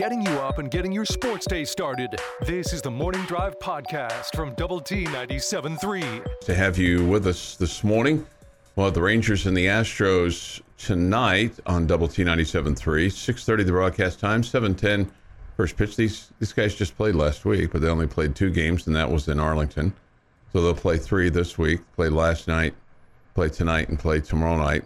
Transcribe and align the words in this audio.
getting 0.00 0.22
you 0.22 0.32
up 0.38 0.56
and 0.56 0.70
getting 0.70 0.90
your 0.90 1.04
sports 1.04 1.46
day 1.46 1.62
started. 1.62 2.18
This 2.46 2.72
is 2.72 2.80
the 2.80 2.90
Morning 2.90 3.22
Drive 3.26 3.58
Podcast 3.58 4.34
from 4.34 4.54
Double 4.54 4.80
T 4.80 5.04
97.3. 5.04 6.40
to 6.40 6.54
have 6.54 6.78
you 6.78 7.04
with 7.04 7.26
us 7.26 7.54
this 7.56 7.84
morning. 7.84 8.24
We'll 8.74 8.86
have 8.86 8.94
the 8.94 9.02
Rangers 9.02 9.44
and 9.44 9.54
the 9.54 9.66
Astros 9.66 10.62
tonight 10.78 11.52
on 11.66 11.86
Double 11.86 12.08
T 12.08 12.24
97.3, 12.24 12.76
6.30 13.08 13.66
the 13.66 13.72
broadcast 13.72 14.18
time, 14.18 14.40
7.10 14.40 15.06
first 15.58 15.76
pitch. 15.76 15.96
These, 15.96 16.30
these 16.38 16.54
guys 16.54 16.74
just 16.74 16.96
played 16.96 17.14
last 17.14 17.44
week, 17.44 17.70
but 17.70 17.82
they 17.82 17.88
only 17.88 18.06
played 18.06 18.34
two 18.34 18.48
games, 18.48 18.86
and 18.86 18.96
that 18.96 19.10
was 19.10 19.28
in 19.28 19.38
Arlington. 19.38 19.92
So 20.54 20.62
they'll 20.62 20.74
play 20.74 20.96
three 20.96 21.28
this 21.28 21.58
week, 21.58 21.80
played 21.94 22.12
last 22.12 22.48
night, 22.48 22.72
play 23.34 23.50
tonight, 23.50 23.90
and 23.90 23.98
play 23.98 24.20
tomorrow 24.20 24.56
night. 24.56 24.82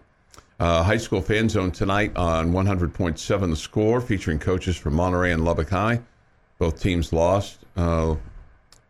Uh, 0.61 0.83
high 0.83 0.97
school 0.97 1.21
fan 1.21 1.49
zone 1.49 1.73
tonight 1.73 2.17
on 2.17 2.53
100.7 2.53 3.51
the 3.51 3.57
score, 3.57 4.01
featuring 4.01 4.39
coaches 4.39 4.77
from 4.77 4.95
Monterey 4.95 5.33
and 5.33 5.45
Lubbock 5.45 5.71
High. 5.71 6.01
Both 6.59 6.81
teams 6.81 7.13
lost. 7.13 7.59
Uh, 7.77 8.17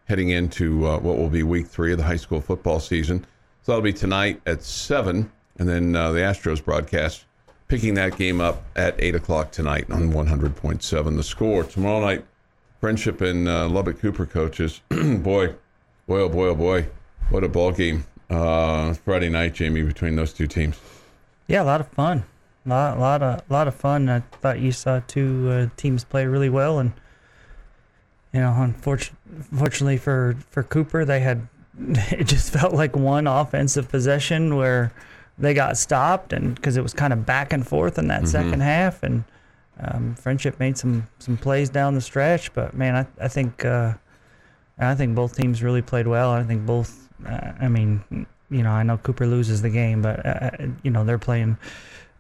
heading 0.07 0.29
into 0.29 0.87
uh, 0.87 0.99
what 0.99 1.17
will 1.17 1.31
be 1.31 1.43
week 1.43 1.67
three 1.67 1.93
of 1.93 1.99
the 1.99 2.05
high 2.05 2.17
school 2.17 2.41
football 2.41 2.81
season. 2.81 3.25
So 3.63 3.73
that'll 3.73 3.83
be 3.83 3.93
tonight 3.93 4.43
at 4.45 4.63
7, 4.63 5.31
and 5.59 5.69
then 5.69 5.97
uh, 5.97 6.13
the 6.13 6.21
Astros 6.21 6.63
broadcast 6.63 7.25
picking 7.69 7.95
that 7.95 8.17
game 8.19 8.41
up 8.41 8.63
at 8.77 8.95
8 8.99 9.15
o'clock 9.15 9.51
tonight 9.51 9.91
on 9.91 10.13
100.7 10.13 11.17
the 11.17 11.23
score. 11.23 11.65
Tomorrow 11.65 12.01
night, 12.01 12.25
Frenship 12.83 13.23
and 13.23 13.49
uh, 13.49 13.67
Lubbock 13.69 13.99
Cooper 13.99 14.27
coaches. 14.27 14.83
boy, 14.91 15.55
boy, 16.07 16.21
oh 16.21 16.29
boy, 16.29 16.49
oh 16.49 16.55
boy, 16.55 16.87
what 17.31 17.43
a 17.43 17.49
ball 17.49 17.73
game. 17.73 18.05
Uh, 18.29 18.93
Friday 18.93 19.31
night, 19.31 19.55
Jamie, 19.55 19.83
between 19.83 20.17
those 20.17 20.33
two 20.33 20.47
teams. 20.47 20.79
Yeah, 21.47 21.63
a 21.63 21.65
lot 21.65 21.81
of 21.81 21.89
fun. 21.89 22.25
A 22.67 22.69
lot, 22.69 22.99
lot 22.99 23.23
of, 23.23 23.51
lot 23.51 23.69
of 23.69 23.75
fun. 23.75 24.09
I 24.09 24.21
thought 24.41 24.59
you 24.59 24.73
saw 24.73 25.01
two 25.07 25.51
uh, 25.51 25.67
teams 25.77 26.05
play 26.05 26.27
really 26.27 26.49
well, 26.49 26.79
and 26.79 26.93
you 28.33 28.41
know, 28.41 28.55
unfortunately, 28.57 29.19
unfortunately 29.53 29.97
for 29.99 30.37
for 30.51 30.63
Cooper, 30.63 31.05
they 31.05 31.21
had 31.21 31.47
it 31.79 32.25
just 32.25 32.53
felt 32.53 32.73
like 32.73 32.97
one 32.97 33.27
offensive 33.27 33.89
possession 33.89 34.57
where 34.57 34.93
they 35.39 35.53
got 35.53 35.77
stopped, 35.77 36.33
and 36.33 36.55
because 36.55 36.77
it 36.77 36.83
was 36.83 36.95
kind 36.95 37.13
of 37.13 37.27
back 37.27 37.53
and 37.53 37.67
forth 37.67 37.99
in 37.99 38.09
that 38.09 38.29
second 38.29 38.61
half, 38.61 39.03
and 39.03 39.25
um, 39.81 40.15
Frenship 40.19 40.59
made 40.59 40.79
some 40.79 41.07
some 41.19 41.37
plays 41.37 41.69
down 41.69 41.95
the 41.95 42.01
stretch. 42.01 42.53
But 42.55 42.75
man, 42.75 42.95
I 42.97 43.25
I 43.25 43.29
think 43.29 43.65
uh, 43.65 43.95
I 44.79 44.95
think 44.95 45.15
both 45.15 45.37
teams 45.37 45.63
really 45.63 45.83
played 45.83 46.07
well. 46.07 46.31
I 46.31 46.43
think 46.45 46.65
both. 46.65 47.09
Uh, 47.27 47.53
I 47.61 47.69
mean, 47.69 48.27
you 48.55 48.63
know, 48.63 48.71
I 48.71 48.83
know 48.83 48.97
Cooper 48.99 49.27
loses 49.27 49.63
the 49.63 49.71
game, 49.71 50.01
but 50.03 50.25
uh, 50.25 50.51
you 50.83 50.91
know 50.91 51.05
they're 51.05 51.19
playing 51.19 51.57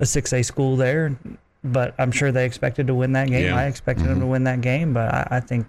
a 0.00 0.06
six 0.06 0.32
A 0.32 0.42
school 0.42 0.76
there. 0.76 1.16
But 1.62 1.94
I'm 1.98 2.12
sure 2.12 2.30
they 2.30 2.44
expected 2.44 2.86
to 2.88 2.94
win 2.94 3.12
that 3.12 3.28
game. 3.28 3.46
Yeah. 3.46 3.56
I 3.56 3.64
expected 3.66 4.06
them 4.06 4.20
to 4.20 4.26
win 4.26 4.44
that 4.44 4.60
game, 4.60 4.92
but 4.92 5.08
I, 5.14 5.28
I 5.30 5.40
think 5.40 5.66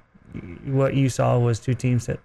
what 0.66 0.93
you 0.93 1.08
saw 1.08 1.39
was 1.39 1.59
two 1.59 1.73
teams 1.73 2.08
that 2.08 2.19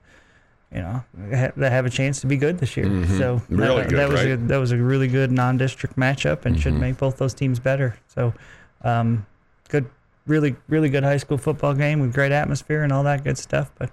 you 0.74 0.80
know 0.80 1.04
ha- 1.32 1.52
that 1.56 1.70
have 1.70 1.86
a 1.86 1.90
chance 1.90 2.20
to 2.22 2.26
be 2.26 2.36
good 2.36 2.58
this 2.58 2.76
year. 2.76 2.86
So 3.06 3.36
Mm-hmm. 3.36 3.56
Really 3.56 3.76
that, 3.82 3.88
good, 3.90 3.98
that 3.98 4.08
was 4.08 4.20
right? 4.24 4.32
a, 4.32 4.36
that 4.38 4.56
was 4.58 4.72
a 4.72 4.76
really 4.76 5.06
good 5.06 5.30
non-district 5.30 5.94
matchup 5.96 6.44
and 6.46 6.56
Mm-hmm. 6.56 6.62
should 6.62 6.74
make 6.74 6.96
both 6.96 7.18
those 7.18 7.34
teams 7.34 7.60
better. 7.60 7.96
So 8.08 8.34
um, 8.82 9.24
good, 9.68 9.86
really 10.26 10.56
really 10.68 10.88
good 10.88 11.04
high 11.04 11.18
school 11.18 11.38
football 11.38 11.74
game 11.74 12.00
with 12.00 12.12
great 12.12 12.32
atmosphere 12.32 12.82
and 12.82 12.92
all 12.92 13.04
that 13.04 13.22
good 13.22 13.38
stuff. 13.38 13.70
But 13.78 13.90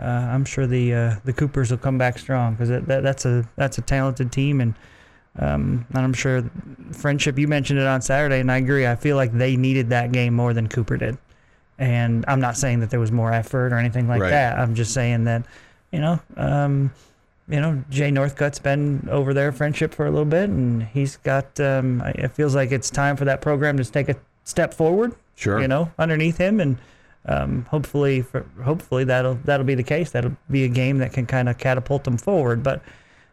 uh, 0.00 0.04
I'm 0.04 0.44
sure 0.44 0.66
the 0.66 0.94
uh, 0.94 1.16
the 1.24 1.32
Coopers 1.32 1.70
will 1.70 1.78
come 1.78 1.98
back 1.98 2.18
strong 2.18 2.54
because 2.54 2.68
that, 2.68 3.02
that's 3.02 3.24
a 3.24 3.48
that's 3.56 3.78
a 3.78 3.82
talented 3.82 4.32
team 4.32 4.60
and. 4.60 4.74
Um, 5.38 5.86
and 5.94 6.04
I'm 6.04 6.12
sure 6.12 6.42
Frenship. 6.90 7.38
You 7.38 7.48
mentioned 7.48 7.78
it 7.78 7.86
on 7.86 8.02
Saturday, 8.02 8.40
and 8.40 8.52
I 8.52 8.58
agree. 8.58 8.86
I 8.86 8.96
feel 8.96 9.16
like 9.16 9.32
they 9.32 9.56
needed 9.56 9.88
that 9.88 10.12
game 10.12 10.34
more 10.34 10.52
than 10.52 10.68
Cooper 10.68 10.98
did. 10.98 11.16
And 11.78 12.22
I'm 12.28 12.38
not 12.38 12.58
saying 12.58 12.80
that 12.80 12.90
there 12.90 13.00
was 13.00 13.10
more 13.10 13.32
effort 13.32 13.72
or 13.72 13.78
anything 13.78 14.08
like 14.08 14.20
Right. 14.20 14.28
that. 14.28 14.58
I'm 14.58 14.74
just 14.74 14.92
saying 14.92 15.24
that, 15.24 15.46
you 15.90 16.00
know, 16.00 16.20
um, 16.36 16.92
you 17.48 17.60
know, 17.62 17.82
Jay 17.88 18.10
Northcutt's 18.10 18.58
been 18.58 19.08
over 19.10 19.32
there 19.32 19.52
Frenship 19.52 19.94
for 19.94 20.04
a 20.04 20.10
little 20.10 20.26
bit, 20.26 20.50
and 20.50 20.82
he's 20.82 21.16
got. 21.16 21.58
Um, 21.58 22.02
it 22.14 22.28
feels 22.32 22.54
like 22.54 22.70
it's 22.70 22.90
time 22.90 23.16
for 23.16 23.24
that 23.24 23.40
program 23.40 23.78
to 23.78 23.84
take 23.90 24.10
a 24.10 24.16
step 24.44 24.74
forward. 24.74 25.14
Sure. 25.34 25.62
You 25.62 25.66
know, 25.66 25.90
underneath 25.98 26.36
him, 26.36 26.60
and 26.60 26.76
um, 27.26 27.64
hopefully, 27.70 28.22
for, 28.22 28.44
hopefully 28.62 29.04
that'll 29.04 29.34
that'll 29.44 29.66
be 29.66 29.74
the 29.74 29.82
case. 29.82 30.10
That'll 30.10 30.36
be 30.50 30.64
a 30.64 30.68
game 30.68 30.98
that 30.98 31.12
can 31.12 31.26
kind 31.26 31.48
of 31.48 31.58
catapult 31.58 32.04
them 32.04 32.16
forward. 32.18 32.62
But 32.62 32.82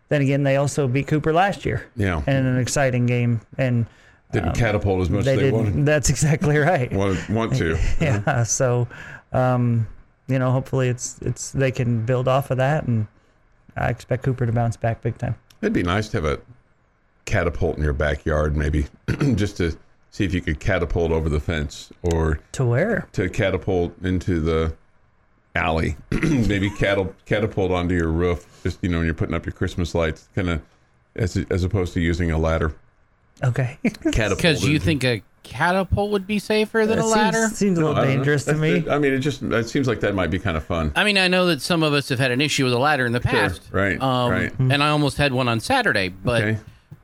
then 0.09 0.21
again, 0.21 0.43
they 0.43 0.57
also 0.57 0.87
beat 0.87 1.07
Cooper 1.07 1.33
last 1.33 1.65
year 1.65 1.85
Yeah. 1.95 2.21
in 2.27 2.35
an 2.45 2.57
exciting 2.57 3.05
game, 3.05 3.41
and 3.57 3.85
Didn't 4.31 4.53
catapult 4.55 5.01
as 5.01 5.09
much 5.09 5.25
they 5.25 5.33
as 5.33 5.39
they 5.39 5.51
wanted, 5.51 5.85
That's 5.85 6.09
exactly 6.09 6.57
right. 6.57 6.91
wanted 6.91 7.29
want 7.29 7.55
to. 7.57 7.77
yeah. 8.01 8.43
So, 8.43 8.87
um, 9.33 9.87
you 10.27 10.37
know, 10.39 10.51
hopefully 10.51 10.89
it's 10.89 11.17
it's 11.21 11.51
they 11.51 11.71
can 11.71 12.05
build 12.05 12.27
off 12.27 12.51
of 12.51 12.57
that, 12.57 12.85
and 12.85 13.07
I 13.75 13.89
expect 13.89 14.23
Cooper 14.23 14.45
to 14.45 14.51
bounce 14.51 14.77
back 14.77 15.01
big 15.01 15.17
time. 15.17 15.35
It'd 15.61 15.73
be 15.73 15.83
nice 15.83 16.09
to 16.09 16.17
have 16.17 16.25
a 16.25 16.39
catapult 17.25 17.77
in 17.77 17.83
your 17.83 17.93
backyard, 17.93 18.55
maybe, 18.55 18.85
just 19.35 19.57
to 19.57 19.75
see 20.11 20.25
if 20.25 20.33
you 20.33 20.41
could 20.41 20.59
catapult 20.59 21.11
over 21.11 21.29
the 21.29 21.39
fence 21.39 21.91
or 22.01 22.39
To 22.53 22.65
where? 22.65 23.07
to 23.13 23.29
catapult 23.29 23.93
into 24.03 24.39
the 24.39 24.73
alley. 25.55 25.95
maybe 26.11 26.69
catap- 26.69 27.13
catapult 27.25 27.71
onto 27.71 27.95
your 27.95 28.09
roof, 28.09 28.45
just, 28.63 28.79
you 28.81 28.89
know, 28.89 28.97
when 28.97 29.05
you're 29.05 29.13
putting 29.13 29.35
up 29.35 29.45
your 29.45 29.53
Christmas 29.53 29.93
lights, 29.95 30.29
kind 30.35 30.49
of 30.49 30.61
as, 31.15 31.37
as 31.49 31.63
opposed 31.63 31.93
to 31.93 31.99
using 32.01 32.31
a 32.31 32.37
ladder. 32.37 32.73
Okay. 33.43 33.77
Catapult. 33.83 34.37
Because 34.37 34.67
you 34.67 34.79
think 34.79 35.03
a 35.05 35.21
catapult 35.43 36.11
would 36.11 36.27
be 36.27 36.37
safer 36.39 36.85
than 36.85 36.97
That 36.97 37.05
a 37.05 37.07
ladder? 37.07 37.47
Seems, 37.47 37.57
seems 37.57 37.79
a 37.79 37.81
I 37.81 37.85
little 37.85 38.03
don't 38.03 38.07
dangerous 38.17 38.43
to 38.45 38.53
That's- 38.53 38.85
me. 38.85 38.91
I 38.91 38.99
mean, 38.99 39.13
it 39.13 39.19
just 39.19 39.41
it 39.41 39.69
seems 39.69 39.87
like 39.87 40.01
that 40.01 40.13
might 40.13 40.29
be 40.29 40.39
kind 40.39 40.57
of 40.57 40.63
fun. 40.65 40.91
I 40.95 41.03
mean, 41.05 41.17
I 41.17 41.27
know 41.29 41.45
that 41.47 41.61
some 41.61 41.81
of 41.81 41.93
us 41.93 42.09
have 42.09 42.19
had 42.19 42.31
an 42.31 42.41
issue 42.41 42.65
with 42.65 42.73
a 42.73 42.77
ladder 42.77 43.05
in 43.05 43.13
the 43.13 43.21
past. 43.21 43.61
right, 43.71 43.99
Um, 44.01 44.31
right. 44.31 44.51
And 44.59 44.83
I 44.83 44.89
almost 44.89 45.17
had 45.17 45.31
one 45.33 45.47
on 45.47 45.59
Saturday, 45.61 46.09
but 46.09 46.41
Okay. 46.43 46.57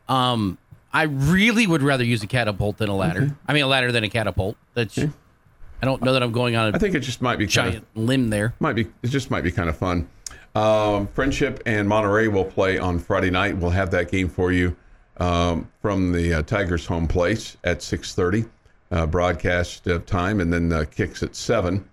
um, 0.10 0.58
I 0.96 1.04
really 1.04 1.68
would 1.68 1.82
rather 1.82 2.06
use 2.06 2.24
a 2.24 2.28
catapult 2.28 2.78
than 2.78 2.88
a 2.88 2.96
ladder. 2.96 3.36
I 3.46 3.52
mean, 3.52 3.64
a 3.64 3.68
ladder 3.68 3.92
than 3.92 4.06
a 4.06 4.10
catapult. 4.10 4.56
That's. 4.76 4.98
I 4.98 5.86
don't 5.86 6.02
know 6.02 6.14
that 6.14 6.24
I'm 6.24 6.32
going 6.32 6.56
on 6.56 6.74
I 6.74 6.78
a 6.78 6.80
think 6.80 6.96
it 6.96 7.02
just 7.02 7.22
might 7.22 7.38
be 7.38 7.48
kind 7.48 7.68
of 7.68 7.74
giant 7.74 7.86
limb 7.96 8.30
there. 8.30 8.56
might 8.62 8.78
be 8.78 8.88
it 9.04 9.10
just 9.10 9.30
might 9.30 9.44
be 9.44 9.52
kind 9.52 9.68
of 9.68 9.78
fun. 9.78 10.08
Um, 10.56 11.08
Frenship 11.08 11.62
and 11.66 11.88
Monterey 11.88 12.30
will 12.30 12.46
play 12.46 12.78
on 12.78 12.98
Friday 12.98 13.30
night. 13.30 13.58
We'll 13.58 13.72
have 13.72 13.92
that 13.92 14.10
game 14.10 14.30
for 14.30 14.54
you 14.54 14.74
um, 15.18 15.70
from 15.82 16.14
the 16.14 16.36
uh, 16.36 16.42
Tigers' 16.44 16.86
home 16.86 17.10
place 17.10 17.58
at 17.66 17.80
6:30 17.80 18.50
uh, 18.92 19.06
broadcast 19.06 19.86
uh, 19.90 20.00
time, 20.06 20.40
and 20.40 20.52
then 20.52 20.72
uh, 20.72 20.86
kicks 20.90 21.22
at 21.24 21.36
seven. 21.36 21.84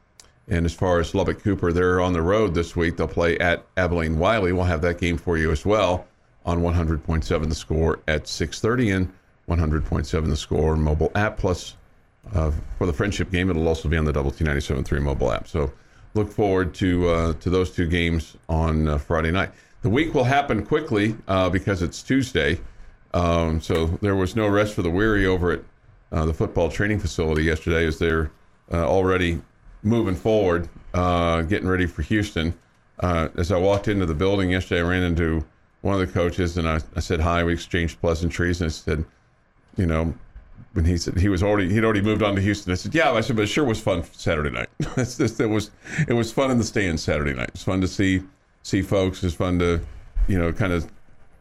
And 0.46 0.64
as 0.64 0.72
far 0.72 1.00
as 1.00 1.12
Lubbock 1.12 1.42
Cooper, 1.42 1.72
they're 1.72 2.00
on 2.00 2.12
the 2.12 2.22
road 2.22 2.54
this 2.54 2.76
week. 2.76 2.96
They'll 2.96 3.08
play 3.08 3.36
at 3.38 3.66
Abilene 3.76 4.16
Wylie. 4.16 4.52
We'll 4.52 4.64
have 4.64 4.82
that 4.82 4.98
game 4.98 5.16
for 5.16 5.36
you 5.36 5.50
as 5.50 5.66
well 5.66 6.06
on 6.44 6.60
100.7 6.60 7.48
The 7.48 7.54
Score 7.54 8.00
at 8.08 8.24
6:30 8.24 8.96
and 8.96 9.12
100.7 9.48 10.26
The 10.28 10.36
Score 10.36 10.76
mobile 10.76 11.10
app 11.14 11.38
plus 11.38 11.76
uh, 12.34 12.50
for 12.78 12.86
the 12.86 12.92
Frenship 12.92 13.30
game. 13.30 13.50
It'll 13.50 13.68
also 13.68 13.88
be 13.88 13.96
on 13.96 14.04
the 14.04 14.12
Double 14.12 14.30
T 14.30 14.44
97.3 14.44 15.02
mobile 15.02 15.32
app. 15.32 15.48
So 15.48 15.72
look 16.14 16.30
forward 16.30 16.74
to 16.74 17.08
uh, 17.08 17.32
to 17.34 17.50
those 17.50 17.70
two 17.70 17.86
games 17.86 18.36
on 18.48 18.88
uh, 18.88 18.98
Friday 18.98 19.30
night. 19.30 19.50
The 19.82 19.90
week 19.90 20.14
will 20.14 20.24
happen 20.24 20.64
quickly 20.64 21.16
uh, 21.26 21.50
because 21.50 21.82
it's 21.82 22.02
Tuesday. 22.02 22.60
Um, 23.14 23.60
so 23.60 23.86
there 24.00 24.14
was 24.14 24.36
no 24.36 24.48
rest 24.48 24.74
for 24.74 24.82
the 24.82 24.90
weary 24.90 25.26
over 25.26 25.52
at 25.52 25.60
uh, 26.12 26.26
the 26.26 26.34
football 26.34 26.70
training 26.70 26.98
facility 26.98 27.42
yesterday 27.42 27.86
as 27.86 27.98
they're 27.98 28.30
uh, 28.72 28.86
already 28.86 29.42
moving 29.82 30.14
forward, 30.14 30.68
getting 30.94 31.66
ready 31.66 31.86
for 31.86 32.02
Houston. 32.02 32.54
As 33.00 33.50
I 33.50 33.58
walked 33.58 33.88
into 33.88 34.06
the 34.06 34.14
building 34.14 34.50
yesterday, 34.50 34.80
I 34.80 34.88
ran 34.88 35.02
into 35.02 35.44
one 35.82 35.94
of 35.94 36.00
the 36.00 36.12
coaches 36.12 36.56
and 36.56 36.68
I, 36.68 36.80
I 36.96 37.00
said 37.00 37.20
hi. 37.20 37.44
We 37.44 37.52
exchanged 37.52 38.00
pleasantries 38.00 38.60
and 38.60 38.68
I 38.68 38.72
said, 38.72 39.04
you 39.76 39.86
know, 39.86 40.14
when 40.72 40.84
he 40.84 40.96
said 40.96 41.18
he 41.18 41.28
was 41.28 41.42
already 41.42 41.72
he'd 41.72 41.84
already 41.84 42.00
moved 42.00 42.22
on 42.22 42.34
to 42.34 42.40
Houston. 42.40 42.72
I 42.72 42.76
said, 42.76 42.94
yeah. 42.94 43.12
I 43.12 43.20
said, 43.20 43.36
but 43.36 43.42
it 43.42 43.48
sure 43.48 43.64
was 43.64 43.80
fun 43.80 44.04
Saturday 44.12 44.50
night. 44.50 44.68
it's 44.96 45.18
just, 45.18 45.38
it 45.40 45.46
was 45.46 45.70
it 46.08 46.14
was 46.14 46.32
fun 46.32 46.50
in 46.50 46.58
the 46.58 46.64
stands 46.64 47.02
Saturday 47.02 47.34
night. 47.34 47.50
It's 47.54 47.64
fun 47.64 47.80
to 47.82 47.88
see 47.88 48.22
see 48.62 48.80
folks. 48.82 49.22
It's 49.22 49.34
fun 49.34 49.58
to 49.58 49.80
you 50.28 50.38
know 50.38 50.52
kind 50.52 50.72
of 50.72 50.90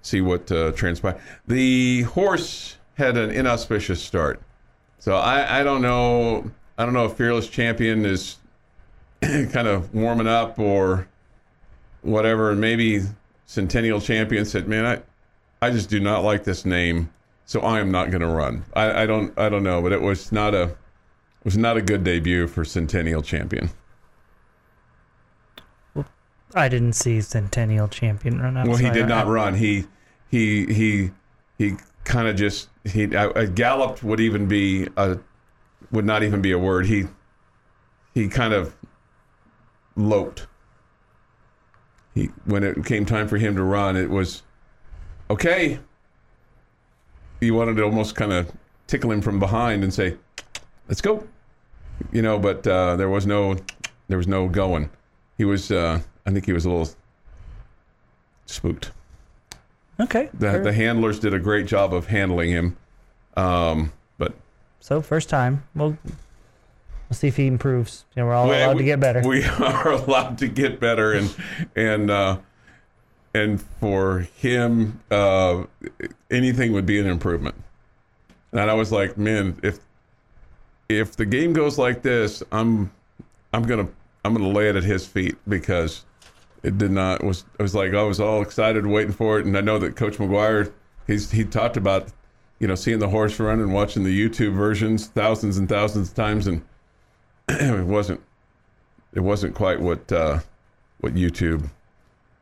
see 0.01 0.21
what 0.21 0.51
uh, 0.51 0.71
transpired. 0.71 1.19
The 1.47 2.01
horse 2.03 2.77
had 2.95 3.15
an 3.17 3.31
inauspicious 3.31 4.03
start, 4.03 4.41
so 4.99 5.15
I 5.15 5.61
I 5.61 5.63
don't 5.63 5.81
know 5.81 6.51
I 6.77 6.83
don't 6.83 6.93
know 6.93 7.05
if 7.05 7.13
fearless 7.13 7.47
champion 7.47 8.05
is 8.05 8.37
kind 9.21 9.67
of 9.67 9.93
warming 9.93 10.27
up 10.27 10.57
or 10.59 11.07
whatever, 12.01 12.51
and 12.51 12.59
maybe 12.59 13.03
Centennial 13.51 13.99
Champion 13.99 14.45
said, 14.45 14.69
"Man, 14.69 14.85
I, 14.85 15.01
I 15.61 15.71
just 15.71 15.89
do 15.89 15.99
not 15.99 16.23
like 16.23 16.45
this 16.45 16.63
name, 16.63 17.11
so 17.43 17.59
I 17.59 17.81
am 17.81 17.91
not 17.91 18.09
going 18.09 18.21
to 18.21 18.27
run." 18.27 18.63
I, 18.73 19.01
I 19.03 19.05
don't, 19.05 19.37
I 19.37 19.49
don't 19.49 19.63
know, 19.63 19.81
but 19.81 19.91
it 19.91 20.01
was 20.01 20.31
not 20.31 20.55
a, 20.55 20.63
it 20.63 21.43
was 21.43 21.57
not 21.57 21.75
a 21.75 21.81
good 21.81 22.05
debut 22.05 22.47
for 22.47 22.63
Centennial 22.63 23.21
Champion. 23.21 23.69
I 26.55 26.69
didn't 26.69 26.93
see 26.93 27.19
Centennial 27.19 27.89
Champion 27.89 28.39
run 28.39 28.55
out. 28.55 28.67
Well, 28.69 28.77
he 28.77 28.89
did 28.89 29.09
not 29.09 29.27
run. 29.27 29.55
He, 29.55 29.83
he, 30.29 30.65
he, 30.67 31.11
he 31.57 31.75
kind 32.05 32.29
of 32.29 32.37
just 32.37 32.69
he 32.85 33.13
I, 33.17 33.37
I 33.37 33.45
galloped 33.47 34.01
would 34.01 34.21
even 34.21 34.47
be 34.47 34.87
a, 34.95 35.17
would 35.91 36.05
not 36.05 36.23
even 36.23 36.41
be 36.41 36.53
a 36.53 36.57
word. 36.57 36.85
He, 36.85 37.07
he 38.13 38.29
kind 38.29 38.53
of 38.53 38.73
loped. 39.97 40.47
He 42.13 42.25
when 42.45 42.63
it 42.63 42.85
came 42.85 43.05
time 43.05 43.27
for 43.27 43.37
him 43.37 43.55
to 43.55 43.63
run, 43.63 43.95
it 43.95 44.09
was 44.09 44.43
okay. 45.29 45.79
You 47.39 47.53
wanted 47.53 47.77
to 47.77 47.83
almost 47.83 48.15
kind 48.15 48.31
of 48.31 48.51
tickle 48.87 49.11
him 49.11 49.21
from 49.21 49.39
behind 49.39 49.83
and 49.83 49.93
say, 49.93 50.17
"Let's 50.87 51.01
go," 51.01 51.27
you 52.11 52.21
know. 52.21 52.37
But 52.37 52.67
uh, 52.67 52.95
there 52.97 53.09
was 53.09 53.25
no, 53.25 53.55
there 54.07 54.17
was 54.17 54.27
no 54.27 54.47
going. 54.47 54.89
He 55.37 55.45
was, 55.45 55.71
uh, 55.71 56.01
I 56.25 56.31
think, 56.31 56.45
he 56.45 56.53
was 56.53 56.65
a 56.65 56.69
little 56.69 56.93
spooked. 58.45 58.91
Okay. 59.99 60.29
The, 60.33 60.59
the 60.59 60.73
handlers 60.73 61.19
did 61.19 61.33
a 61.33 61.39
great 61.39 61.65
job 61.67 61.93
of 61.93 62.07
handling 62.07 62.49
him, 62.49 62.77
um, 63.37 63.91
but 64.17 64.33
so 64.79 65.01
first 65.01 65.29
time. 65.29 65.63
We'll 65.75 65.97
we'll 67.11 67.17
see 67.17 67.27
if 67.27 67.35
he 67.35 67.45
improves. 67.45 68.05
You 68.15 68.21
know, 68.23 68.27
we're 68.27 68.33
all 68.33 68.47
we- 68.47 68.55
allowed 68.55 68.77
we- 68.77 68.83
to 68.83 68.85
get 68.85 68.99
better. 69.01 69.21
We 69.27 69.43
are 69.59 69.91
allowed 69.91 70.37
to 70.37 70.47
get 70.47 70.79
better, 70.79 71.11
and 71.11 71.35
and 71.75 72.09
uh, 72.09 72.37
and 73.33 73.61
for 73.61 74.19
him, 74.37 75.01
uh, 75.11 75.63
anything 76.31 76.71
would 76.71 76.85
be 76.85 76.99
an 77.01 77.05
improvement. 77.05 77.55
And 78.53 78.61
I 78.61 78.73
was 78.73 78.91
like, 78.93 79.17
man, 79.17 79.59
if 79.61 79.79
if 80.87 81.17
the 81.17 81.25
game 81.25 81.51
goes 81.51 81.77
like 81.77 82.01
this, 82.01 82.41
I'm 82.53 82.89
I'm 83.53 83.63
gonna 83.63 83.89
I'm 84.23 84.33
gonna 84.33 84.47
lay 84.47 84.69
it 84.69 84.77
at 84.77 84.83
his 84.85 85.05
feet 85.05 85.35
because 85.49 86.05
it 86.63 86.77
did 86.77 86.91
not 86.91 87.23
was 87.25 87.43
I 87.59 87.63
was 87.63 87.75
like 87.75 87.93
I 87.93 88.03
was 88.03 88.21
all 88.21 88.41
excited 88.41 88.85
waiting 88.85 89.11
for 89.13 89.37
it, 89.37 89.45
and 89.45 89.57
I 89.57 89.61
know 89.61 89.79
that 89.79 89.97
Coach 89.97 90.17
McGuire 90.17 90.71
he's 91.07 91.29
he 91.29 91.43
talked 91.43 91.75
about 91.75 92.07
you 92.59 92.67
know 92.67 92.75
seeing 92.75 92.99
the 92.99 93.09
horse 93.09 93.37
run 93.37 93.59
and 93.59 93.73
watching 93.73 94.03
the 94.05 94.17
YouTube 94.29 94.53
versions 94.55 95.07
thousands 95.07 95.57
and 95.57 95.67
thousands 95.67 96.09
of 96.09 96.15
times, 96.15 96.47
and 96.47 96.61
it 97.79 97.85
wasn't 97.85 98.21
it 99.13 99.19
wasn't 99.19 99.55
quite 99.55 99.79
what 99.79 100.11
uh, 100.11 100.39
what 100.99 101.15
YouTube 101.15 101.69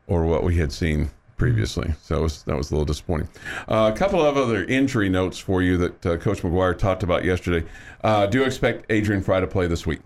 or 0.06 0.24
what 0.24 0.42
we 0.44 0.56
had 0.56 0.72
seen 0.72 1.10
previously. 1.36 1.90
So 2.02 2.18
it 2.18 2.22
was, 2.22 2.42
that 2.42 2.56
was 2.56 2.70
a 2.70 2.74
little 2.74 2.84
disappointing. 2.84 3.28
Uh, 3.66 3.90
a 3.92 3.96
couple 3.96 4.20
of 4.20 4.36
other 4.36 4.64
injury 4.64 5.08
notes 5.08 5.38
for 5.38 5.62
you 5.62 5.78
that 5.78 6.06
uh, 6.06 6.16
Coach 6.18 6.42
McGuire 6.42 6.76
talked 6.76 7.02
about 7.02 7.24
yesterday. 7.24 7.66
Uh, 8.04 8.26
do 8.26 8.42
expect 8.44 8.84
Adrian 8.90 9.22
Frye 9.22 9.40
to 9.40 9.46
play 9.46 9.66
this 9.66 9.86
week. 9.86 10.00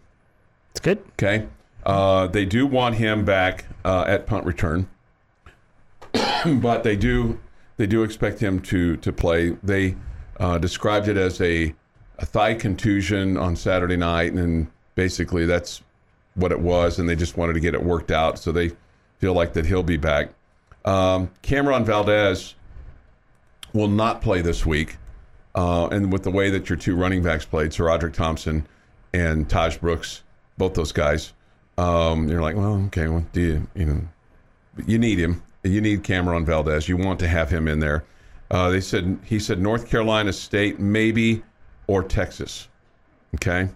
it's 0.71 0.81
good. 0.81 1.03
Okay. 1.15 1.49
Uh, 1.85 2.29
they 2.29 2.45
do 2.45 2.67
want 2.67 2.95
him 2.95 3.25
back 3.25 3.67
uh, 3.85 4.05
at 4.07 4.27
punt 4.27 4.47
return, 4.47 4.89
but 6.47 6.83
they 6.83 6.97
do 6.97 7.39
they 7.77 7.87
do 7.87 8.03
expect 8.05 8.41
him 8.41 8.61
to 8.61 8.97
to 8.99 9.13
play. 9.13 9.51
They 9.63 9.97
uh, 10.41 10.59
described 10.59 11.09
it 11.09 11.17
as 11.17 11.41
a, 11.41 11.75
a 12.19 12.25
thigh 12.25 12.55
contusion 12.55 13.37
on 13.37 13.55
Saturday 13.57 13.97
night, 13.97 14.33
and 14.33 14.69
basically 14.95 15.47
that's 15.47 15.83
what 16.35 16.53
it 16.53 16.61
was, 16.61 16.99
and 16.99 17.09
they 17.09 17.17
just 17.17 17.37
wanted 17.37 17.55
to 17.55 17.61
get 17.61 17.75
it 17.75 17.83
worked 17.83 18.11
out. 18.11 18.39
So 18.39 18.53
they 18.53 18.73
feel 19.19 19.35
like 19.35 19.53
that 19.55 19.67
he'll 19.67 19.83
be 19.83 19.97
back. 19.97 20.31
Um, 20.85 21.31
Cameron 21.43 21.85
Valdez 21.85 22.55
will 23.73 23.89
not 23.89 24.21
play 24.21 24.41
this 24.41 24.67
week. 24.67 24.97
Uh, 25.55 25.89
and 25.89 26.13
with 26.13 26.25
the 26.25 26.31
way 26.31 26.51
that 26.51 26.69
your 26.69 26.77
two 26.77 26.97
running 26.97 27.23
backs 27.23 27.45
played, 27.45 27.71
SaRodorick 27.71 28.13
Thompson 28.13 28.67
and 29.13 29.49
Tahj 29.49 29.81
Brooks, 29.81 30.23
both 30.59 30.75
those 30.75 30.93
guys, 30.93 31.33
um, 31.79 32.29
you're 32.29 32.43
like, 32.43 32.57
well, 32.57 32.75
okay, 32.87 33.09
well, 33.09 33.25
do 33.33 33.41
you, 33.41 33.69
you 33.75 33.85
know, 33.85 34.01
you 34.87 34.99
need 34.99 35.19
him. 35.19 35.43
You 35.63 35.81
need 35.81 36.03
Cameron 36.03 36.45
Valdez. 36.45 36.89
You 36.89 36.97
want 36.97 37.19
to 37.21 37.29
have 37.29 37.49
him 37.49 37.69
in 37.69 37.79
there. 37.79 38.05
Uh, 38.51 38.71
they 38.71 38.81
said 38.81 39.19
he 39.25 39.39
said 39.39 39.59
North 39.59 39.89
Carolina 39.89 40.33
State 40.33 40.79
maybe 40.79 41.43
or 41.87 42.03
Texas. 42.03 42.69
Okay, 43.37 43.69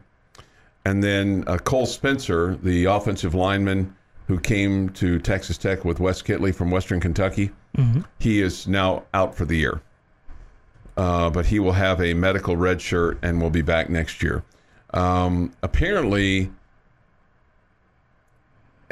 and 0.85 1.03
then 1.03 1.45
uh, 1.47 1.59
Cole 1.59 1.87
Spencer, 1.87 2.57
the 2.63 2.87
offensive 2.87 3.35
lineman 3.35 3.95
who 4.27 4.39
came 4.39 4.89
to 4.91 5.19
Texas 5.19 5.59
Tech 5.59 5.85
with 5.85 6.01
Wes 6.01 6.23
Kittley 6.23 6.55
from 6.55 6.71
Western 6.71 7.01
Kentucky, 7.01 7.51
he 8.19 8.43
is 8.43 8.67
now 8.67 9.05
out 9.15 9.35
for 9.35 9.45
the 9.45 9.57
year. 9.57 9.81
Uh, 10.97 11.31
but 11.31 11.47
he 11.47 11.61
will 11.61 11.73
have 11.73 12.01
a 12.01 12.13
medical 12.13 12.57
red 12.57 12.81
shirt 12.81 13.19
and 13.23 13.41
will 13.41 13.51
be 13.51 13.63
back 13.63 13.89
next 13.89 14.23
year. 14.23 14.43
Um, 14.95 15.53
apparently, 15.63 16.51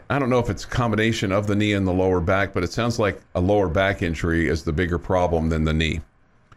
I 0.08 0.18
don't 0.18 0.30
know 0.30 0.38
if 0.38 0.48
it's 0.48 0.64
a 0.64 0.68
combination 0.68 1.32
of 1.32 1.48
the 1.48 1.56
knee 1.56 1.72
and 1.72 1.86
the 1.86 1.92
lower 1.92 2.20
back, 2.20 2.52
but 2.54 2.62
it 2.62 2.72
sounds 2.72 2.98
like 2.98 3.20
a 3.34 3.40
lower 3.40 3.68
back 3.68 4.02
injury 4.02 4.48
is 4.48 4.62
the 4.62 4.72
bigger 4.72 4.98
problem 4.98 5.48
than 5.48 5.64
the 5.64 5.72
knee. 5.72 6.00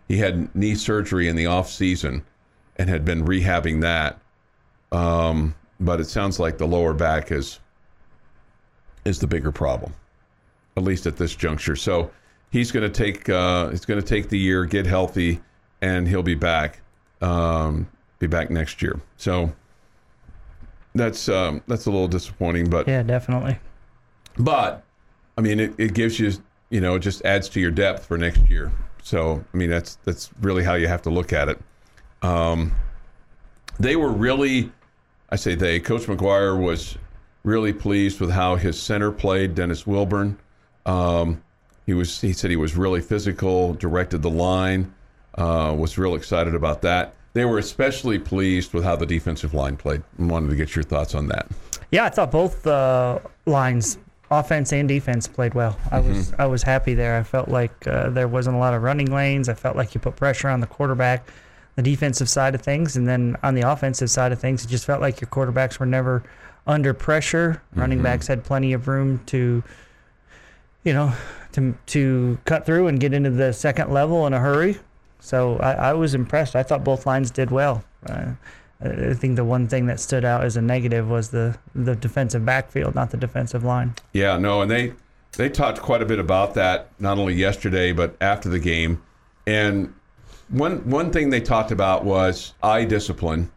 He 0.08 0.18
had 0.18 0.54
knee 0.56 0.76
surgery 0.76 1.28
in 1.28 1.36
the 1.36 1.48
off 1.48 1.70
season 1.70 2.24
and 2.76 2.90
had 2.90 3.04
been 3.04 3.26
rehabbing 3.26 3.82
that. 3.82 4.20
Um, 4.92 5.56
but 5.80 6.00
it 6.00 6.06
sounds 6.06 6.40
like 6.40 6.58
the 6.58 6.68
lower 6.68 6.94
back 6.94 7.32
is 7.32 7.60
is 9.06 9.20
the 9.20 9.28
bigger 9.28 9.52
problem, 9.52 9.94
at 10.78 10.84
least 10.84 11.06
at 11.08 11.16
this 11.18 11.36
juncture. 11.36 11.76
So 11.76 12.12
he's 12.52 12.72
going 12.72 12.90
to 12.92 12.96
take 13.06 13.30
uh, 13.30 13.70
he's 13.70 13.86
going 13.86 14.02
to 14.02 14.06
take 14.06 14.30
the 14.30 14.38
year, 14.38 14.66
get 14.66 14.86
healthy, 14.86 15.40
and 15.82 16.08
he'll 16.08 16.24
be 16.24 16.36
back 16.36 16.82
um, 17.22 17.88
be 18.20 18.28
back 18.28 18.50
next 18.50 18.82
year. 18.82 19.00
So 19.18 19.52
that's 20.96 21.30
um, 21.30 21.62
that's 21.68 21.86
a 21.86 21.92
little 21.92 22.08
disappointing, 22.08 22.70
but 22.70 22.88
Yeah, 22.88 23.04
definitely. 23.04 23.58
but 24.38 24.84
I 25.38 25.42
mean 25.42 25.60
it, 25.60 25.74
it 25.78 25.94
gives 25.94 26.20
you 26.20 26.34
you 26.70 26.82
know 26.82 26.96
it 26.96 27.00
just 27.00 27.24
adds 27.26 27.48
to 27.50 27.60
your 27.60 27.72
depth 27.72 28.06
for 28.06 28.18
next 28.18 28.50
year. 28.50 28.72
So 29.04 29.44
I 29.54 29.58
mean 29.58 29.70
that's 29.70 29.96
that's 30.04 30.30
really 30.42 30.64
how 30.64 30.74
you 30.74 30.88
have 30.88 31.02
to 31.04 31.10
look 31.10 31.32
at 31.32 31.48
it. 31.48 31.60
Um, 32.22 32.74
they 33.80 33.96
were 33.96 34.12
really, 34.12 34.74
I 35.30 35.36
say 35.36 35.56
they. 35.56 35.80
Coach 35.80 36.04
McGuire 36.04 36.60
was 36.60 36.98
really 37.44 37.74
pleased 37.74 38.20
with 38.20 38.32
how 38.32 38.56
his 38.56 38.82
center 38.82 39.12
played, 39.12 39.56
Dennis 39.56 39.86
Wilburn. 39.86 40.38
Um, 40.86 41.42
he 41.86 41.94
was 41.94 42.22
he 42.22 42.34
said 42.34 42.50
he 42.50 42.56
was 42.56 42.76
really 42.76 43.02
physical, 43.02 43.74
directed 43.74 44.22
the 44.22 44.30
line, 44.30 44.94
uh, 45.36 45.76
was 45.78 45.98
real 45.98 46.16
excited 46.16 46.56
about 46.56 46.82
that. 46.82 47.16
They 47.34 47.46
were 47.46 47.60
especially 47.60 48.20
pleased 48.20 48.74
with 48.74 48.84
how 48.84 48.96
the 48.96 49.06
defensive 49.06 49.54
line 49.54 49.78
played. 49.78 50.04
I 50.20 50.24
wanted 50.24 50.50
to 50.50 50.56
get 50.56 50.76
your 50.76 50.84
thoughts 50.84 51.14
on 51.14 51.28
that. 51.28 51.48
Yeah, 51.92 52.06
I 52.06 52.10
thought 52.10 52.32
both 52.32 52.66
uh, 52.66 53.20
lines, 53.46 53.98
offense 54.32 54.74
and 54.74 54.88
defense, 54.88 55.28
played 55.28 55.54
well. 55.54 55.78
I 55.92 56.00
was 56.00 56.34
I 56.38 56.46
was 56.46 56.64
happy 56.64 56.94
there. 56.94 57.18
I 57.18 57.24
felt 57.24 57.50
like 57.50 57.88
uh, 57.88 58.10
there 58.10 58.28
wasn't 58.28 58.56
a 58.56 58.60
lot 58.60 58.74
of 58.74 58.84
running 58.84 59.12
lanes. 59.12 59.50
I 59.50 59.54
felt 59.54 59.76
like 59.76 59.94
you 59.94 60.02
put 60.02 60.16
pressure 60.16 60.50
on 60.50 60.60
the 60.60 60.68
quarterback, 60.68 61.28
the 61.80 61.92
defensive 61.92 62.28
side 62.28 62.56
of 62.56 62.62
things, 62.62 62.98
and 62.98 63.08
then 63.08 63.38
on 63.42 63.56
the 63.56 63.62
offensive 63.62 64.12
side 64.12 64.34
of 64.34 64.40
things, 64.40 64.66
it 64.66 64.68
just 64.68 64.86
felt 64.86 65.00
like 65.00 65.22
your 65.22 65.30
quarterbacks 65.30 65.80
were 65.80 65.86
never 65.86 66.24
under 66.68 66.94
pressure. 66.94 67.62
Running 67.74 68.02
backs 68.02 68.28
had 68.28 68.44
plenty 68.44 68.74
of 68.74 68.90
room 68.90 69.22
to, 69.28 69.64
you 70.84 70.94
know, 70.94 71.14
to 71.54 71.74
to 71.88 72.38
cut 72.44 72.66
through 72.66 72.88
and 72.88 73.00
get 73.00 73.14
into 73.14 73.30
the 73.30 73.54
second 73.54 73.92
level 73.94 74.28
in 74.28 74.34
a 74.34 74.40
hurry. 74.40 74.78
So 75.22 75.56
I, 75.60 75.72
I 75.72 75.94
was 75.94 76.14
impressed. 76.14 76.54
I 76.54 76.64
thought 76.64 76.84
both 76.84 77.06
lines 77.06 77.32
did 77.32 77.50
well. 77.50 77.86
Uh, 78.06 78.34
I 78.82 79.14
think 79.14 79.38
the 79.38 79.46
one 79.46 79.68
thing 79.70 79.86
that 79.86 80.02
stood 80.02 80.26
out 80.26 80.44
as 80.44 80.58
a 80.58 80.62
negative 80.62 81.10
was 81.10 81.30
the 81.30 81.58
the 81.74 81.96
defensive 81.96 82.46
backfield, 82.46 82.94
not 82.94 83.12
the 83.12 83.18
defensive 83.18 83.64
line. 83.64 83.96
Yeah, 84.12 84.38
no, 84.38 84.62
and 84.62 84.70
they 84.70 84.94
they 85.38 85.48
talked 85.48 85.80
quite 85.80 86.02
a 86.02 86.06
bit 86.06 86.20
about 86.20 86.56
that 86.56 86.90
not 87.00 87.18
only 87.18 87.36
yesterday 87.36 87.94
but 87.94 88.18
after 88.20 88.50
the 88.50 88.60
game. 88.60 89.02
And 89.48 89.94
one 90.50 90.90
one 90.90 91.12
thing 91.12 91.30
they 91.30 91.42
talked 91.42 91.72
about 91.72 92.06
was 92.06 92.54
eye 92.64 92.86
discipline 92.86 93.52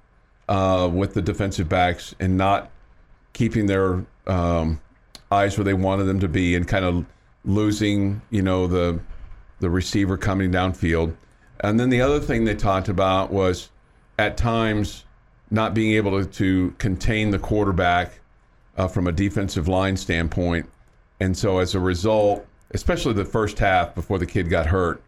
uh, 0.48 0.90
with 0.92 1.14
the 1.14 1.22
defensive 1.22 1.68
backs 1.68 2.14
and 2.20 2.36
not 2.36 2.70
keeping 3.32 3.66
their 3.66 4.04
um, 4.26 4.80
eyes 5.30 5.56
where 5.56 5.64
they 5.64 5.74
wanted 5.74 6.04
them 6.04 6.20
to 6.20 6.28
be, 6.28 6.54
and 6.54 6.68
kind 6.68 6.84
of 6.84 7.04
losing, 7.44 8.20
you 8.30 8.42
know, 8.42 8.66
the 8.66 9.00
the 9.60 9.70
receiver 9.70 10.16
coming 10.16 10.50
downfield. 10.50 11.14
And 11.60 11.78
then 11.78 11.90
the 11.90 12.00
other 12.00 12.20
thing 12.20 12.44
they 12.44 12.54
talked 12.54 12.88
about 12.88 13.32
was 13.32 13.70
at 14.18 14.36
times 14.36 15.04
not 15.50 15.74
being 15.74 15.92
able 15.92 16.22
to, 16.22 16.26
to 16.26 16.74
contain 16.78 17.30
the 17.30 17.38
quarterback 17.38 18.20
uh, 18.76 18.88
from 18.88 19.06
a 19.06 19.12
defensive 19.12 19.68
line 19.68 19.96
standpoint. 19.96 20.68
And 21.20 21.36
so 21.36 21.58
as 21.58 21.74
a 21.74 21.80
result, 21.80 22.44
especially 22.72 23.12
the 23.12 23.24
first 23.24 23.58
half 23.58 23.94
before 23.94 24.18
the 24.18 24.26
kid 24.26 24.48
got 24.48 24.66
hurt, 24.66 25.02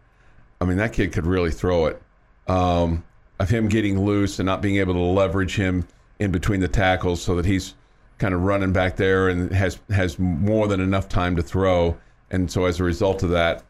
I 0.65 0.67
mean, 0.67 0.77
that 0.77 0.93
kid 0.93 1.13
could 1.13 1.27
really 1.27 1.51
throw 1.51 1.85
it. 1.85 2.01
Um, 2.47 3.03
of 3.39 3.49
him 3.49 3.69
getting 3.69 4.03
loose 4.03 4.39
and 4.39 4.47
not 4.47 4.63
being 4.63 4.77
able 4.77 4.95
to 4.95 4.99
leverage 4.99 5.55
him 5.55 5.87
in 6.17 6.31
between 6.31 6.59
the 6.59 6.67
tackles 6.67 7.21
so 7.21 7.35
that 7.35 7.45
he's 7.45 7.75
kind 8.17 8.33
of 8.33 8.41
running 8.41 8.73
back 8.73 8.95
there 8.95 9.29
and 9.29 9.51
has 9.51 9.79
has 9.89 10.17
more 10.17 10.67
than 10.67 10.81
enough 10.81 11.07
time 11.07 11.35
to 11.35 11.43
throw. 11.43 11.95
And 12.31 12.49
so 12.49 12.65
as 12.65 12.79
a 12.79 12.83
result 12.83 13.21
of 13.21 13.29
that, 13.29 13.63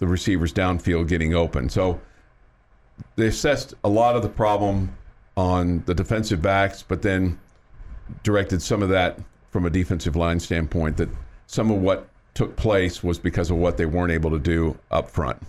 the 0.00 0.08
receivers 0.08 0.52
downfield 0.52 1.06
getting 1.06 1.34
open. 1.34 1.68
So 1.68 2.00
they 3.14 3.28
assessed 3.28 3.74
a 3.84 3.88
lot 3.88 4.16
of 4.16 4.22
the 4.22 4.28
problem 4.28 4.92
on 5.36 5.84
the 5.86 5.94
defensive 5.94 6.42
backs, 6.42 6.82
but 6.82 7.02
then 7.02 7.38
directed 8.24 8.60
some 8.60 8.82
of 8.82 8.88
that 8.88 9.20
from 9.50 9.66
a 9.66 9.70
defensive 9.70 10.16
line 10.16 10.40
standpoint 10.40 10.96
that 10.96 11.08
some 11.46 11.70
of 11.70 11.80
what 11.80 12.08
took 12.34 12.56
place 12.56 13.04
was 13.04 13.20
because 13.20 13.52
of 13.52 13.56
what 13.56 13.76
they 13.76 13.86
weren't 13.86 14.10
able 14.10 14.30
to 14.30 14.38
do 14.40 14.76
up 14.90 15.08
front. 15.08 15.40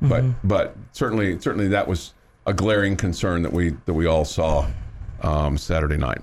But 0.00 0.24
but 0.44 0.76
certainly 0.92 1.40
certainly 1.40 1.68
that 1.68 1.86
was 1.88 2.14
a 2.46 2.52
glaring 2.52 2.96
concern 2.96 3.42
that 3.42 3.52
we 3.52 3.70
that 3.86 3.94
we 3.94 4.06
all 4.06 4.24
saw 4.24 4.66
um, 5.22 5.58
Saturday 5.58 5.96
night. 5.96 6.20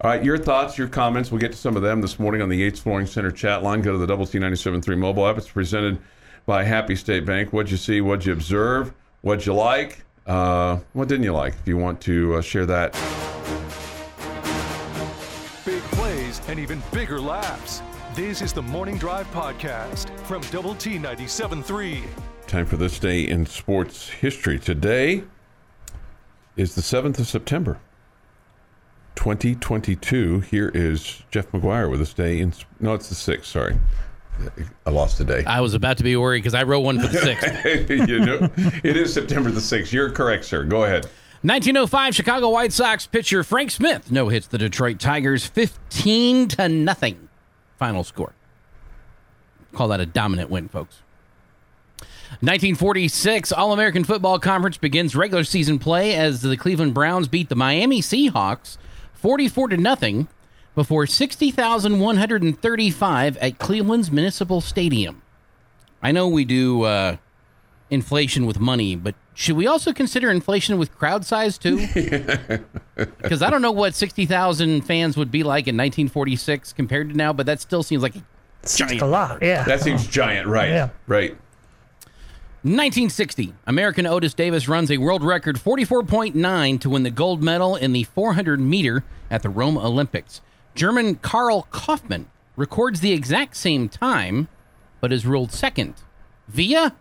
All 0.00 0.10
right, 0.10 0.24
your 0.24 0.36
thoughts, 0.36 0.76
your 0.76 0.88
comments. 0.88 1.30
We'll 1.30 1.40
get 1.40 1.52
to 1.52 1.58
some 1.58 1.76
of 1.76 1.82
them 1.82 2.00
this 2.00 2.18
morning 2.18 2.42
on 2.42 2.48
the 2.48 2.56
Yates 2.56 2.80
Flooring 2.80 3.06
Center 3.06 3.30
chat 3.30 3.62
line. 3.62 3.82
Go 3.82 3.92
to 3.92 3.98
the 3.98 4.06
Double 4.06 4.26
T 4.26 4.38
97.3 4.38 4.98
mobile 4.98 5.26
app. 5.28 5.38
It's 5.38 5.48
presented 5.48 5.98
by 6.44 6.64
Happy 6.64 6.96
State 6.96 7.24
Bank. 7.24 7.52
What'd 7.52 7.70
you 7.70 7.76
see? 7.76 8.00
What'd 8.00 8.26
you 8.26 8.32
observe? 8.32 8.92
What'd 9.20 9.46
you 9.46 9.54
like? 9.54 10.04
Uh, 10.26 10.78
what 10.92 11.06
didn't 11.06 11.24
you 11.24 11.32
like? 11.32 11.54
If 11.54 11.68
you 11.68 11.76
want 11.76 12.00
to 12.02 12.36
uh, 12.36 12.42
share 12.42 12.66
that. 12.66 12.92
Big 15.64 15.82
plays 15.92 16.40
and 16.48 16.58
even 16.58 16.82
bigger 16.92 17.20
laughs. 17.20 17.80
This 18.16 18.42
is 18.42 18.52
the 18.52 18.62
Morning 18.62 18.98
Drive 18.98 19.30
Podcast 19.32 20.10
from 20.26 20.42
Double 20.50 20.74
T 20.74 20.98
97.3. 20.98 22.02
Time 22.52 22.66
for 22.66 22.76
this 22.76 22.98
day 22.98 23.22
in 23.22 23.46
sports 23.46 24.10
history. 24.10 24.58
Today 24.58 25.24
is 26.54 26.74
the 26.74 26.82
7th 26.82 27.18
of 27.18 27.26
September, 27.26 27.80
2022. 29.14 30.40
Here 30.40 30.70
is 30.74 31.22
Jeff 31.30 31.50
McGuire 31.52 31.90
with 31.90 32.00
this 32.00 32.12
day 32.12 32.40
in. 32.40 32.52
No, 32.78 32.92
it's 32.92 33.08
the 33.08 33.14
6th, 33.14 33.46
sorry. 33.46 33.78
I 34.84 34.90
lost 34.90 35.16
the 35.16 35.24
day. 35.24 35.42
I 35.46 35.62
was 35.62 35.72
about 35.72 35.96
to 35.96 36.04
be 36.04 36.14
worried 36.14 36.40
because 36.40 36.52
I 36.52 36.64
wrote 36.64 36.80
one 36.80 37.00
for 37.00 37.08
the 37.08 37.20
sixth. 37.20 37.88
you 38.10 38.18
know, 38.18 38.50
it 38.84 38.98
is 38.98 39.14
September 39.14 39.50
the 39.50 39.60
6th. 39.60 39.90
You're 39.90 40.10
correct, 40.10 40.44
sir. 40.44 40.62
Go 40.64 40.84
ahead. 40.84 41.06
1905 41.40 42.14
Chicago 42.14 42.50
White 42.50 42.74
Sox 42.74 43.06
pitcher 43.06 43.42
Frank 43.44 43.70
Smith 43.70 44.10
no 44.10 44.28
hits 44.28 44.46
the 44.46 44.58
Detroit 44.58 45.00
Tigers 45.00 45.46
15 45.46 46.48
to 46.48 46.68
nothing. 46.68 47.30
Final 47.78 48.04
score. 48.04 48.34
Call 49.72 49.88
that 49.88 50.00
a 50.00 50.06
dominant 50.06 50.50
win, 50.50 50.68
folks. 50.68 51.00
1946 52.40 53.52
All-American 53.52 54.04
Football 54.04 54.38
Conference 54.38 54.78
begins 54.78 55.14
regular 55.14 55.44
season 55.44 55.78
play 55.78 56.14
as 56.14 56.42
the 56.42 56.56
Cleveland 56.56 56.94
Browns 56.94 57.28
beat 57.28 57.48
the 57.48 57.54
Miami 57.54 58.00
Seahawks 58.00 58.78
44 59.14 59.68
to 59.68 59.76
nothing 59.76 60.28
before 60.74 61.06
60,135 61.06 63.36
at 63.36 63.58
Cleveland's 63.58 64.10
Municipal 64.10 64.60
Stadium. 64.60 65.22
I 66.02 66.10
know 66.10 66.26
we 66.26 66.44
do 66.44 66.82
uh, 66.82 67.16
inflation 67.90 68.46
with 68.46 68.58
money, 68.58 68.96
but 68.96 69.14
should 69.34 69.56
we 69.56 69.66
also 69.66 69.92
consider 69.92 70.30
inflation 70.30 70.78
with 70.78 70.96
crowd 70.96 71.24
size 71.24 71.58
too? 71.58 71.86
Because 72.94 73.42
I 73.42 73.50
don't 73.50 73.62
know 73.62 73.72
what 73.72 73.94
60,000 73.94 74.82
fans 74.82 75.16
would 75.16 75.30
be 75.30 75.42
like 75.42 75.66
in 75.66 75.76
1946 75.76 76.74
compared 76.74 77.08
to 77.08 77.16
now, 77.16 77.32
but 77.32 77.46
that 77.46 77.60
still 77.60 77.82
seems 77.82 78.02
like 78.02 78.16
a 78.16 78.22
Seems 78.64 78.92
like 78.92 79.00
a 79.00 79.06
lot. 79.06 79.42
Yeah. 79.42 79.64
That 79.64 79.80
seems 79.80 80.06
giant, 80.06 80.46
right? 80.46 80.68
Yeah. 80.68 80.90
Right. 81.06 81.36
1960, 82.64 83.54
American 83.66 84.06
Otis 84.06 84.34
Davis 84.34 84.68
runs 84.68 84.88
a 84.88 84.98
world 84.98 85.24
record 85.24 85.56
44.9 85.56 86.80
to 86.80 86.90
win 86.90 87.02
the 87.02 87.10
gold 87.10 87.42
medal 87.42 87.74
in 87.74 87.92
the 87.92 88.04
400 88.04 88.60
meter 88.60 89.02
at 89.32 89.42
the 89.42 89.48
Rome 89.48 89.76
Olympics. 89.76 90.40
German 90.76 91.16
Karl 91.16 91.66
Kaufmann 91.72 92.30
records 92.54 93.00
the 93.00 93.10
exact 93.10 93.56
same 93.56 93.88
time, 93.88 94.46
but 95.00 95.12
is 95.12 95.26
ruled 95.26 95.50
second 95.50 95.94
via 96.46 96.94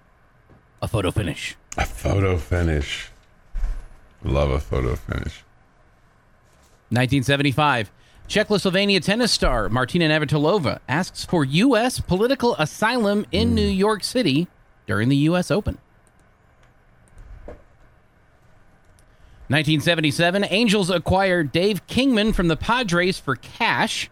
a 0.81 0.87
photo 0.87 1.11
finish. 1.11 1.55
A 1.77 1.85
photo 1.85 2.37
finish. 2.37 3.11
Love 4.23 4.49
a 4.49 4.59
photo 4.59 4.95
finish. 4.95 5.43
1975, 6.89 7.91
Czechoslovakia 8.27 8.99
tennis 8.99 9.31
star 9.31 9.69
Martina 9.69 10.09
Navratilova 10.09 10.79
asks 10.89 11.23
for 11.23 11.45
U.S. 11.45 11.99
political 11.99 12.55
asylum 12.55 13.27
in 13.31 13.49
hmm. 13.49 13.53
New 13.53 13.67
York 13.67 14.03
City 14.03 14.47
during 14.91 15.07
the 15.07 15.15
U.S. 15.15 15.49
Open. 15.49 15.77
1977, 19.47 20.43
Angels 20.49 20.89
acquire 20.89 21.43
Dave 21.45 21.87
Kingman 21.87 22.33
from 22.33 22.49
the 22.49 22.57
Padres 22.57 23.17
for 23.17 23.37
cash. 23.37 24.09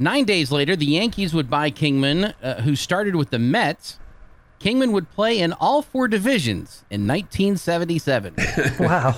Nine 0.00 0.24
days 0.24 0.50
later, 0.50 0.74
the 0.74 0.84
Yankees 0.84 1.32
would 1.32 1.48
buy 1.48 1.70
Kingman, 1.70 2.34
uh, 2.42 2.62
who 2.62 2.74
started 2.74 3.14
with 3.14 3.30
the 3.30 3.38
Mets. 3.38 4.00
Kingman 4.58 4.90
would 4.90 5.08
play 5.12 5.38
in 5.38 5.52
all 5.52 5.80
four 5.80 6.08
divisions 6.08 6.82
in 6.90 7.06
1977. 7.06 8.34
Wow. 8.80 9.14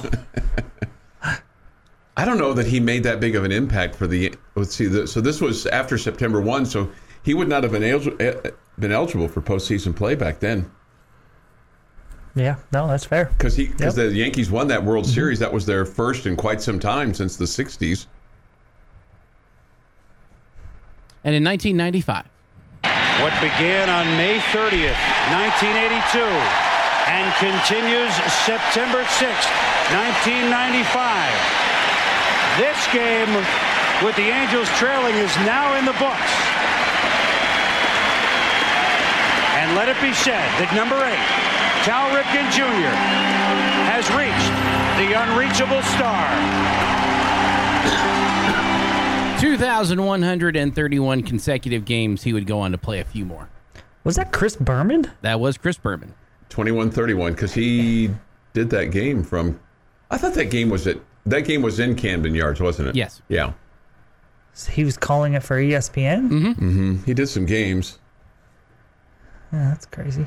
I 2.19 2.25
don't 2.27 2.37
know 2.37 2.53
that 2.53 2.67
he 2.67 2.81
made 2.81 3.05
that 3.05 3.19
big 3.19 3.35
of 3.35 3.45
an 3.45 3.53
impact 3.53 3.95
for 3.95 4.07
the. 4.07 4.35
Let's 4.57 4.75
see. 4.75 4.87
The, 4.87 5.07
so 5.07 5.23
this 5.23 5.41
was 5.41 5.65
after 5.69 5.97
September 5.97 6.41
one, 6.43 6.67
so 6.67 6.91
he 7.23 7.33
would 7.33 7.49
not 7.49 7.62
have 7.62 7.73
been, 7.73 7.85
el- 7.85 8.21
eh, 8.21 8.50
been 8.79 8.93
eligible 8.93 9.29
for 9.29 9.41
postseason 9.41 9.97
play 9.97 10.15
back 10.15 10.41
then 10.41 10.71
Yeah. 12.38 12.57
No, 12.73 12.87
that's 12.87 13.04
fair. 13.04 13.26
because 13.37 13.57
he 13.57 13.66
because 13.66 13.97
Yep. 13.99 14.11
the 14.11 14.14
Yankees 14.16 14.50
won 14.50 14.68
that 14.68 14.85
World 14.85 15.04
mm-hmm. 15.04 15.14
Series. 15.14 15.38
That 15.40 15.52
was 15.52 15.66
their 15.66 15.85
first 15.85 16.26
in 16.26 16.37
quite 16.37 16.62
some 16.62 16.78
time 16.78 17.12
since 17.12 17.37
the 17.37 17.45
'60s. 17.47 18.07
and 21.25 21.35
in 21.35 21.42
1995, 21.45 22.25
What 23.21 23.35
began 23.42 23.90
on 23.90 24.07
May 24.16 24.38
30th, 24.54 24.97
1982, 25.35 26.23
and 27.11 27.26
continues 27.42 28.14
September 28.47 29.02
6th, 29.18 29.50
1995. 29.92 30.95
This 32.57 32.78
game, 32.95 33.35
with 34.07 34.14
the 34.16 34.30
Angels 34.30 34.71
trailing, 34.78 35.16
is 35.18 35.35
now 35.42 35.75
in 35.75 35.85
the 35.85 35.92
books. 35.99 36.33
And 39.59 39.75
let 39.75 39.90
it 39.90 39.99
be 40.00 40.14
said 40.14 40.47
that 40.62 40.71
number 40.73 40.97
eight, 41.02 41.28
Cal 41.88 42.11
Ripken 42.11 42.52
Jr., 42.52 42.92
has 43.88 44.04
reached 44.11 44.52
the 44.99 45.14
unreachable 45.23 45.80
star. 45.85 46.28
2,131 49.40 51.23
consecutive 51.23 51.87
games, 51.87 52.23
he 52.25 52.35
would 52.35 52.47
go 52.47 52.61
on 52.61 52.73
to 52.73 52.76
play 52.76 53.00
a 53.00 53.04
few 53.04 53.25
more. 53.25 53.49
Was 54.04 54.16
that 54.16 54.35
Chris 54.35 54.54
Berman? 54.54 55.11
That 55.23 55.40
was 55.40 55.57
Chris 55.57 55.78
Berman. 55.78 56.12
21-31 56.50 57.30
because 57.30 57.54
he 57.54 58.11
did 58.52 58.68
that 58.68 58.90
game 58.90 59.23
from. 59.23 59.59
I 60.11 60.18
thought 60.18 60.35
that 60.35 60.50
game 60.50 60.68
was 60.68 60.87
at 60.87 60.99
that 61.25 61.47
game 61.47 61.62
was 61.62 61.80
in 61.80 61.95
Camden 61.95 62.35
Yards, 62.35 62.61
wasn't 62.61 62.88
it? 62.88 62.97
Yes. 62.97 63.23
Yeah. 63.30 63.54
He 64.71 64.85
was 64.85 64.99
calling 64.99 65.33
it 65.33 65.42
for 65.42 65.57
ESPN. 65.59 66.28
Mm-hmm. 66.28 67.04
He 67.04 67.14
did 67.14 67.28
some 67.28 67.47
games. 67.47 67.99
Yeah, 69.50 69.71
that's 69.71 69.87
crazy. 69.87 70.26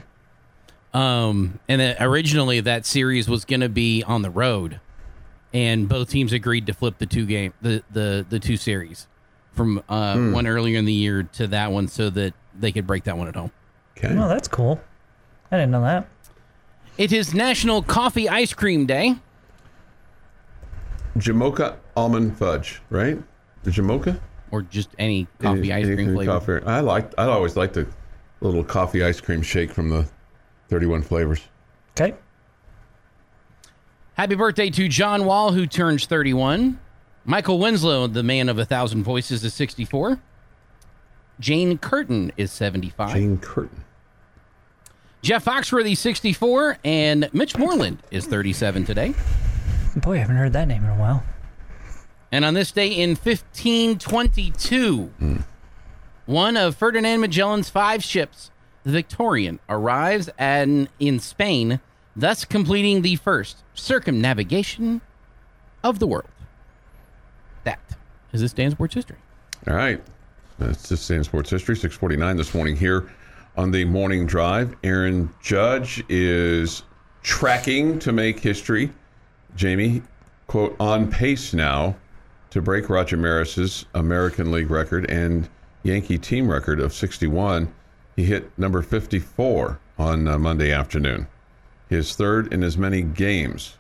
Um, 0.93 1.59
and 1.69 1.79
then 1.79 1.95
originally 2.01 2.59
that 2.61 2.85
series 2.85 3.29
was 3.29 3.45
going 3.45 3.61
to 3.61 3.69
be 3.69 4.03
on 4.03 4.21
the 4.23 4.29
road, 4.29 4.79
and 5.53 5.87
both 5.87 6.09
teams 6.09 6.33
agreed 6.33 6.67
to 6.67 6.73
flip 6.73 6.97
the 6.97 7.05
two 7.05 7.25
game 7.25 7.53
the 7.61 7.81
the 7.91 8.25
the 8.29 8.39
two 8.39 8.57
series 8.57 9.07
from 9.53 9.81
uh, 9.87 10.17
one 10.17 10.47
earlier 10.47 10.77
in 10.77 10.85
the 10.85 10.93
year 10.93 11.23
to 11.23 11.47
that 11.47 11.71
one 11.71 11.87
so 11.87 12.09
that 12.09 12.33
they 12.59 12.71
could 12.71 12.85
break 12.85 13.05
that 13.05 13.17
one 13.17 13.27
at 13.29 13.35
home. 13.35 13.51
Okay. 13.97 14.13
Oh, 14.17 14.27
that's 14.27 14.47
cool. 14.49 14.81
I 15.51 15.57
didn't 15.57 15.71
know 15.71 15.81
that. 15.81 16.07
It 16.97 17.13
is 17.13 17.33
National 17.33 17.81
Coffee 17.81 18.27
Ice 18.27 18.53
Cream 18.53 18.85
Day. 18.85 19.15
Jamocha 21.17 21.75
almond 21.95 22.37
fudge, 22.37 22.81
right? 22.89 23.17
The 23.63 23.71
Jamocha 23.71 24.19
Or 24.51 24.61
just 24.61 24.89
any 24.97 25.27
coffee 25.39 25.71
Any- 25.71 25.73
ice 25.89 25.95
cream 25.95 26.13
flavor. 26.15 26.59
Coffee. 26.59 26.65
I 26.65 26.79
like. 26.81 27.13
I 27.17 27.25
always 27.25 27.55
like 27.55 27.73
the 27.73 27.87
little 28.41 28.63
coffee 28.63 29.03
ice 29.03 29.21
cream 29.21 29.41
shake 29.41 29.71
from 29.71 29.89
the 29.89 30.05
31 30.71 31.03
flavors. 31.03 31.41
Okay. 31.91 32.15
Happy 34.13 34.35
birthday 34.35 34.69
to 34.69 34.87
John 34.87 35.25
Wall, 35.25 35.51
who 35.51 35.67
turns 35.67 36.05
31. 36.05 36.79
Michael 37.25 37.59
Winslow, 37.59 38.07
the 38.07 38.23
man 38.23 38.47
of 38.47 38.57
a 38.57 38.63
thousand 38.63 39.03
voices, 39.03 39.43
is 39.43 39.53
64. 39.53 40.17
Jane 41.41 41.77
Curtin 41.77 42.31
is 42.37 42.53
75. 42.53 43.11
Jane 43.13 43.37
Curtin. 43.37 43.83
Jeff 45.21 45.43
Foxworthy, 45.43 45.95
64. 45.95 46.77
And 46.85 47.29
Mitch 47.33 47.57
Moreland 47.57 48.01
is 48.09 48.25
37 48.25 48.85
today. 48.85 49.13
Boy, 49.97 50.13
I 50.13 50.17
haven't 50.19 50.37
heard 50.37 50.53
that 50.53 50.69
name 50.69 50.85
in 50.85 50.89
a 50.89 50.95
while. 50.95 51.21
And 52.31 52.45
on 52.45 52.53
this 52.53 52.71
day 52.71 52.87
in 52.87 53.09
1522, 53.09 55.03
hmm. 55.03 55.37
one 56.27 56.55
of 56.55 56.77
Ferdinand 56.77 57.19
Magellan's 57.19 57.69
five 57.69 58.01
ships, 58.01 58.51
the 58.83 58.91
Victorian, 58.91 59.59
arrives 59.69 60.29
at, 60.37 60.67
in 60.99 61.19
Spain, 61.19 61.79
thus 62.15 62.45
completing 62.45 63.01
the 63.01 63.15
first 63.17 63.57
circumnavigation 63.73 65.01
of 65.83 65.99
the 65.99 66.07
world. 66.07 66.29
That 67.63 67.79
is 68.33 68.41
this 68.41 68.53
day 68.53 68.63
in 68.63 68.71
sports 68.71 68.93
history. 68.93 69.17
All 69.67 69.75
right. 69.75 70.01
That's 70.59 70.89
just 70.89 71.09
in 71.09 71.23
sports 71.23 71.49
history. 71.49 71.75
649 71.75 72.37
this 72.37 72.53
morning 72.53 72.75
here 72.75 73.09
on 73.57 73.71
the 73.71 73.85
morning 73.85 74.25
drive. 74.25 74.75
Aaron 74.83 75.29
Judge 75.41 76.03
is 76.09 76.83
tracking 77.23 77.99
to 77.99 78.11
make 78.11 78.39
history. 78.39 78.91
Jamie, 79.55 80.01
quote, 80.47 80.75
on 80.79 81.09
pace 81.09 81.53
now 81.53 81.95
to 82.51 82.61
break 82.61 82.89
Roger 82.89 83.17
Maris's 83.17 83.85
American 83.95 84.51
League 84.51 84.69
record 84.69 85.09
and 85.09 85.49
Yankee 85.83 86.17
team 86.17 86.49
record 86.49 86.79
of 86.79 86.93
61. 86.93 87.71
He 88.15 88.25
hit 88.25 88.51
number 88.57 88.81
54 88.81 89.79
on 89.97 90.27
uh, 90.27 90.37
Monday 90.37 90.71
afternoon, 90.71 91.27
his 91.89 92.15
third 92.15 92.51
in 92.53 92.63
as 92.63 92.77
many 92.77 93.01
games. 93.01 93.77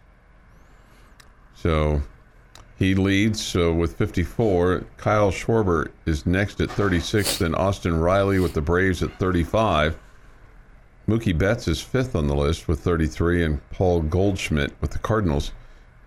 So 1.55 2.01
He 2.77 2.95
leads 2.95 3.55
uh, 3.55 3.71
with 3.73 3.95
54. 3.95 4.83
Kyle 4.97 5.31
Schwarber 5.31 5.89
is 6.05 6.25
next 6.25 6.59
at 6.61 6.71
36. 6.71 7.37
Then 7.37 7.53
Austin 7.53 7.99
Riley 7.99 8.39
with 8.39 8.53
the 8.53 8.61
Braves 8.61 9.03
at 9.03 9.17
35. 9.19 9.97
Mookie 11.07 11.37
Betts 11.37 11.67
is 11.67 11.81
fifth 11.81 12.15
on 12.15 12.27
the 12.27 12.35
list 12.35 12.67
with 12.67 12.79
33, 12.79 13.43
and 13.43 13.69
Paul 13.71 14.01
Goldschmidt 14.01 14.71
with 14.81 14.91
the 14.91 14.99
Cardinals 14.99 15.51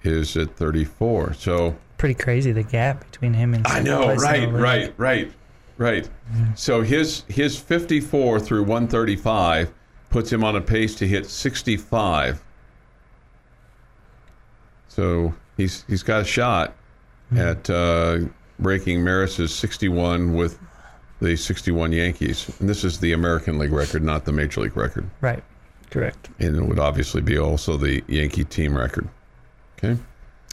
is 0.02 0.36
at 0.36 0.56
34. 0.56 1.34
So 1.34 1.76
Pretty 1.98 2.14
crazy 2.14 2.52
the 2.52 2.62
gap 2.62 3.04
between 3.10 3.34
him 3.34 3.54
and. 3.54 3.66
I 3.66 3.80
know, 3.80 4.14
right, 4.14 4.50
right, 4.50 4.92
right, 4.96 5.32
right. 5.78 6.08
So 6.54 6.82
his 6.82 7.24
his 7.28 7.58
54 7.58 8.40
through 8.40 8.62
135 8.62 9.72
puts 10.10 10.32
him 10.32 10.44
on 10.44 10.56
a 10.56 10.60
pace 10.60 10.94
to 10.96 11.06
hit 11.06 11.26
65. 11.26 12.42
So 14.88 15.34
he's 15.56 15.84
he's 15.88 16.02
got 16.02 16.22
a 16.22 16.24
shot 16.24 16.74
at 17.36 17.68
uh, 17.68 18.18
breaking 18.60 19.02
Maris's 19.02 19.52
61 19.54 20.34
with 20.34 20.58
the 21.20 21.34
61 21.36 21.90
Yankees, 21.92 22.50
and 22.60 22.68
this 22.68 22.84
is 22.84 23.00
the 23.00 23.12
American 23.12 23.58
League 23.58 23.72
record, 23.72 24.04
not 24.04 24.24
the 24.24 24.32
Major 24.32 24.60
League 24.60 24.76
record, 24.76 25.08
Right. 25.20 25.42
Correct. 25.90 26.28
and 26.38 26.56
it 26.56 26.62
would 26.62 26.78
obviously 26.78 27.20
be 27.22 27.38
also 27.38 27.76
the 27.76 28.02
Yankee 28.08 28.44
team 28.44 28.76
record. 28.76 29.08
Okay. 29.78 29.98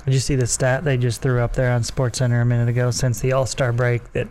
Did 0.06 0.14
you 0.14 0.20
see 0.20 0.36
the 0.36 0.48
stat 0.48 0.84
they 0.84 0.98
just 0.98 1.22
threw 1.22 1.40
up 1.40 1.54
there 1.54 1.72
on 1.72 1.84
Sports 1.84 2.20
Center 2.20 2.42
a 2.42 2.46
minute 2.46 2.70
ago? 2.70 2.90
Since 2.90 3.20
the 3.22 3.34
All 3.34 3.46
Star 3.46 3.72
break, 3.72 4.12
that 4.14 4.28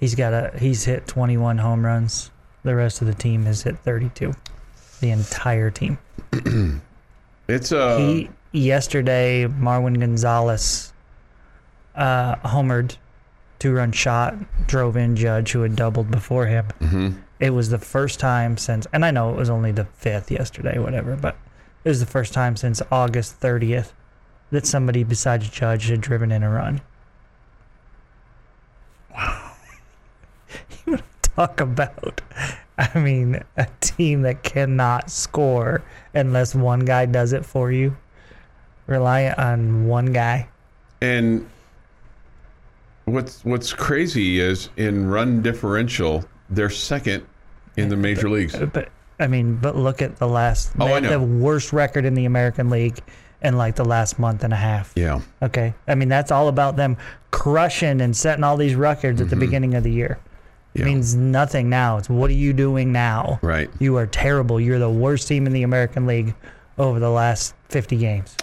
he's 0.00 0.14
got 0.16 0.32
a 0.32 0.52
he's 0.58 0.84
hit 0.84 1.06
21 1.06 1.58
home 1.58 1.84
runs. 1.86 2.30
The 2.64 2.74
rest 2.74 3.00
of 3.00 3.06
the 3.06 3.14
team 3.14 3.44
has 3.44 3.62
hit 3.62 3.78
32. 3.78 4.34
The 5.00 5.10
entire 5.10 5.70
team. 5.70 5.98
It's 7.48 7.72
uh, 7.72 7.98
he 7.98 8.30
yesterday 8.52 9.44
Marwin 9.44 9.98
Gonzalez 9.98 10.92
uh, 11.96 12.36
homered, 12.36 12.96
two 13.58 13.72
run 13.72 13.90
shot, 13.90 14.36
drove 14.68 14.96
in 14.96 15.16
Judge 15.16 15.50
who 15.50 15.62
had 15.62 15.74
doubled 15.74 16.12
before 16.12 16.46
him. 16.46 16.66
mhm. 16.80 17.16
It 17.40 17.50
was 17.50 17.70
the 17.70 17.78
first 17.78 18.20
time 18.20 18.56
since, 18.56 18.86
and 18.92 19.04
I 19.04 19.10
know 19.10 19.30
it 19.30 19.36
was 19.36 19.50
only 19.50 19.72
the 19.72 19.86
fifth 19.86 20.30
yesterday, 20.30 20.78
whatever, 20.78 21.16
but 21.16 21.36
it 21.84 21.88
was 21.88 21.98
the 21.98 22.06
first 22.06 22.32
time 22.32 22.54
since 22.54 22.80
August 22.92 23.40
30th 23.40 23.92
that 24.52 24.64
somebody 24.66 25.02
besides 25.02 25.48
Judge 25.50 25.88
had 25.88 26.00
driven 26.02 26.30
in 26.30 26.42
a 26.44 26.50
run. 26.50 26.82
Wow. 29.12 29.49
You 31.36 31.40
want 31.40 31.56
to 31.56 31.56
talk 31.56 31.60
about, 31.60 32.20
I 32.78 32.98
mean, 32.98 33.42
a 33.56 33.66
team 33.80 34.22
that 34.22 34.42
cannot 34.42 35.10
score 35.10 35.82
unless 36.14 36.54
one 36.54 36.80
guy 36.80 37.06
does 37.06 37.32
it 37.32 37.44
for 37.44 37.70
you, 37.70 37.96
reliant 38.86 39.38
on 39.38 39.86
one 39.86 40.12
guy. 40.12 40.48
And 41.00 41.48
what's 43.04 43.44
what's 43.44 43.72
crazy 43.72 44.40
is 44.40 44.68
in 44.76 45.08
run 45.08 45.42
differential, 45.42 46.24
they're 46.50 46.70
second 46.70 47.26
in 47.76 47.88
the 47.88 47.96
major 47.96 48.28
leagues. 48.28 48.56
But 48.72 48.88
I 49.18 49.26
mean, 49.26 49.56
but 49.56 49.76
look 49.76 50.02
at 50.02 50.16
the 50.16 50.28
last 50.28 50.72
Oh, 50.78 50.86
they 50.86 50.94
I 50.94 51.00
know. 51.00 51.10
the 51.10 51.20
worst 51.20 51.72
record 51.72 52.04
in 52.04 52.14
the 52.14 52.24
American 52.24 52.70
League 52.70 52.98
in 53.42 53.56
like 53.56 53.76
the 53.76 53.84
last 53.84 54.18
month 54.18 54.44
and 54.44 54.52
a 54.52 54.56
half. 54.56 54.92
Yeah. 54.96 55.20
Okay. 55.42 55.74
I 55.88 55.94
mean, 55.94 56.08
that's 56.08 56.30
all 56.30 56.48
about 56.48 56.76
them 56.76 56.96
crushing 57.30 58.00
and 58.00 58.16
setting 58.16 58.44
all 58.44 58.56
these 58.56 58.74
records 58.74 59.20
at 59.20 59.28
the 59.28 59.36
mm-hmm. 59.36 59.40
beginning 59.40 59.74
of 59.74 59.82
the 59.82 59.92
year. 59.92 60.18
Yeah. 60.74 60.82
It 60.82 60.84
means 60.86 61.14
nothing 61.16 61.68
now. 61.68 61.96
It's 61.96 62.08
what 62.08 62.30
are 62.30 62.34
you 62.34 62.52
doing 62.52 62.92
now? 62.92 63.38
Right. 63.42 63.70
You 63.78 63.96
are 63.96 64.06
terrible. 64.06 64.60
You're 64.60 64.78
the 64.78 64.90
worst 64.90 65.26
team 65.26 65.46
in 65.46 65.52
the 65.52 65.62
American 65.62 66.06
League 66.06 66.34
over 66.78 67.00
the 67.00 67.10
last 67.10 67.54
50 67.68 67.96
games. 67.96 68.36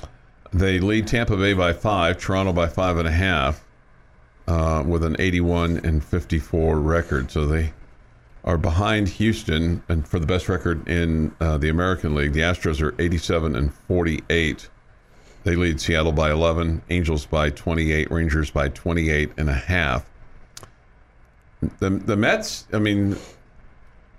They 0.54 0.80
lead 0.80 1.08
Tampa 1.08 1.38
Bay 1.38 1.54
by 1.54 1.74
five, 1.74 2.18
Toronto 2.18 2.54
by 2.54 2.68
five 2.68 2.98
and 2.98 3.08
a 3.08 3.12
half, 3.12 3.64
uh, 4.48 4.84
with 4.86 5.04
an 5.04 5.16
81 5.20 5.78
and 5.86 6.04
54 6.04 6.80
record. 6.80 7.32
So 7.32 7.46
they 7.46 7.74
are 8.44 8.58
behind 8.58 9.10
Houston, 9.10 9.84
and 9.90 10.08
for 10.08 10.20
the 10.20 10.26
best 10.26 10.48
record 10.48 10.88
in 10.88 11.36
uh, 11.42 11.58
the 11.58 11.70
American 11.70 12.16
League, 12.16 12.34
the 12.34 12.40
Astros 12.42 12.82
are 12.82 12.96
87 13.02 13.56
and 13.56 13.74
48. 13.74 14.70
They 15.44 15.56
lead 15.56 15.80
Seattle 15.82 16.12
by 16.14 16.32
11, 16.32 16.82
Angels 16.90 17.26
by 17.26 17.50
28, 17.50 18.10
Rangers 18.12 18.50
by 18.52 18.70
28 18.70 19.32
and 19.38 19.50
a 19.50 19.54
half. 19.54 20.06
The 21.80 21.90
the 21.90 22.16
Mets, 22.16 22.68
I 22.74 22.80
mean, 22.80 23.16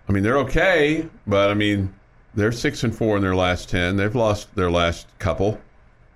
I 0.08 0.12
mean 0.12 0.22
they're 0.22 0.38
okay, 0.38 1.08
but 1.26 1.50
I 1.50 1.54
mean 1.54 1.94
they're 2.34 2.52
six 2.52 2.84
and 2.84 2.94
four 2.94 3.16
in 3.16 3.22
their 3.22 3.36
last 3.36 3.68
ten. 3.68 3.96
They've 3.96 4.14
lost 4.14 4.54
their 4.54 4.70
last 4.70 5.06
couple. 5.18 5.60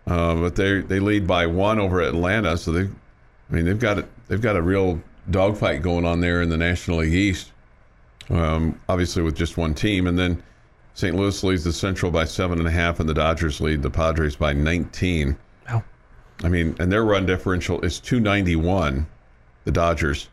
Uh, 0.07 0.35
but 0.35 0.57
they 0.57 0.81
they 0.81 0.99
lead 0.99 1.27
by 1.27 1.47
one 1.47 1.79
over 1.79 2.01
Atlanta, 2.01 2.59
so 2.59 2.73
they, 2.73 2.83
I 2.83 3.55
mean 3.55 3.65
they've 3.65 3.79
got 3.79 3.99
it. 3.99 4.07
They've 4.29 4.41
got 4.41 4.57
a 4.57 4.63
real 4.63 5.01
dogfight 5.31 5.83
going 5.83 6.05
on 6.05 6.21
there 6.21 6.43
in 6.43 6.49
the 6.49 6.57
National 6.57 6.99
League 6.99 7.15
East. 7.15 7.53
Um, 8.31 8.81
obviously 8.89 9.23
with 9.23 9.37
just 9.37 9.57
one 9.57 9.75
team, 9.75 10.07
and 10.07 10.19
then 10.19 10.43
St. 10.95 11.17
Louis 11.17 11.43
leads 11.43 11.65
the 11.65 11.73
Central 11.73 12.11
by 12.11 12.25
seven 12.25 12.59
and 12.59 12.69
a 12.69 12.71
half, 12.71 13.01
and 13.01 13.09
the 13.09 13.15
Dodgers 13.15 13.61
lead 13.61 13.83
the 13.83 13.91
Padres 13.91 14.37
by 14.37 14.53
19. 14.53 15.37
Wow. 15.69 15.83
I 16.45 16.49
mean, 16.49 16.77
and 16.79 16.91
their 16.91 17.05
run 17.05 17.27
differential 17.27 17.81
is 17.81 17.99
291, 17.99 19.07
the 19.65 19.73
Dodgers, 19.73 20.29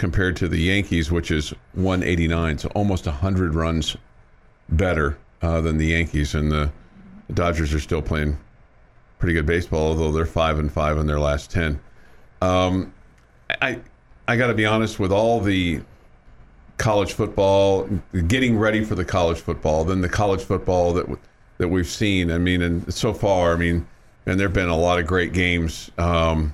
compared 0.00 0.34
to 0.34 0.48
the 0.48 0.58
Yankees, 0.58 1.12
which 1.12 1.30
is 1.30 1.50
189, 1.74 2.58
so 2.58 2.68
almost 2.74 3.04
100 3.04 3.54
runs 3.54 3.98
better 4.70 5.18
uh, 5.42 5.60
than 5.60 5.76
the 5.76 5.86
Yankees, 5.86 6.34
and 6.34 6.50
the, 6.50 6.72
Dodgers 7.34 7.72
are 7.72 7.78
still 7.78 8.02
playing 8.02 8.36
pretty 9.20 9.34
good 9.34 9.46
baseball, 9.46 9.88
although 9.90 10.10
they're 10.10 10.26
five 10.26 10.58
and 10.58 10.72
five 10.72 10.98
in 10.98 11.06
their 11.06 11.20
last 11.20 11.48
10. 11.52 11.78
Um, 12.42 12.92
I 13.62 13.78
I 14.26 14.36
got 14.36 14.48
to 14.48 14.54
be 14.54 14.66
honest 14.66 14.98
with 14.98 15.12
all 15.12 15.40
the 15.40 15.80
college 16.78 17.12
football, 17.12 17.88
getting 18.26 18.58
ready 18.58 18.82
for 18.82 18.96
the 18.96 19.04
college 19.04 19.38
football, 19.38 19.84
then 19.84 20.00
the 20.00 20.08
college 20.08 20.42
football 20.42 20.92
that 20.94 21.06
that 21.58 21.68
we've 21.68 21.86
seen. 21.86 22.32
I 22.32 22.38
mean, 22.38 22.62
and 22.62 22.92
so 22.92 23.12
far, 23.12 23.52
I 23.52 23.56
mean, 23.56 23.86
and 24.26 24.40
there've 24.40 24.52
been 24.52 24.68
a 24.68 24.76
lot 24.76 24.98
of 24.98 25.06
great 25.06 25.32
games. 25.32 25.90
Um, 25.98 26.52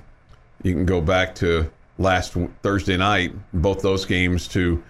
you 0.61 0.73
can 0.73 0.85
go 0.85 1.01
back 1.01 1.33
to 1.35 1.71
last 1.97 2.35
Thursday 2.61 2.97
night, 2.97 3.33
both 3.53 3.81
those 3.81 4.05
games 4.05 4.47
to, 4.49 4.83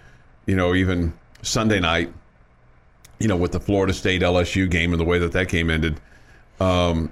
you 0.46 0.56
know, 0.56 0.74
even 0.74 1.12
Sunday 1.42 1.80
night. 1.80 2.12
You 3.18 3.26
know, 3.26 3.36
with 3.36 3.50
the 3.50 3.58
Florida 3.58 3.92
State 3.92 4.22
LSU 4.22 4.70
game 4.70 4.92
and 4.92 5.00
the 5.00 5.04
way 5.04 5.18
that 5.18 5.32
that 5.32 5.48
game 5.48 5.70
ended. 5.70 6.00
Um, 6.60 7.10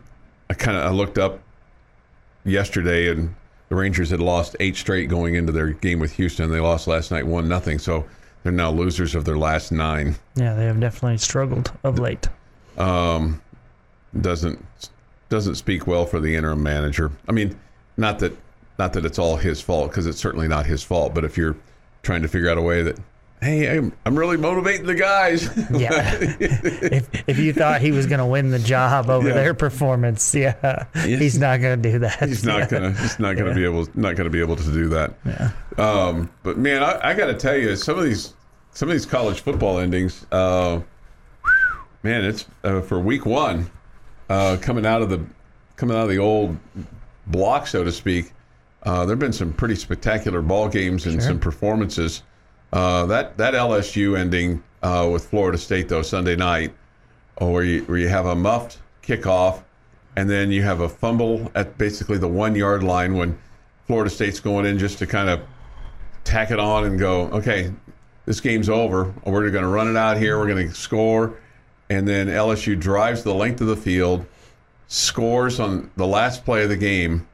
I 0.48 0.54
kind 0.54 0.76
of 0.76 0.85
I 0.85 0.90
looked 0.90 1.18
up 1.18 1.40
yesterday 2.44 3.11
and 3.11 3.35
the 3.68 3.74
Rangers 3.74 4.11
had 4.11 4.20
lost 4.20 4.54
eight 4.61 4.76
straight 4.76 5.09
going 5.09 5.35
into 5.35 5.52
their 5.52 5.70
game 5.70 5.98
with 5.98 6.12
Houston. 6.12 6.50
They 6.50 6.61
lost 6.61 6.87
last 6.87 7.11
night 7.11 7.26
one 7.26 7.48
nothing, 7.48 7.78
so 7.78 8.04
they're 8.42 8.52
now 8.52 8.70
losers 8.70 9.14
of 9.14 9.24
their 9.24 9.37
last 9.38 9.72
nine. 9.72 10.14
Yeah, 10.37 10.54
they 10.54 10.66
have 10.66 10.78
definitely 10.78 11.18
struggled 11.18 11.72
of 11.82 11.98
late. 11.98 12.28
Um, 12.78 13.42
doesn't 14.20 14.64
doesn't 15.28 15.56
speak 15.56 15.87
well 15.87 16.06
for 16.06 16.20
the 16.20 16.37
interim 16.37 16.62
manager. 16.62 17.11
I 17.28 17.32
mean, 17.32 17.59
not 17.96 18.20
that 18.20 18.37
not 18.78 18.92
that 18.94 19.04
it's 19.04 19.18
all 19.18 19.36
his 19.36 19.60
fault 19.60 19.90
because 19.90 20.06
it's 20.06 20.18
certainly 20.18 20.48
not 20.48 20.66
his 20.66 20.82
fault. 20.82 21.14
But 21.14 21.24
if 21.24 21.36
you're 21.36 21.56
trying 22.02 22.22
to 22.22 22.28
figure 22.28 22.48
out 22.50 22.58
a 22.58 22.62
way 22.62 22.82
that, 22.82 22.98
hey, 23.40 23.76
I'm, 23.76 23.92
I'm 24.04 24.18
really 24.18 24.36
motivating 24.36 24.86
the 24.86 24.94
guys. 24.94 25.48
Yeah. 25.70 26.16
if, 26.20 27.28
if 27.28 27.38
you 27.38 27.52
thought 27.52 27.80
he 27.80 27.92
was 27.92 28.06
going 28.06 28.18
to 28.20 28.26
win 28.26 28.50
the 28.50 28.58
job 28.58 29.10
over 29.10 29.28
Yeah. 29.28 29.34
their 29.34 29.54
performance, 29.54 30.34
yeah, 30.34 30.86
he's 30.94 31.38
not 31.38 31.60
going 31.60 31.82
to 31.82 31.90
do 31.92 31.98
that. 32.00 32.20
he's 32.28 32.44
not 32.44 32.60
Yeah. 32.60 32.66
gonna 32.68 32.92
he's 32.92 33.18
not 33.18 33.36
gonna 33.36 33.50
Yeah. 33.50 33.54
be 33.56 33.64
able 33.64 33.88
not 33.94 34.16
gonna 34.16 34.30
be 34.30 34.40
able 34.40 34.56
to 34.56 34.72
do 34.72 34.88
that. 34.88 35.14
Yeah. 35.24 35.50
Um, 35.78 36.30
but 36.42 36.56
man, 36.58 36.82
I, 36.82 37.10
I 37.10 37.14
got 37.14 37.26
to 37.26 37.34
tell 37.34 37.56
you, 37.56 37.76
some 37.76 37.98
of 37.98 38.04
these 38.04 38.32
some 38.72 38.88
of 38.88 38.92
these 38.94 39.06
college 39.06 39.40
football 39.40 39.78
endings, 39.78 40.26
uh, 40.32 40.80
man, 42.02 42.24
it's 42.24 42.44
uh, 42.64 42.80
for 42.82 42.98
week 43.00 43.24
one, 43.26 43.70
uh, 44.28 44.56
coming 44.60 44.84
out 44.86 45.02
of 45.02 45.08
the 45.10 45.20
coming 45.76 45.96
out 45.96 46.04
of 46.04 46.08
the 46.08 46.18
old 46.18 46.56
block, 47.26 47.66
so 47.66 47.84
to 47.84 47.92
speak. 47.92 48.32
Uh, 48.87 49.05
there've 49.05 49.18
been 49.18 49.33
some 49.33 49.53
pretty 49.53 49.75
spectacular 49.75 50.40
ball 50.40 50.68
games 50.68 51.05
and 51.07 51.14
Sure. 51.14 51.31
some 51.33 51.38
performances. 51.40 52.22
Uh, 52.72 53.05
that 53.07 53.37
that 53.37 53.55
LSU 53.55 54.16
ending 54.16 54.62
uh, 54.83 55.09
with 55.12 55.27
Florida 55.29 55.59
State 55.59 55.88
though 55.88 56.03
Sunday 56.03 56.37
night, 56.37 56.72
oh, 57.38 57.51
where 57.51 57.64
you 57.64 57.83
where 57.85 57.99
you 57.99 58.09
have 58.09 58.27
a 58.27 58.35
muffed 58.35 58.79
kickoff, 59.03 59.62
and 60.16 60.31
then 60.31 60.51
you 60.51 60.62
have 60.62 60.81
a 60.81 60.88
fumble 60.88 61.51
at 61.55 61.77
basically 61.79 62.16
the 62.18 62.29
one 62.29 62.55
yard 62.55 62.83
line 62.83 63.14
when 63.14 63.37
Florida 63.87 64.09
State's 64.11 64.40
going 64.40 64.66
in 64.66 64.79
just 64.79 64.99
to 64.99 65.07
kind 65.07 65.29
of 65.29 65.40
tack 66.25 66.51
it 66.51 66.59
on 66.59 66.85
and 66.85 66.99
go, 66.99 67.22
okay, 67.29 67.72
this 68.25 68.40
game's 68.40 68.68
over. 68.68 69.12
We're 69.25 69.51
going 69.51 69.62
to 69.62 69.68
run 69.68 69.88
it 69.88 69.96
out 69.96 70.16
here. 70.16 70.38
We're 70.38 70.49
going 70.49 70.68
to 70.68 70.75
score. 70.75 71.35
And 71.88 72.07
then 72.07 72.27
LSU 72.27 72.79
drives 72.79 73.22
the 73.22 73.33
length 73.33 73.61
of 73.61 73.68
the 73.68 73.77
field, 73.77 74.27
scores 74.88 75.61
on 75.61 75.88
the 75.96 76.07
last 76.07 76.44
play 76.44 76.64
of 76.64 76.68
the 76.68 76.77
game, 76.77 77.29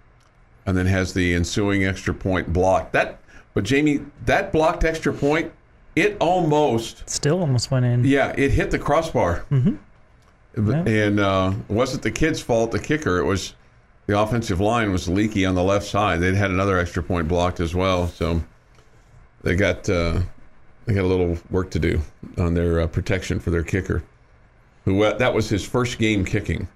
and 0.66 0.76
then 0.76 0.86
has 0.86 1.12
the 1.12 1.34
ensuing 1.34 1.84
extra 1.84 2.14
point 2.14 2.52
blocked. 2.52 2.92
That, 2.92 3.18
but 3.54 3.64
Jamie, 3.64 4.00
that 4.26 4.52
blocked 4.52 4.84
extra 4.84 5.12
point, 5.12 5.52
it 5.96 6.16
almost, 6.20 7.08
Still 7.08 7.40
almost 7.40 7.70
went 7.70 7.84
in. 7.84 8.04
yeah, 8.04 8.34
it 8.36 8.50
hit 8.50 8.70
the 8.70 8.78
crossbar. 8.78 9.44
Mm-hmm. 9.50 9.76
And 10.54 11.18
uh, 11.20 11.54
it 11.68 11.72
wasn't 11.72 12.02
the 12.02 12.10
kid's 12.10 12.40
fault, 12.40 12.72
the 12.72 12.78
kicker. 12.78 13.18
It 13.18 13.24
was 13.24 13.54
the 14.06 14.18
offensive 14.18 14.60
line 14.60 14.92
was 14.92 15.08
leaky 15.08 15.46
on 15.46 15.54
the 15.54 15.62
left 15.62 15.86
side. 15.86 16.20
They'd 16.20 16.34
had 16.34 16.50
another 16.50 16.78
extra 16.78 17.02
point 17.02 17.28
blocked 17.28 17.60
as 17.60 17.74
well, 17.74 18.08
so 18.08 18.42
they 19.42 19.54
got 19.54 19.88
uh, 19.88 20.20
they 20.86 20.94
got 20.94 21.04
a 21.04 21.06
little 21.06 21.38
work 21.50 21.70
to 21.70 21.78
do 21.78 22.00
on 22.38 22.54
their 22.54 22.80
uh, 22.80 22.86
protection 22.86 23.40
for 23.40 23.50
their 23.50 23.62
kicker. 23.62 24.02
Who 24.84 25.02
uh, 25.02 25.16
that 25.18 25.32
was 25.32 25.48
his 25.48 25.64
first 25.64 25.98
game 25.98 26.24
kicking. 26.24 26.68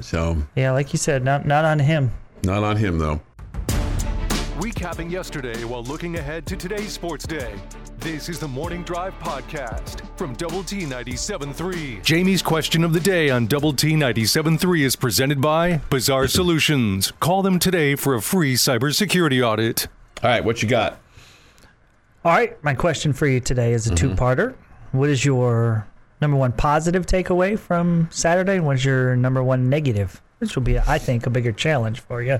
So 0.00 0.38
Yeah, 0.56 0.72
like 0.72 0.92
you 0.92 0.98
said, 0.98 1.22
not 1.22 1.46
not 1.46 1.64
on 1.64 1.78
him. 1.78 2.10
Not 2.44 2.62
on 2.62 2.76
him 2.76 2.98
though. 2.98 3.20
Recapping 4.58 5.10
yesterday 5.10 5.64
while 5.64 5.82
looking 5.82 6.16
ahead 6.16 6.46
to 6.46 6.56
today's 6.56 6.92
sports 6.92 7.26
day. 7.26 7.54
This 7.98 8.28
is 8.28 8.38
the 8.38 8.46
Morning 8.48 8.82
Drive 8.82 9.14
Podcast 9.18 10.02
from 10.16 10.34
Double 10.34 10.62
T 10.62 10.80
97.3. 10.82 12.02
Jamie's 12.02 12.42
question 12.42 12.84
of 12.84 12.92
the 12.92 13.00
day 13.00 13.30
on 13.30 13.46
Double 13.46 13.72
T 13.72 13.92
97.3 13.94 14.80
is 14.82 14.94
presented 14.96 15.40
by 15.40 15.78
Bizarre 15.90 16.28
Solutions. 16.28 17.12
Call 17.20 17.42
them 17.42 17.58
today 17.58 17.94
for 17.94 18.14
a 18.14 18.22
free 18.22 18.54
cybersecurity 18.54 19.44
audit. 19.46 19.88
All 20.22 20.30
right, 20.30 20.44
what 20.44 20.62
you 20.62 20.68
got? 20.68 20.98
All 22.24 22.32
right, 22.32 22.62
my 22.62 22.74
question 22.74 23.12
for 23.12 23.26
you 23.26 23.40
today 23.40 23.72
is 23.72 23.86
a 23.86 23.90
Mm-hmm. 23.90 24.14
two-parter. 24.16 24.54
What 24.92 25.08
is 25.10 25.24
your 25.24 25.86
number 26.20 26.36
one 26.36 26.52
positive 26.52 27.06
takeaway 27.06 27.58
from 27.58 28.08
Saturday, 28.10 28.56
and 28.56 28.66
what's 28.66 28.84
your 28.84 29.16
number 29.16 29.42
one 29.42 29.68
negative? 29.68 30.20
This 30.44 30.54
will 30.54 30.62
be, 30.62 30.78
I 30.78 30.98
think, 30.98 31.26
a 31.26 31.30
bigger 31.30 31.52
challenge 31.52 32.00
for 32.00 32.22
you. 32.22 32.38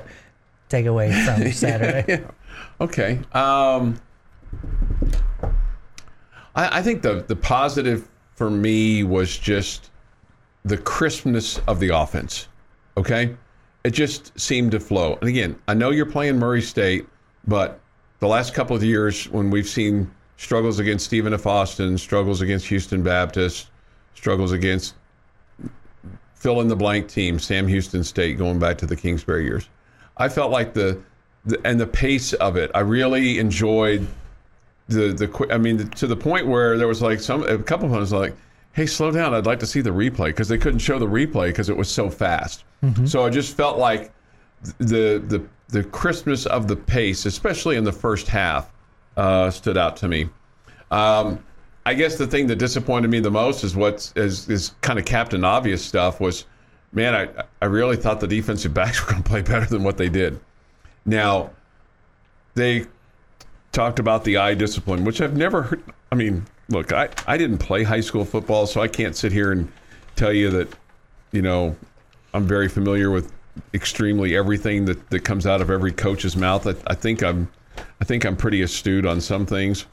Take 0.68 0.84
away 0.84 1.10
from 1.24 1.50
Saturday. 1.52 2.22
Okay. 2.78 3.18
Um, 3.32 3.98
I, 6.54 6.80
I 6.80 6.82
think 6.82 7.00
the 7.00 7.24
the 7.26 7.34
positive 7.34 8.06
for 8.34 8.50
me 8.50 9.04
was 9.04 9.38
just 9.38 9.90
the 10.66 10.76
crispness 10.76 11.62
of 11.66 11.80
the 11.80 11.88
offense. 11.88 12.48
Okay, 12.98 13.34
it 13.84 13.92
just 13.92 14.38
seemed 14.38 14.72
to 14.72 14.80
flow. 14.80 15.16
And 15.20 15.28
again, 15.30 15.58
I 15.66 15.72
know 15.72 15.88
you're 15.88 16.04
playing 16.04 16.38
Murray 16.38 16.60
State, 16.60 17.06
but 17.46 17.80
the 18.18 18.28
last 18.28 18.52
couple 18.52 18.76
of 18.76 18.84
years 18.84 19.30
when 19.30 19.50
we've 19.50 19.68
seen 19.68 20.10
struggles 20.36 20.78
against 20.78 21.06
Stephen 21.06 21.32
F. 21.32 21.46
Austin, 21.46 21.96
struggles 21.96 22.42
against 22.42 22.66
Houston 22.66 23.02
Baptist, 23.02 23.70
struggles 24.14 24.52
against 24.52 24.94
fill 26.44 26.60
in 26.60 26.68
the 26.68 26.76
blank 26.76 27.08
team, 27.08 27.38
Sam 27.38 27.66
Houston 27.66 28.04
State, 28.04 28.36
going 28.36 28.58
back 28.58 28.76
to 28.76 28.86
the 28.86 28.94
Kingsbury 28.94 29.44
years. 29.44 29.66
I 30.18 30.28
felt 30.28 30.50
like 30.50 30.74
the, 30.74 31.00
the 31.46 31.58
and 31.64 31.80
the 31.80 31.86
pace 31.86 32.34
of 32.34 32.58
it. 32.58 32.70
I 32.74 32.80
really 32.80 33.38
enjoyed 33.38 34.06
the 34.88 35.14
the. 35.14 35.46
I 35.50 35.56
mean, 35.56 35.88
to 35.88 36.06
the 36.06 36.16
point 36.16 36.46
where 36.46 36.76
there 36.76 36.86
was 36.86 37.00
like 37.00 37.20
some 37.20 37.44
a 37.44 37.56
couple 37.56 37.86
of 37.86 37.92
times 37.92 38.12
like, 38.12 38.34
"Hey, 38.72 38.84
slow 38.84 39.10
down! 39.10 39.32
I'd 39.32 39.46
like 39.46 39.58
to 39.60 39.66
see 39.66 39.80
the 39.80 39.88
replay" 39.88 40.26
because 40.26 40.48
they 40.48 40.58
couldn't 40.58 40.80
show 40.80 40.98
the 40.98 41.06
replay 41.06 41.46
because 41.46 41.70
it 41.70 41.76
was 41.78 41.88
so 41.88 42.10
fast. 42.10 42.64
So 43.06 43.24
I 43.24 43.30
just 43.30 43.56
felt 43.56 43.78
like 43.78 44.12
the 44.76 45.24
the 45.26 45.42
the 45.68 45.82
crispness 45.82 46.44
of 46.44 46.68
the 46.68 46.76
pace, 46.76 47.24
especially 47.24 47.76
in 47.76 47.84
the 47.84 47.92
first 47.92 48.28
half, 48.28 48.70
uh, 49.16 49.50
stood 49.50 49.78
out 49.78 49.96
to 49.96 50.08
me. 50.08 50.28
Um, 50.90 51.42
I 51.86 51.94
guess 51.94 52.16
the 52.16 52.26
thing 52.26 52.46
that 52.46 52.56
disappointed 52.56 53.10
me 53.10 53.20
the 53.20 53.30
most 53.30 53.62
is 53.62 53.76
what 53.76 54.12
is 54.16 54.48
is 54.48 54.72
kind 54.80 54.98
of 54.98 55.04
Captain 55.04 55.44
Obvious 55.44 55.84
stuff 55.84 56.20
was, 56.20 56.46
man, 56.92 57.14
I 57.14 57.44
I 57.60 57.66
really 57.66 57.96
thought 57.96 58.20
the 58.20 58.26
defensive 58.26 58.72
backs 58.72 59.00
were 59.04 59.10
going 59.12 59.22
to 59.22 59.28
play 59.28 59.42
better 59.42 59.66
than 59.66 59.82
what 59.82 59.98
they 59.98 60.08
did. 60.08 60.40
Now, 61.04 61.50
they 62.54 62.86
talked 63.72 63.98
about 63.98 64.24
the 64.24 64.38
eye 64.38 64.54
discipline, 64.54 65.04
which 65.04 65.20
I've 65.20 65.36
never 65.36 65.62
heard. 65.62 65.82
I 66.10 66.14
mean, 66.14 66.46
look, 66.68 66.92
I 66.92 67.08
I 67.26 67.36
didn't 67.36 67.58
play 67.58 67.82
high 67.82 68.00
school 68.00 68.24
football, 68.24 68.66
so 68.66 68.80
I 68.80 68.88
can't 68.88 69.14
sit 69.14 69.32
here 69.32 69.52
and 69.52 69.70
tell 70.16 70.32
you 70.32 70.50
that, 70.50 70.68
you 71.32 71.42
know, 71.42 71.76
I'm 72.32 72.46
very 72.46 72.68
familiar 72.68 73.10
with 73.10 73.32
extremely 73.72 74.36
everything 74.36 74.84
that, 74.86 75.10
that 75.10 75.20
comes 75.20 75.46
out 75.46 75.60
of 75.60 75.70
every 75.70 75.92
coach's 75.92 76.36
mouth. 76.36 76.66
I, 76.66 76.74
I 76.86 76.94
think 76.94 77.22
I'm 77.22 77.48
I 78.00 78.04
think 78.04 78.24
I'm 78.24 78.36
pretty 78.36 78.62
astute 78.62 79.04
on 79.04 79.20
some 79.20 79.46
things, 79.46 79.86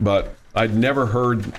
but 0.00 0.34
I'd 0.54 0.74
never 0.74 1.06
heard 1.06 1.52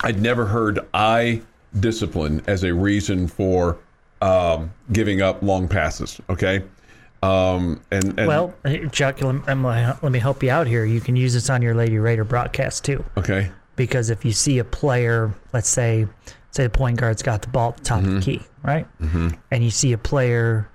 I'd 0.00 0.20
never 0.20 0.46
heard 0.46 0.80
eye 0.94 1.42
discipline 1.80 2.42
as 2.46 2.64
a 2.64 2.72
reason 2.72 3.26
for 3.26 3.78
um, 4.22 4.72
giving 4.92 5.22
up 5.22 5.42
long 5.42 5.68
passes. 5.68 6.20
Okay, 6.30 6.62
um, 7.22 7.80
and, 7.90 8.18
and 8.18 8.28
well, 8.28 8.54
Chuck, 8.92 9.20
let 9.22 9.46
let 9.46 10.12
me, 10.12 10.18
help 10.18 10.42
you 10.42 10.50
out 10.50 10.66
here. 10.66 10.84
You 10.84 11.00
can 11.00 11.16
use 11.16 11.34
this 11.34 11.50
on 11.50 11.62
your 11.62 11.74
Lady 11.74 11.98
Raider 11.98 12.24
broadcast 12.24 12.84
too. 12.84 13.04
okay, 13.16 13.50
because 13.76 14.10
if 14.10 14.24
you 14.24 14.32
see 14.32 14.58
a 14.58 14.64
player, 14.64 15.32
let's 15.52 15.68
say, 15.68 16.06
say 16.50 16.64
the 16.64 16.70
point 16.70 16.98
guard's 16.98 17.22
got 17.22 17.42
the 17.42 17.48
ball 17.48 17.70
at 17.70 17.76
the 17.78 17.84
top 17.84 18.00
of 18.00 18.14
the 18.14 18.20
key, 18.20 18.42
right? 18.62 18.86
Mm-hmm. 19.00 19.30
And 19.50 19.64
you 19.64 19.70
see 19.70 19.92
a 19.92 19.98
player 19.98 20.68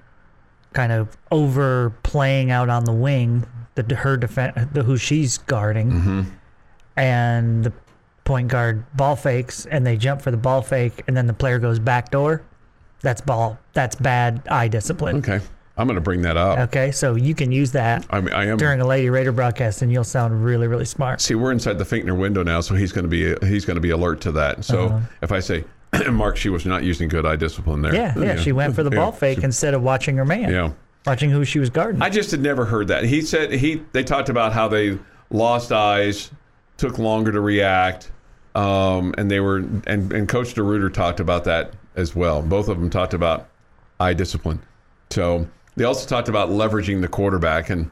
kind 0.73 0.91
of 0.91 1.15
overplaying 1.31 2.51
out 2.51 2.69
on 2.69 2.83
the 2.85 2.93
wing, 2.93 3.45
the 3.75 3.95
her 3.95 4.17
defense, 4.17 4.67
the 4.73 4.83
who 4.83 4.97
she's 4.97 5.37
guarding, 5.37 6.35
and 6.95 7.63
the 7.63 7.73
point 8.25 8.47
guard 8.47 8.83
ball 8.95 9.15
fakes, 9.15 9.65
and 9.65 9.85
they 9.85 9.97
jump 9.97 10.21
for 10.21 10.31
the 10.31 10.37
ball 10.37 10.61
fake, 10.61 11.03
and 11.07 11.15
then 11.17 11.27
the 11.27 11.33
player 11.33 11.59
goes 11.59 11.79
backdoor. 11.79 12.41
That's 13.01 13.21
ball. 13.21 13.59
That's 13.73 13.95
bad 13.95 14.41
eye 14.49 14.67
discipline. 14.67 15.17
okay. 15.17 15.39
I'm 15.75 15.87
going 15.87 15.95
to 15.95 16.01
bring 16.01 16.21
that 16.21 16.37
up. 16.37 16.59
Okay, 16.69 16.91
so 16.91 17.15
you 17.15 17.33
can 17.33 17.51
use 17.51 17.71
that 17.71 18.05
I 18.11 18.21
mean, 18.21 18.31
I 18.31 18.45
am 18.45 18.57
during 18.57 18.79
a 18.79 18.85
Lady 18.85 19.09
Raider 19.09 19.31
broadcast, 19.31 19.81
and 19.81 19.91
you'll 19.91 20.03
sound 20.03 20.45
really, 20.45 20.67
really 20.67 20.85
smart. 20.85 21.19
See, 21.19 21.33
we're 21.33 21.51
inside 21.51 21.79
the 21.79 21.83
Finkner 21.83 22.15
window 22.15 22.43
now, 22.43 22.61
so 22.61 22.75
he's 22.75 22.91
going 22.91 23.09
to 23.09 23.09
be 23.09 23.35
he's 23.47 23.65
going 23.65 23.75
to 23.75 23.81
be 23.81 23.89
alert 23.89 24.21
to 24.21 24.31
that. 24.33 24.63
So 24.63 25.01
if 25.23 25.31
I 25.31 25.39
say, 25.39 25.63
Mark, 26.11 26.37
she 26.37 26.49
was 26.49 26.67
not 26.67 26.83
using 26.83 27.09
good 27.09 27.25
eye 27.25 27.37
discipline 27.37 27.81
there. 27.81 27.91
Uh-huh. 27.95 28.19
Yeah, 28.21 28.33
yeah, 28.35 28.39
she 28.39 28.51
went 28.51 28.75
for 28.75 28.83
the 28.83 28.91
Yeah, 28.93 28.97
ball 28.97 29.11
fake 29.11 29.39
she- 29.39 29.45
instead 29.45 29.73
of 29.73 29.81
watching 29.81 30.15
her 30.17 30.25
man. 30.25 30.51
yeah. 30.51 30.71
Watching 31.07 31.31
who 31.31 31.43
she 31.43 31.57
was 31.57 31.71
guarding. 31.71 32.03
I 32.03 32.09
just 32.11 32.29
had 32.29 32.39
never 32.41 32.65
heard 32.65 32.87
that. 32.89 33.03
He 33.03 33.21
said 33.21 33.51
he 33.51 33.81
they 33.93 34.03
talked 34.03 34.29
about 34.29 34.53
how 34.53 34.67
they 34.67 34.99
lost 35.31 35.71
eyes, 35.71 36.29
took 36.77 36.97
longer 36.97 37.31
to 37.31 37.41
react, 37.41 38.11
um, 38.55 39.13
and 39.17 39.29
they 39.29 39.39
were 39.39 39.57
and 39.57 40.11
and 40.11 40.27
Coach 40.27 40.53
DeRuyter 40.53 40.93
talked 40.93 41.19
about 41.19 41.43
that 41.45 41.73
as 41.95 42.15
well. 42.15 42.41
Both 42.41 42.67
of 42.67 42.79
them 42.79 42.89
talked 42.89 43.13
about 43.13 43.49
eye 43.99 44.13
discipline. 44.13 44.61
So 45.09 45.47
they 45.75 45.83
also 45.83 46.07
talked 46.07 46.29
about 46.29 46.49
leveraging 46.49 47.01
the 47.01 47.07
quarterback, 47.07 47.69
and 47.69 47.89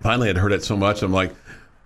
finally 0.00 0.28
I'd 0.28 0.36
heard 0.36 0.52
it 0.52 0.64
so 0.64 0.76
much. 0.76 1.02
I'm 1.02 1.12
like, 1.12 1.34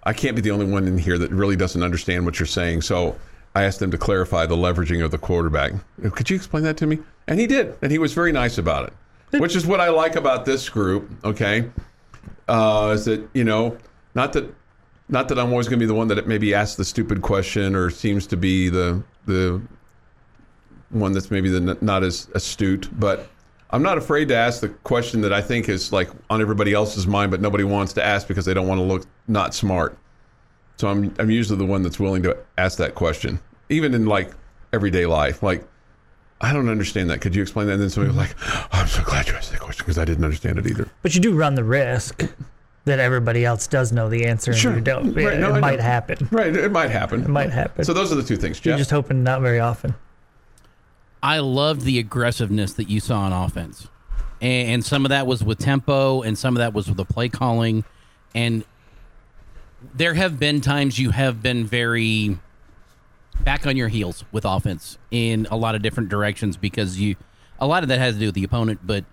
I 0.04 0.12
can't 0.12 0.34
be 0.34 0.42
the 0.42 0.50
only 0.50 0.66
one 0.66 0.86
in 0.86 0.98
here 0.98 1.18
that 1.18 1.30
really 1.30 1.56
doesn't 1.56 1.82
understand 1.82 2.24
what 2.24 2.38
you're 2.38 2.46
saying. 2.46 2.82
So 2.82 3.16
I 3.54 3.64
asked 3.64 3.80
them 3.80 3.90
to 3.90 3.98
clarify 3.98 4.46
the 4.46 4.56
leveraging 4.56 5.04
of 5.04 5.10
the 5.10 5.18
quarterback. 5.18 5.72
Could 6.12 6.30
you 6.30 6.36
explain 6.36 6.64
that 6.64 6.76
to 6.78 6.86
me? 6.86 6.98
And 7.28 7.38
he 7.38 7.46
did, 7.46 7.76
and 7.82 7.92
he 7.92 7.98
was 7.98 8.12
very 8.12 8.32
nice 8.32 8.58
about 8.58 8.88
it. 8.88 9.40
Which 9.40 9.56
is 9.56 9.66
what 9.66 9.80
I 9.80 9.88
like 9.88 10.16
about 10.16 10.44
this 10.44 10.68
group. 10.68 11.10
Okay, 11.24 11.70
uh, 12.48 12.92
is 12.94 13.04
that 13.06 13.26
you 13.32 13.44
know, 13.44 13.78
not 14.14 14.32
that, 14.34 14.52
not 15.12 15.28
that 15.28 15.38
I'm 15.38 15.50
always 15.50 15.68
going 15.68 15.78
to 15.78 15.82
be 15.82 15.86
the 15.86 15.94
one 15.94 16.08
that 16.08 16.26
maybe 16.26 16.54
asks 16.54 16.76
the 16.76 16.84
stupid 16.84 17.22
question 17.22 17.76
or 17.76 17.90
seems 17.90 18.26
to 18.28 18.36
be 18.36 18.68
the 18.70 19.02
the 19.26 19.60
one 20.88 21.12
that's 21.12 21.30
maybe 21.30 21.48
the 21.48 21.70
n- 21.70 21.78
not 21.80 22.02
as 22.02 22.28
astute, 22.34 22.88
but 22.98 23.28
I'm 23.70 23.82
not 23.82 23.98
afraid 23.98 24.28
to 24.28 24.36
ask 24.36 24.60
the 24.60 24.68
question 24.68 25.20
that 25.20 25.32
I 25.32 25.40
think 25.40 25.68
is 25.68 25.92
like 25.92 26.10
on 26.30 26.40
everybody 26.40 26.72
else's 26.72 27.06
mind, 27.06 27.30
but 27.30 27.40
nobody 27.40 27.64
wants 27.64 27.92
to 27.94 28.04
ask 28.04 28.26
because 28.26 28.44
they 28.44 28.54
don't 28.54 28.66
want 28.66 28.78
to 28.78 28.84
look 28.84 29.06
not 29.28 29.54
smart. 29.54 29.96
So 30.78 30.88
I'm 30.88 31.14
I'm 31.18 31.30
usually 31.30 31.58
the 31.58 31.66
one 31.66 31.82
that's 31.82 32.00
willing 32.00 32.22
to 32.24 32.36
ask 32.56 32.78
that 32.78 32.94
question, 32.94 33.38
even 33.68 33.94
in 33.94 34.06
like 34.06 34.32
everyday 34.72 35.04
life. 35.04 35.42
Like, 35.42 35.62
I 36.40 36.54
don't 36.54 36.70
understand 36.70 37.10
that. 37.10 37.20
Could 37.20 37.36
you 37.36 37.42
explain 37.42 37.66
that? 37.66 37.74
And 37.74 37.82
then 37.82 37.90
somebody 37.90 38.16
was 38.16 38.28
mm-hmm. 38.28 38.50
like, 38.50 38.64
oh, 38.72 38.80
I'm 38.80 38.88
so 38.88 39.02
glad 39.04 39.28
you 39.28 39.34
asked 39.34 39.52
that 39.52 39.60
question 39.60 39.84
because 39.84 39.98
I 39.98 40.06
didn't 40.06 40.24
understand 40.24 40.58
it 40.58 40.66
either. 40.66 40.88
but 41.02 41.14
you 41.14 41.20
do 41.20 41.34
run 41.34 41.54
the 41.54 41.64
risk 41.64 42.24
that 42.84 42.98
everybody 42.98 43.44
else 43.44 43.66
does 43.66 43.92
know 43.92 44.08
the 44.08 44.24
answer 44.26 44.50
and 44.50 44.60
Sure. 44.60 44.74
you 44.74 44.80
don't. 44.80 45.12
Right, 45.14 45.34
it 45.34 45.38
no, 45.40 45.52
I 45.52 45.58
it 45.58 45.60
might 45.60 45.76
know. 45.78 45.82
happen. 45.84 46.28
Right, 46.32 46.54
it 46.54 46.72
might 46.72 46.90
happen. 46.90 47.22
It 47.22 47.28
might 47.28 47.50
happen. 47.50 47.84
So 47.84 47.92
those 47.92 48.10
are 48.12 48.16
the 48.16 48.22
two 48.24 48.36
things, 48.36 48.64
You're 48.64 48.76
just 48.76 48.90
hoping 48.90 49.22
not 49.22 49.40
very 49.40 49.60
often. 49.60 49.94
I 51.22 51.38
loved 51.38 51.82
the 51.82 51.98
aggressiveness 52.00 52.72
that 52.74 52.88
you 52.90 52.98
saw 52.98 53.20
on 53.20 53.32
offense. 53.32 53.86
And, 54.40 54.68
and 54.70 54.84
some 54.84 55.04
of 55.04 55.10
that 55.10 55.26
was 55.28 55.44
with 55.44 55.58
tempo, 55.58 56.22
and 56.22 56.36
some 56.36 56.56
of 56.56 56.58
that 56.58 56.74
was 56.74 56.88
with 56.88 56.96
the 56.96 57.04
play 57.04 57.28
calling. 57.28 57.84
And 58.34 58.64
there 59.94 60.14
have 60.14 60.40
been 60.40 60.60
times 60.60 60.98
you 60.98 61.10
have 61.10 61.40
been 61.42 61.64
very 61.64 62.38
back 63.44 63.66
on 63.66 63.76
your 63.76 63.88
heels 63.88 64.24
with 64.32 64.44
offense 64.44 64.98
in 65.12 65.46
a 65.50 65.56
lot 65.56 65.74
of 65.76 65.82
different 65.82 66.08
directions 66.08 66.56
because 66.56 66.98
you, 66.98 67.14
a 67.60 67.66
lot 67.68 67.84
of 67.84 67.88
that 67.90 67.98
has 68.00 68.14
to 68.14 68.20
do 68.20 68.26
with 68.26 68.34
the 68.34 68.42
opponent, 68.44 68.80
but 68.84 69.04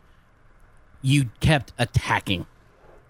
you 1.03 1.29
kept 1.39 1.71
attacking. 1.77 2.47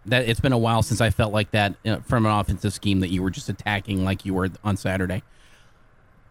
That 0.05 0.27
it's 0.27 0.39
been 0.39 0.53
a 0.53 0.57
while 0.57 0.81
since 0.81 1.01
I 1.01 1.09
felt 1.09 1.33
like 1.33 1.51
that 1.51 1.75
uh, 1.85 1.97
from 1.97 2.25
an 2.25 2.31
offensive 2.31 2.73
scheme 2.73 3.01
that 3.01 3.09
you 3.09 3.21
were 3.21 3.29
just 3.29 3.49
attacking 3.49 4.03
like 4.03 4.25
you 4.25 4.33
were 4.33 4.49
on 4.63 4.77
Saturday 4.77 5.23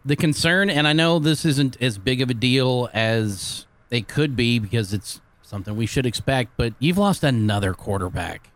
the 0.05 0.15
concern, 0.15 0.69
and 0.69 0.87
I 0.87 0.93
know 0.93 1.19
this 1.19 1.45
isn't 1.45 1.81
as 1.81 1.97
big 1.97 2.21
of 2.21 2.29
a 2.29 2.33
deal 2.33 2.89
as 2.93 3.65
it 3.89 4.07
could 4.07 4.35
be 4.35 4.59
because 4.59 4.93
it's 4.93 5.21
something 5.41 5.75
we 5.75 5.85
should 5.85 6.05
expect, 6.05 6.51
but 6.57 6.73
you've 6.79 6.97
lost 6.97 7.23
another 7.23 7.73
quarterback. 7.73 8.49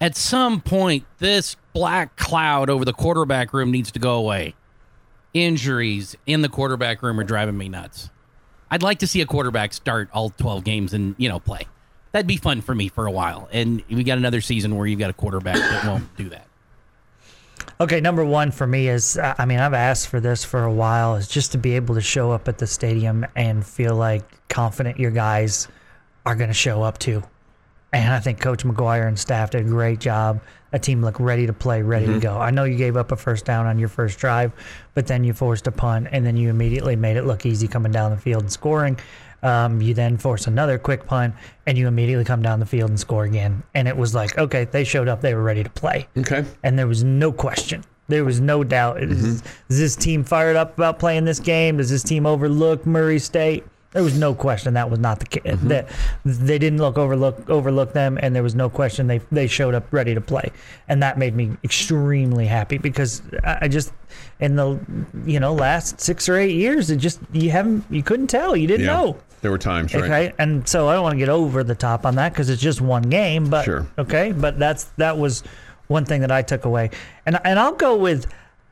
At 0.00 0.16
some 0.16 0.60
point, 0.60 1.04
this 1.18 1.56
black 1.74 2.16
cloud 2.16 2.70
over 2.70 2.84
the 2.84 2.92
quarterback 2.92 3.52
room 3.52 3.70
needs 3.70 3.90
to 3.92 3.98
go 3.98 4.14
away. 4.14 4.54
Injuries 5.34 6.16
in 6.26 6.42
the 6.42 6.48
quarterback 6.48 7.02
room 7.02 7.20
are 7.20 7.24
driving 7.24 7.58
me 7.58 7.68
nuts. 7.68 8.10
I'd 8.70 8.82
like 8.82 9.00
to 9.00 9.06
see 9.06 9.20
a 9.20 9.26
quarterback 9.26 9.72
start 9.72 10.08
all 10.12 10.30
12 10.30 10.64
games 10.64 10.94
and, 10.94 11.14
you 11.18 11.28
know, 11.28 11.38
play. 11.38 11.66
That'd 12.12 12.26
be 12.26 12.36
fun 12.36 12.60
for 12.60 12.74
me 12.74 12.88
for 12.88 13.06
a 13.06 13.10
while. 13.10 13.48
And 13.52 13.82
we 13.88 14.02
got 14.02 14.18
another 14.18 14.40
season 14.40 14.76
where 14.76 14.86
you've 14.86 14.98
got 14.98 15.10
a 15.10 15.14
quarterback 15.14 15.56
that 15.56 15.84
won't 15.86 16.16
do 16.16 16.28
that. 16.30 16.46
Okay, 17.80 18.00
number 18.00 18.24
one 18.24 18.50
for 18.50 18.66
me 18.66 18.88
is 18.88 19.18
I 19.18 19.44
mean, 19.46 19.58
I've 19.58 19.74
asked 19.74 20.08
for 20.08 20.20
this 20.20 20.44
for 20.44 20.64
a 20.64 20.72
while, 20.72 21.16
is 21.16 21.28
just 21.28 21.52
to 21.52 21.58
be 21.58 21.76
able 21.76 21.94
to 21.94 22.00
show 22.00 22.30
up 22.30 22.48
at 22.48 22.58
the 22.58 22.66
stadium 22.66 23.24
and 23.36 23.64
feel 23.64 23.94
like 23.94 24.22
confident 24.48 24.98
your 24.98 25.10
guys 25.10 25.68
are 26.26 26.34
going 26.34 26.50
to 26.50 26.54
show 26.54 26.82
up 26.82 26.98
too. 26.98 27.22
And 27.92 28.12
I 28.12 28.20
think 28.20 28.40
Coach 28.40 28.64
McGuire 28.64 29.08
and 29.08 29.18
staff 29.18 29.50
did 29.50 29.66
a 29.66 29.68
great 29.68 29.98
job. 29.98 30.40
A 30.72 30.78
team 30.78 31.02
looked 31.02 31.18
ready 31.18 31.46
to 31.46 31.52
play, 31.52 31.82
ready 31.82 32.06
to 32.06 32.12
mm-hmm. 32.12 32.20
go. 32.20 32.38
I 32.38 32.50
know 32.50 32.64
you 32.64 32.76
gave 32.76 32.96
up 32.96 33.10
a 33.10 33.16
first 33.16 33.44
down 33.44 33.66
on 33.66 33.78
your 33.78 33.88
first 33.88 34.18
drive, 34.18 34.52
but 34.94 35.08
then 35.08 35.24
you 35.24 35.32
forced 35.32 35.66
a 35.66 35.72
punt, 35.72 36.06
and 36.12 36.24
then 36.24 36.36
you 36.36 36.50
immediately 36.50 36.94
made 36.94 37.16
it 37.16 37.24
look 37.24 37.44
easy 37.44 37.66
coming 37.66 37.90
down 37.90 38.12
the 38.12 38.16
field 38.16 38.42
and 38.42 38.52
scoring. 38.52 38.96
Um, 39.42 39.80
you 39.80 39.94
then 39.94 40.16
force 40.18 40.46
another 40.46 40.78
quick 40.78 41.06
punt, 41.06 41.34
and 41.66 41.78
you 41.78 41.88
immediately 41.88 42.24
come 42.24 42.42
down 42.42 42.60
the 42.60 42.66
field 42.66 42.90
and 42.90 43.00
score 43.00 43.24
again. 43.24 43.62
And 43.74 43.88
it 43.88 43.96
was 43.96 44.14
like, 44.14 44.36
okay, 44.36 44.64
they 44.66 44.84
showed 44.84 45.08
up, 45.08 45.20
they 45.22 45.34
were 45.34 45.42
ready 45.42 45.64
to 45.64 45.70
play 45.70 46.06
Okay. 46.18 46.44
and 46.62 46.78
there 46.78 46.86
was 46.86 47.02
no 47.04 47.32
question. 47.32 47.82
There 48.08 48.24
was 48.24 48.40
no 48.40 48.64
doubt. 48.64 49.02
Is, 49.02 49.24
is 49.68 49.78
this 49.78 49.94
team 49.96 50.24
fired 50.24 50.56
up 50.56 50.74
about 50.76 50.98
playing 50.98 51.24
this 51.24 51.38
game? 51.38 51.76
Does 51.76 51.88
this 51.90 52.02
team 52.02 52.26
overlook 52.26 52.84
Murray 52.84 53.18
State? 53.20 53.64
There 53.92 54.02
was 54.02 54.18
no 54.18 54.34
question 54.34 54.74
that 54.74 54.88
was 54.90 54.98
not 55.00 55.18
the 55.20 55.26
case. 55.26 55.58
That 55.62 55.88
they 56.24 56.58
didn't 56.58 56.78
look 56.78 56.96
overlook 56.98 57.48
overlook 57.50 57.92
them, 57.92 58.18
and 58.22 58.34
there 58.36 58.42
was 58.42 58.54
no 58.54 58.68
question 58.70 59.06
they 59.08 59.18
they 59.32 59.46
showed 59.48 59.74
up 59.74 59.92
ready 59.92 60.14
to 60.14 60.20
play, 60.20 60.52
and 60.88 61.02
that 61.02 61.18
made 61.18 61.34
me 61.34 61.56
extremely 61.64 62.46
happy 62.46 62.78
because 62.78 63.20
I 63.42 63.58
I 63.62 63.68
just 63.68 63.92
in 64.38 64.54
the 64.56 64.78
you 65.24 65.40
know 65.40 65.54
last 65.54 66.00
six 66.00 66.28
or 66.28 66.36
eight 66.36 66.54
years, 66.54 66.88
it 66.90 66.96
just 66.96 67.20
you 67.32 67.50
haven't 67.50 67.84
you 67.90 68.02
couldn't 68.04 68.28
tell 68.28 68.56
you 68.56 68.66
didn't 68.68 68.86
Yeah. 68.86 68.92
know. 68.92 69.16
There 69.42 69.50
were 69.50 69.58
times, 69.58 69.94
right? 69.94 70.04
Okay, 70.04 70.32
and 70.38 70.68
so 70.68 70.88
I 70.88 70.94
don't 70.94 71.02
want 71.02 71.14
to 71.14 71.18
get 71.18 71.28
over 71.30 71.64
the 71.64 71.74
top 71.74 72.04
on 72.04 72.16
that 72.16 72.32
because 72.32 72.50
it's 72.50 72.60
just 72.60 72.80
one 72.80 73.02
game. 73.02 73.48
But 73.48 73.64
Sure. 73.64 73.86
okay, 73.98 74.32
but 74.32 74.58
that's 74.58 74.84
that 74.98 75.16
was 75.18 75.42
one 75.88 76.04
thing 76.04 76.20
that 76.20 76.30
I 76.30 76.42
took 76.42 76.64
away, 76.66 76.90
and 77.26 77.38
and 77.44 77.58
I'll 77.58 77.72
go 77.72 77.96
with 77.96 78.26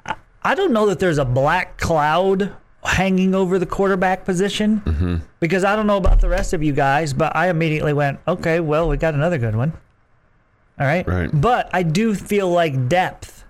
I- 0.05 0.15
I 0.43 0.55
don't 0.55 0.73
know 0.73 0.87
that 0.87 0.99
there's 0.99 1.19
a 1.19 1.25
black 1.25 1.79
cloud 1.79 2.53
hanging 2.85 3.35
over 3.35 3.59
the 3.59 3.67
quarterback 3.67 4.25
position 4.25 4.81
Mm-hmm. 4.85 5.17
because 5.41 5.65
I 5.65 5.75
don't 5.75 5.87
know 5.87 5.97
about 5.97 6.21
the 6.21 6.29
rest 6.29 6.53
of 6.53 6.63
you 6.63 6.73
guys, 6.73 7.13
but 7.13 7.35
I 7.35 7.49
immediately 7.49 7.93
went, 7.93 8.21
okay, 8.29 8.61
well 8.61 8.89
we 8.89 8.97
got 8.97 9.15
another 9.15 9.37
good 9.39 9.57
one. 9.57 9.73
All 10.79 10.87
right, 10.87 11.07
Right. 11.09 11.29
But 11.33 11.69
I 11.73 11.83
do 11.83 12.15
feel 12.15 12.49
like 12.51 12.89
depth 12.89 13.45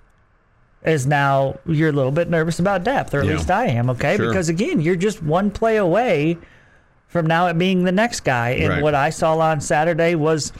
is 0.83 1.05
now 1.05 1.59
you're 1.65 1.89
a 1.89 1.91
little 1.93 2.11
bit 2.11 2.29
nervous 2.29 2.57
about 2.59 2.83
depth, 2.83 3.13
or 3.13 3.19
at 3.19 3.25
Yeah. 3.27 3.33
least 3.33 3.51
I 3.51 3.65
am. 3.67 3.89
Okay, 3.91 4.15
Sure. 4.15 4.29
because 4.29 4.49
again, 4.49 4.79
you're 4.81 4.95
just 4.95 5.21
one 5.21 5.51
play 5.51 5.75
away 5.77 6.37
from 7.09 7.25
now 7.25 7.47
it 7.47 7.57
being 7.57 7.83
the 7.83 7.91
next 7.91 8.21
guy. 8.21 8.51
And 8.51 8.69
Right. 8.69 8.81
what 8.83 8.95
I 8.95 9.09
saw 9.09 9.37
on 9.39 9.59
Saturday 9.59 10.15
was 10.15 10.53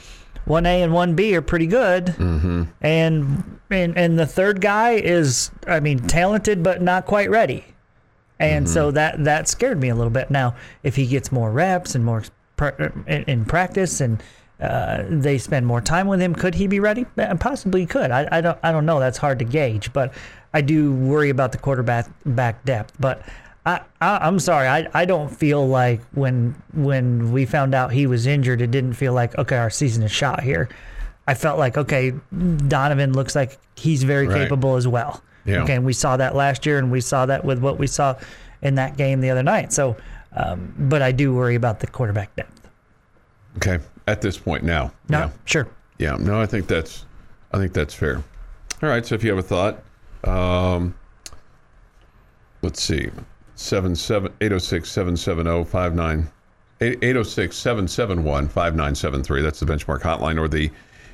one 0.46 0.66
A 0.66 0.82
and 0.82 0.92
one 0.94 1.16
B 1.16 1.36
are 1.38 1.42
pretty 1.42 1.68
good, 1.68 2.08
mm-hmm. 2.08 2.64
and 2.82 3.60
and 3.70 3.98
and 3.98 4.20
the 4.20 4.26
third 4.26 4.60
guy 4.62 4.92
is, 4.96 5.52
I 5.68 5.80
mean, 5.80 6.00
talented 6.00 6.62
but 6.64 6.82
not 6.82 7.06
quite 7.06 7.30
ready. 7.30 7.64
And 8.40 8.66
Mm-hmm. 8.66 8.74
so 8.74 8.92
that 8.92 9.24
that 9.24 9.48
scared 9.48 9.80
me 9.80 9.90
a 9.90 9.96
little 9.96 10.10
bit. 10.12 10.30
Now, 10.32 10.56
if 10.84 10.96
he 10.96 11.06
gets 11.08 11.32
more 11.32 11.52
reps 11.52 11.94
and 11.96 12.04
more 12.04 12.24
in, 13.08 13.46
practice 13.46 14.02
and 14.02 14.22
uh, 14.60 15.04
they 15.08 15.38
spend 15.38 15.66
more 15.66 15.80
time 15.82 16.08
with 16.08 16.20
him, 16.22 16.36
could 16.36 16.56
he 16.56 16.68
be 16.68 16.80
ready? 16.80 17.06
Uh, 17.18 17.34
Possibly 17.36 17.86
could. 17.86 18.12
I, 18.12 18.28
I 18.32 18.42
don't 18.42 18.58
I 18.64 18.72
don't 18.72 18.86
know. 18.86 19.00
That's 19.00 19.18
hard 19.18 19.40
to 19.40 19.46
gauge, 19.46 19.94
but 19.94 20.14
I 20.54 20.62
do 20.62 20.94
worry 20.94 21.30
about 21.30 21.52
the 21.52 21.58
quarterback 21.60 22.08
back 22.26 22.66
depth. 22.66 22.94
But 23.00 23.22
I, 23.65 23.82
I 24.02 24.17
I'm 24.28 24.39
sorry. 24.39 24.67
I, 24.67 24.88
I 24.93 25.06
don't 25.06 25.30
feel 25.30 25.67
like 25.67 26.02
when 26.13 26.56
when 26.74 27.32
we 27.32 27.45
found 27.45 27.76
out 27.76 27.91
he 27.91 28.08
was 28.08 28.26
injured, 28.26 28.62
it 28.62 28.72
didn't 28.72 28.93
feel 28.93 29.13
like 29.13 29.38
okay, 29.38 29.58
our 29.58 29.69
season 29.69 30.04
is 30.04 30.12
shot 30.12 30.41
here. 30.41 30.69
I 31.28 31.34
felt 31.36 31.60
like 31.60 31.78
okay, 31.78 32.13
Donovan 32.67 33.13
looks 33.13 33.36
like 33.36 33.58
he's 33.76 34.04
very 34.04 34.28
Right. 34.28 34.43
capable 34.43 34.76
as 34.76 34.88
well. 34.88 35.22
Yeah. 35.45 35.63
Okay, 35.63 35.76
and 35.76 35.86
we 35.86 35.93
saw 35.93 36.17
that 36.17 36.36
last 36.36 36.65
year, 36.65 36.78
and 36.80 36.91
we 36.91 37.02
saw 37.02 37.26
that 37.26 37.43
with 37.45 37.60
what 37.60 37.78
we 37.80 37.88
saw 37.88 38.15
in 38.62 38.76
that 38.76 38.98
game 38.98 39.22
the 39.22 39.30
other 39.30 39.43
night. 39.43 39.72
So, 39.74 39.95
um, 40.36 40.74
but 40.78 41.02
I 41.02 41.12
do 41.12 41.34
worry 41.34 41.56
about 41.56 41.80
the 41.80 41.88
quarterback 41.88 42.36
depth. 42.36 42.67
Okay. 43.58 43.80
At 44.08 44.22
this 44.22 44.38
point 44.38 44.63
now. 44.63 44.91
No, 45.08 45.19
Yeah. 45.19 45.30
sure. 45.45 45.67
Yeah, 45.98 46.17
no, 46.19 46.41
I 46.41 46.45
think 46.45 46.67
that's, 46.67 47.06
I 47.52 47.58
think 47.58 47.74
that's 47.74 47.93
fair. 47.93 48.17
All 48.82 48.89
right, 48.89 49.06
so 49.06 49.15
if 49.15 49.24
you 49.24 49.30
have 49.30 49.39
a 49.39 49.43
thought, 49.43 49.84
um, 50.24 50.93
let's 52.62 52.82
see, 52.82 53.10
seven 53.60 53.95
seven 53.95 54.32
eight 54.41 54.50
zero 54.50 54.60
six 54.60 54.89
seven 54.89 55.17
seven 55.17 55.45
zero 55.45 55.63
five 55.63 55.93
nine. 55.93 56.30
806 56.82 57.58
771 57.58 58.48
5973. 58.48 59.41
That's 59.41 59.60
the 59.60 59.65
benchmark 59.65 60.02
hotline 60.02 60.39
or 60.39 60.48
the 60.48 60.72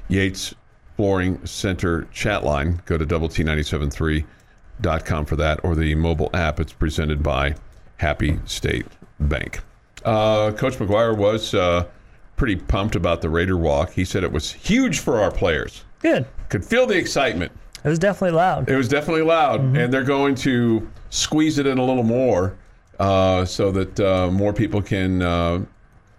Yates 0.10 0.53
Flooring 0.95 1.43
Center 1.43 2.08
chat 2.13 2.43
line. 2.43 2.79
Go 2.86 2.99
to 2.99 3.05
double 3.05 3.27
T973.com 3.29 5.25
for 5.25 5.36
that 5.38 5.60
or 5.63 5.73
the 5.73 5.95
mobile 5.95 6.29
app. 6.36 6.60
It's 6.60 6.71
presented 6.71 7.23
by 7.23 7.55
Happy 7.97 8.39
State 8.45 8.86
Bank. 9.19 9.62
Uh, 10.03 10.51
Coach 10.51 10.75
McGuire 10.75 11.17
was 11.17 11.55
uh, 11.55 11.88
pretty 12.36 12.58
pumped 12.58 12.95
about 12.95 13.21
the 13.23 13.29
Raider 13.29 13.58
walk. 13.58 13.89
He 13.89 14.05
said 14.05 14.23
it 14.23 14.31
was 14.31 14.51
huge 14.51 14.99
for 14.99 15.19
our 15.19 15.31
players. 15.31 15.84
Good. 15.99 16.27
Could 16.49 16.63
feel 16.63 16.86
the 16.86 16.95
excitement. 16.95 17.51
It 17.86 17.89
was 17.89 18.00
definitely 18.00 18.36
loud. 18.36 18.69
It 18.69 18.76
was 18.76 18.88
definitely 18.88 19.21
loud, 19.21 19.62
and 19.62 19.93
they're 19.93 20.04
going 20.04 20.36
to 20.36 20.89
squeeze 21.12 21.60
it 21.60 21.67
in 21.67 21.78
a 21.78 21.86
little 21.86 22.04
more 22.04 22.58
uh, 23.00 23.45
so 23.45 23.71
that 23.71 24.00
uh, 24.00 24.32
more 24.32 24.54
people 24.54 24.82
can 24.82 25.21
uh, 25.21 25.63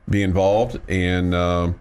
be 0.09 0.23
involved 0.23 0.79
and 0.89 1.35
uh, 1.35 1.73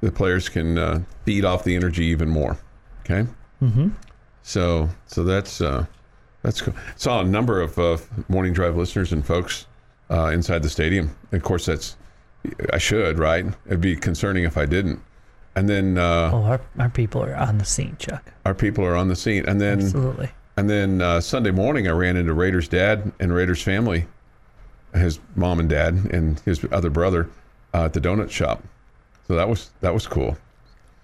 the 0.00 0.10
players 0.10 0.48
can 0.48 0.76
uh, 0.78 1.00
feed 1.24 1.44
off 1.44 1.64
the 1.64 1.74
energy 1.76 2.04
even 2.06 2.28
more. 2.28 2.58
Okay. 3.00 3.28
Mm-hmm. 3.62 3.88
So, 4.42 4.88
so 5.06 5.24
that's 5.24 5.60
uh, 5.60 5.86
that's 6.42 6.60
cool. 6.60 6.74
Saw 6.96 7.20
a 7.20 7.24
number 7.24 7.60
of 7.60 7.78
uh, 7.78 7.98
morning 8.28 8.52
drive 8.52 8.76
listeners 8.76 9.12
and 9.12 9.24
folks 9.24 9.66
uh, 10.10 10.26
inside 10.26 10.62
the 10.62 10.70
stadium. 10.70 11.14
Of 11.32 11.42
course, 11.42 11.66
that's 11.66 11.96
I 12.72 12.78
should 12.78 13.18
right. 13.18 13.46
It'd 13.66 13.80
be 13.80 13.96
concerning 13.96 14.44
if 14.44 14.56
I 14.56 14.66
didn't. 14.66 15.00
And 15.58 15.68
then 15.68 15.98
uh, 15.98 16.30
Oh, 16.32 16.42
our, 16.44 16.60
our 16.78 16.88
people 16.88 17.22
are 17.22 17.34
on 17.34 17.58
the 17.58 17.64
scene, 17.64 17.96
Chuck. 17.98 18.24
our 18.44 18.54
people 18.54 18.84
are 18.84 18.94
on 18.96 19.08
the 19.08 19.16
scene, 19.16 19.44
and 19.48 19.60
then. 19.60 19.80
Absolutely. 19.80 20.28
And 20.56 20.68
then 20.68 21.00
uh, 21.02 21.20
Sunday 21.20 21.50
morning, 21.52 21.86
I 21.86 21.92
ran 21.92 22.16
into 22.16 22.32
Raiders' 22.32 22.66
dad 22.68 23.12
and 23.20 23.32
Raiders' 23.32 23.62
family, 23.62 24.06
his 24.94 25.20
mom 25.36 25.60
and 25.60 25.68
dad 25.68 25.94
and 26.12 26.40
his 26.40 26.64
other 26.72 26.90
brother, 26.90 27.28
uh, 27.74 27.84
at 27.84 27.92
the 27.92 28.00
donut 28.00 28.30
shop. 28.30 28.62
So 29.28 29.34
that 29.36 29.48
was 29.48 29.70
that 29.82 29.92
was 29.94 30.06
cool. 30.06 30.36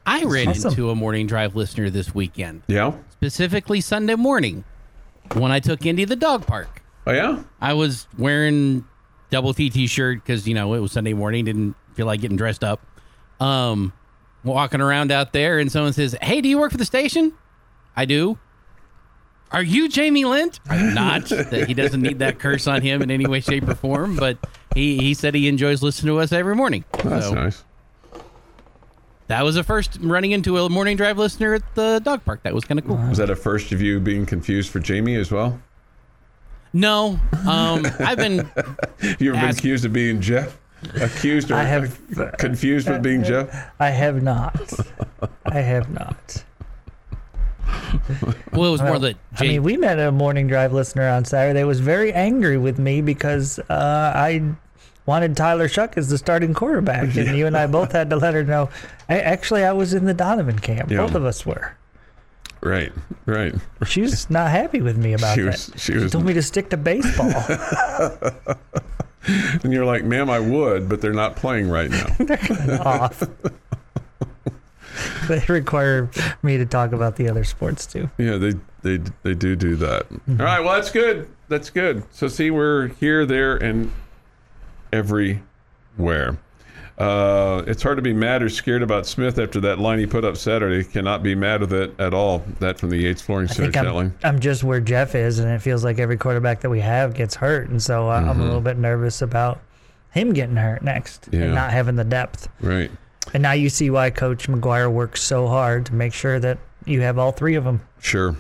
I 0.06 0.24
ran 0.24 0.48
Awesome. 0.48 0.70
into 0.70 0.90
a 0.90 0.94
morning 0.94 1.26
drive 1.26 1.54
listener 1.56 1.88
this 1.90 2.14
weekend, 2.14 2.62
Yeah. 2.66 2.92
specifically 3.10 3.80
Sunday 3.80 4.16
morning 4.16 4.64
when 5.34 5.50
I 5.52 5.60
took 5.60 5.84
Indy 5.86 6.04
to 6.04 6.08
the 6.10 6.16
dog 6.16 6.46
park. 6.46 6.82
Oh 7.06 7.12
yeah. 7.12 7.42
I 7.60 7.74
was 7.74 8.06
wearing 8.18 8.84
double 9.30 9.52
T 9.54 9.70
t-shirt 9.70 10.22
because 10.22 10.46
you 10.48 10.54
know 10.54 10.74
it 10.74 10.80
was 10.80 10.92
Sunday 10.92 11.12
morning. 11.14 11.44
Didn't 11.44 11.74
feel 11.94 12.06
like 12.06 12.20
getting 12.20 12.36
dressed 12.36 12.64
up. 12.64 12.80
Um, 13.40 13.92
walking 14.44 14.80
around 14.80 15.10
out 15.10 15.32
there, 15.32 15.58
and 15.58 15.72
someone 15.72 15.92
says, 15.92 16.14
"Hey, 16.22 16.40
do 16.40 16.48
you 16.48 16.58
work 16.58 16.70
for 16.70 16.78
the 16.78 16.84
station?" 16.84 17.32
I 17.96 18.04
do. 18.04 18.38
Are 19.50 19.62
you 19.62 19.88
Jamie 19.88 20.24
Lent? 20.24 20.58
I'm 20.68 20.94
not. 20.94 21.26
that 21.28 21.64
he 21.68 21.74
doesn't 21.74 22.02
need 22.02 22.18
that 22.18 22.38
curse 22.40 22.66
on 22.66 22.82
him 22.82 23.02
in 23.02 23.10
any 23.10 23.26
way, 23.26 23.40
shape, 23.40 23.68
or 23.68 23.74
form. 23.74 24.16
But 24.16 24.38
he 24.74 24.98
he 24.98 25.14
said 25.14 25.34
he 25.34 25.48
enjoys 25.48 25.82
listening 25.82 26.12
to 26.14 26.20
us 26.20 26.32
every 26.32 26.56
morning. 26.56 26.84
That's 27.04 27.26
So 27.26 27.34
nice. 27.34 27.64
that 29.28 29.42
was 29.44 29.54
the 29.54 29.62
first 29.62 29.98
running 30.00 30.32
into 30.32 30.58
a 30.58 30.68
morning 30.68 30.96
drive 30.96 31.18
listener 31.18 31.54
at 31.54 31.62
the 31.76 32.00
dog 32.04 32.24
park. 32.24 32.42
That 32.42 32.52
was 32.54 32.64
kind 32.64 32.78
of 32.80 32.86
cool. 32.86 32.96
Was 32.96 33.18
that 33.18 33.30
a 33.30 33.36
first 33.36 33.70
of 33.72 33.80
you 33.80 34.00
being 34.00 34.26
confused 34.26 34.70
for 34.70 34.80
Jamie 34.80 35.14
as 35.14 35.30
well? 35.30 35.60
No, 36.72 37.20
um, 37.46 37.86
I've 38.00 38.18
been 38.18 38.50
you 39.20 39.32
ever 39.32 39.40
been 39.40 39.50
accused 39.56 39.84
of 39.84 39.92
being 39.92 40.20
Jeff? 40.20 40.58
Accused 41.00 41.50
or 41.50 41.54
I 41.56 41.64
have- 41.64 41.98
confused 42.38 42.88
with 42.88 43.02
being 43.02 43.22
Jeff? 43.24 43.48
I 43.80 43.90
have 43.90 44.22
not. 44.22 44.72
I 45.46 45.60
have 45.60 45.90
not. 45.90 46.44
well. 48.52 48.64
It 48.66 48.70
was 48.72 48.80
more 48.82 48.90
Well, 48.92 49.00
that 49.00 49.16
I 49.38 49.42
mean, 49.42 49.62
we 49.62 49.76
met 49.76 49.98
a 49.98 50.12
morning 50.12 50.46
drive 50.48 50.72
listener 50.72 51.08
on 51.08 51.24
Saturday. 51.24 51.64
Was 51.64 51.80
very 51.80 52.12
angry 52.12 52.58
with 52.58 52.78
me 52.78 53.00
because 53.00 53.58
uh, 53.70 54.12
I 54.14 54.42
wanted 55.06 55.36
Tyler 55.36 55.68
Shough 55.68 55.96
as 55.96 56.08
the 56.08 56.18
starting 56.18 56.54
quarterback, 56.54 57.16
and 57.16 57.36
you 57.36 57.46
and 57.46 57.56
I 57.56 57.66
both 57.66 57.92
had 57.92 58.10
to 58.10 58.16
let 58.16 58.34
her 58.34 58.44
know. 58.44 58.68
I, 59.08 59.20
actually, 59.20 59.64
I 59.64 59.72
was 59.72 59.94
in 59.94 60.04
the 60.04 60.14
Donovan 60.14 60.58
camp. 60.58 60.90
Yeah. 60.90 60.98
Both 60.98 61.14
of 61.14 61.24
us 61.24 61.44
were. 61.46 61.76
Right. 62.62 62.92
Right. 63.26 63.54
She 63.86 64.00
was 64.00 64.30
not 64.30 64.50
happy 64.50 64.80
with 64.80 64.96
me 64.96 65.12
about 65.12 65.34
She 65.34 65.42
that. 65.42 65.50
was- 65.52 65.70
she 65.76 65.94
was- 65.94 66.12
told 66.12 66.24
me 66.24 66.32
to 66.34 66.42
stick 66.42 66.70
to 66.70 66.76
baseball. 66.76 67.30
And 69.62 69.72
you're 69.72 69.84
like, 69.84 70.04
ma'am, 70.04 70.28
I 70.28 70.38
would, 70.38 70.88
but 70.88 71.00
they're 71.00 71.14
not 71.14 71.36
playing 71.36 71.70
right 71.70 71.90
now. 71.90 72.06
They're 72.18 72.86
off. 72.86 73.22
they 75.28 75.42
require 75.48 76.10
me 76.42 76.58
to 76.58 76.66
talk 76.66 76.92
about 76.92 77.16
the 77.16 77.28
other 77.28 77.44
sports 77.44 77.86
too. 77.86 78.10
Yeah, 78.18 78.36
they 78.36 78.52
they 78.82 78.98
they 79.22 79.34
do 79.34 79.56
do 79.56 79.76
that. 79.76 80.08
Mm-hmm. 80.10 80.40
All 80.40 80.46
right, 80.46 80.60
well 80.60 80.74
that's 80.74 80.90
good. 80.90 81.28
That's 81.48 81.70
good. 81.70 82.04
So 82.10 82.28
see, 82.28 82.50
we're 82.50 82.88
here, 82.88 83.24
there, 83.24 83.56
and 83.56 83.90
everywhere. 84.92 86.38
Uh, 86.96 87.64
it's 87.66 87.82
hard 87.82 87.96
to 87.96 88.02
be 88.02 88.12
mad 88.12 88.40
or 88.42 88.48
scared 88.48 88.82
about 88.82 89.04
Smith 89.04 89.38
after 89.38 89.60
that 89.60 89.80
line 89.80 89.98
he 89.98 90.06
put 90.06 90.24
up 90.24 90.36
Saturday. 90.36 90.84
Cannot 90.84 91.24
be 91.24 91.34
mad 91.34 91.60
with 91.60 91.72
it 91.72 91.92
at 91.98 92.14
all. 92.14 92.44
That 92.60 92.78
from 92.78 92.90
the 92.90 92.96
Yates 92.98 93.20
Flooring 93.20 93.48
I 93.50 93.52
Center 93.52 93.72
think 93.72 93.86
chat 93.86 93.96
I'm. 93.96 94.14
I'm 94.22 94.38
just 94.38 94.62
where 94.62 94.78
Jeff 94.80 95.14
is, 95.16 95.40
and 95.40 95.50
it 95.50 95.60
feels 95.60 95.82
like 95.82 95.98
every 95.98 96.16
quarterback 96.16 96.60
that 96.60 96.70
we 96.70 96.80
have 96.80 97.14
gets 97.14 97.34
hurt, 97.34 97.68
and 97.68 97.82
so 97.82 98.08
uh, 98.08 98.12
I'm 98.20 98.40
a 98.40 98.44
little 98.44 98.60
bit 98.60 98.76
nervous 98.78 99.22
about 99.22 99.60
him 100.12 100.32
getting 100.32 100.54
hurt 100.56 100.82
next 100.82 101.28
Yeah. 101.32 101.40
and 101.40 101.54
not 101.54 101.72
having 101.72 101.96
the 101.96 102.04
depth. 102.04 102.48
Right. 102.60 102.90
And 103.32 103.42
now 103.42 103.52
you 103.52 103.68
see 103.70 103.90
why 103.90 104.10
Coach 104.10 104.46
McGuire 104.48 104.92
works 104.92 105.20
so 105.22 105.48
hard 105.48 105.86
to 105.86 105.94
make 105.94 106.12
sure 106.12 106.38
that 106.38 106.58
you 106.84 107.00
have 107.00 107.18
all 107.18 107.32
three 107.32 107.56
of 107.56 107.64
them. 107.64 107.80
Sure. 107.98 108.36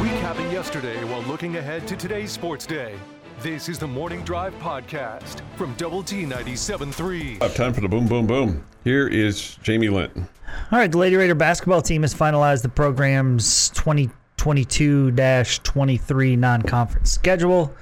Recapping 0.00 0.50
yesterday 0.50 1.04
while 1.04 1.22
looking 1.22 1.56
ahead 1.58 1.86
to 1.86 1.94
today's 1.96 2.32
sports 2.32 2.66
day. 2.66 2.94
This 3.42 3.68
is 3.70 3.78
the 3.78 3.86
Morning 3.86 4.22
Drive 4.22 4.52
Podcast 4.58 5.40
from 5.56 5.72
Double 5.76 6.02
T 6.02 6.24
97.3. 6.24 7.40
Up 7.40 7.54
time 7.54 7.72
for 7.72 7.80
the 7.80 7.88
boom, 7.88 8.06
boom, 8.06 8.26
boom. 8.26 8.62
Here 8.84 9.08
is 9.08 9.56
Jamie 9.62 9.88
Linton. 9.88 10.28
All 10.70 10.78
right, 10.78 10.92
the 10.92 10.98
Lady 10.98 11.16
Raider 11.16 11.34
basketball 11.34 11.80
team 11.80 12.02
has 12.02 12.14
finalized 12.14 12.60
the 12.60 12.68
program's 12.68 13.70
2022-23 13.70 16.36
non-conference 16.36 17.10
schedule. 17.10 17.74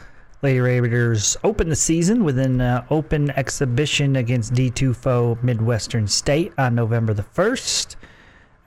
Lady 0.42 0.60
Raiders 0.60 1.36
open 1.42 1.68
the 1.68 1.74
season 1.74 2.22
with 2.22 2.38
an 2.38 2.60
uh, 2.60 2.86
open 2.88 3.30
exhibition 3.30 4.14
against 4.14 4.54
D2 4.54 4.94
foe 4.94 5.38
Midwestern 5.42 6.06
State 6.06 6.52
on 6.56 6.76
November 6.76 7.14
the 7.14 7.24
1st 7.24 7.96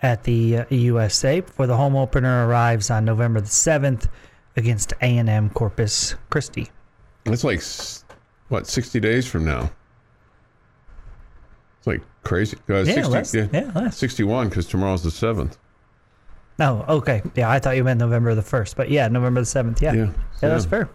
at 0.01 0.25
the 0.25 0.57
uh, 0.57 0.65
USA 0.69 1.39
before 1.39 1.67
the 1.67 1.77
home 1.77 1.95
opener 1.95 2.45
arrives 2.47 2.91
on 2.91 3.05
November 3.05 3.39
the 3.39 3.47
7th 3.47 4.09
against 4.57 4.91
A&M 5.01 5.49
Corpus 5.51 6.15
Christi. 6.29 6.69
It's 7.25 7.43
like, 7.43 7.61
what, 8.49 8.67
60 8.67 8.99
days 8.99 9.27
from 9.27 9.45
now? 9.45 9.71
It's 11.77 11.87
like 11.87 12.01
crazy. 12.23 12.57
Uh, 12.69 12.77
Yeah, 12.83 12.83
60, 12.83 13.11
less- 13.11 13.33
yeah, 13.33 13.71
less. 13.75 13.97
61 13.97 14.49
because 14.49 14.65
tomorrow's 14.67 15.03
the 15.03 15.09
7th. 15.09 15.57
No, 16.59 16.85
okay. 16.87 17.21
Yeah, 17.35 17.49
I 17.49 17.59
thought 17.59 17.75
you 17.75 17.83
meant 17.83 17.99
November 17.99 18.35
the 18.35 18.41
1st, 18.41 18.75
but 18.75 18.89
yeah, 18.91 19.07
November 19.07 19.41
the 19.41 19.45
7th. 19.47 19.81
Yeah. 19.81 19.93
Yeah, 19.93 20.05
Yeah, 20.05 20.49
that's 20.49 20.65
fair. 20.65 20.89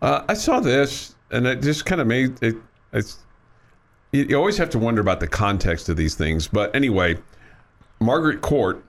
Uh, 0.00 0.24
I 0.28 0.34
saw 0.34 0.60
this, 0.60 1.14
and 1.30 1.46
it 1.46 1.60
just 1.62 1.84
kind 1.86 2.00
of 2.00 2.06
made 2.06 2.42
it. 2.42 2.56
It's 2.92 3.18
you, 4.12 4.24
you 4.24 4.36
always 4.36 4.56
have 4.58 4.70
to 4.70 4.78
wonder 4.78 5.00
about 5.00 5.20
the 5.20 5.26
context 5.28 5.88
of 5.88 5.96
these 5.96 6.14
things. 6.14 6.46
But 6.48 6.74
anyway, 6.74 7.18
Margaret 8.00 8.40
Court, 8.40 8.82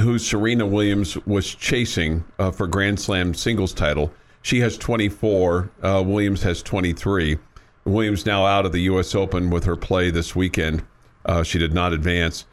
who 0.00 0.18
Serena 0.18 0.66
Williams 0.66 1.16
was 1.26 1.54
chasing 1.54 2.24
uh, 2.38 2.50
for 2.50 2.66
Grand 2.66 2.98
Slam 3.00 3.34
singles 3.34 3.72
title, 3.74 4.12
she 4.42 4.60
has 4.60 4.76
24. 4.76 5.70
Uh, 5.82 6.02
Williams 6.04 6.42
has 6.42 6.62
23. 6.62 7.38
Williams 7.84 8.26
now 8.26 8.44
out 8.44 8.66
of 8.66 8.72
the 8.72 8.80
U.S. 8.80 9.14
Open 9.14 9.50
with 9.50 9.64
her 9.64 9.76
play 9.76 10.10
this 10.10 10.36
weekend. 10.36 10.84
Uh, 11.24 11.42
she 11.42 11.58
did 11.58 11.72
not 11.72 11.92
advance. 11.92 12.46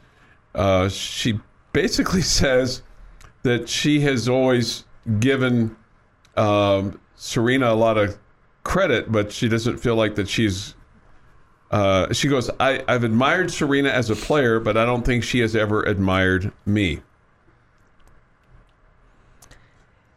Uh, 0.54 0.88
she 0.88 1.38
basically 1.72 2.22
says 2.22 2.82
that 3.42 3.68
she 3.68 4.00
has 4.00 4.28
always 4.28 4.84
given 5.18 5.76
um, 6.36 7.00
Serena 7.16 7.72
a 7.72 7.74
lot 7.74 7.98
of 7.98 8.18
credit, 8.64 9.10
but 9.10 9.32
she 9.32 9.48
doesn't 9.48 9.78
feel 9.78 9.96
like 9.96 10.14
that 10.14 10.28
she's. 10.28 10.74
Uh, 11.70 12.12
she 12.12 12.26
goes, 12.26 12.50
I, 12.58 12.82
I've 12.88 13.04
admired 13.04 13.52
Serena 13.52 13.90
as 13.90 14.10
a 14.10 14.16
player, 14.16 14.58
but 14.58 14.76
I 14.76 14.84
don't 14.84 15.06
think 15.06 15.22
she 15.22 15.38
has 15.38 15.54
ever 15.54 15.84
admired 15.84 16.52
me. 16.66 17.00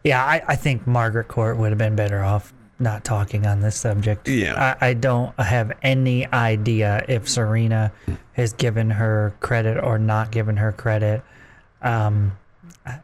Yeah, 0.03 0.23
I, 0.23 0.41
I 0.47 0.55
think 0.55 0.85
Margaret 0.85 1.27
Court 1.27 1.57
would 1.57 1.69
have 1.69 1.77
been 1.77 1.95
better 1.95 2.23
off 2.23 2.53
not 2.79 3.05
talking 3.05 3.45
on 3.45 3.61
this 3.61 3.75
subject. 3.75 4.27
Yeah. 4.27 4.75
I, 4.81 4.89
I 4.89 4.93
don't 4.93 5.37
have 5.39 5.71
any 5.81 6.27
idea 6.27 7.05
if 7.07 7.29
Serena 7.29 7.91
has 8.33 8.51
given 8.53 8.89
her 8.89 9.33
credit 9.39 9.81
or 9.81 9.97
not 9.97 10.31
given 10.31 10.57
her 10.57 10.71
credit. 10.73 11.21
Um, 11.81 12.37
I, 12.85 12.99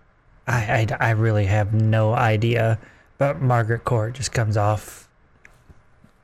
I, 0.47 0.87
I 0.99 1.09
really 1.11 1.45
have 1.45 1.73
no 1.73 2.13
idea. 2.13 2.79
But 3.17 3.41
Margaret 3.41 3.83
Court 3.85 4.13
just 4.15 4.31
comes 4.31 4.57
off 4.57 5.07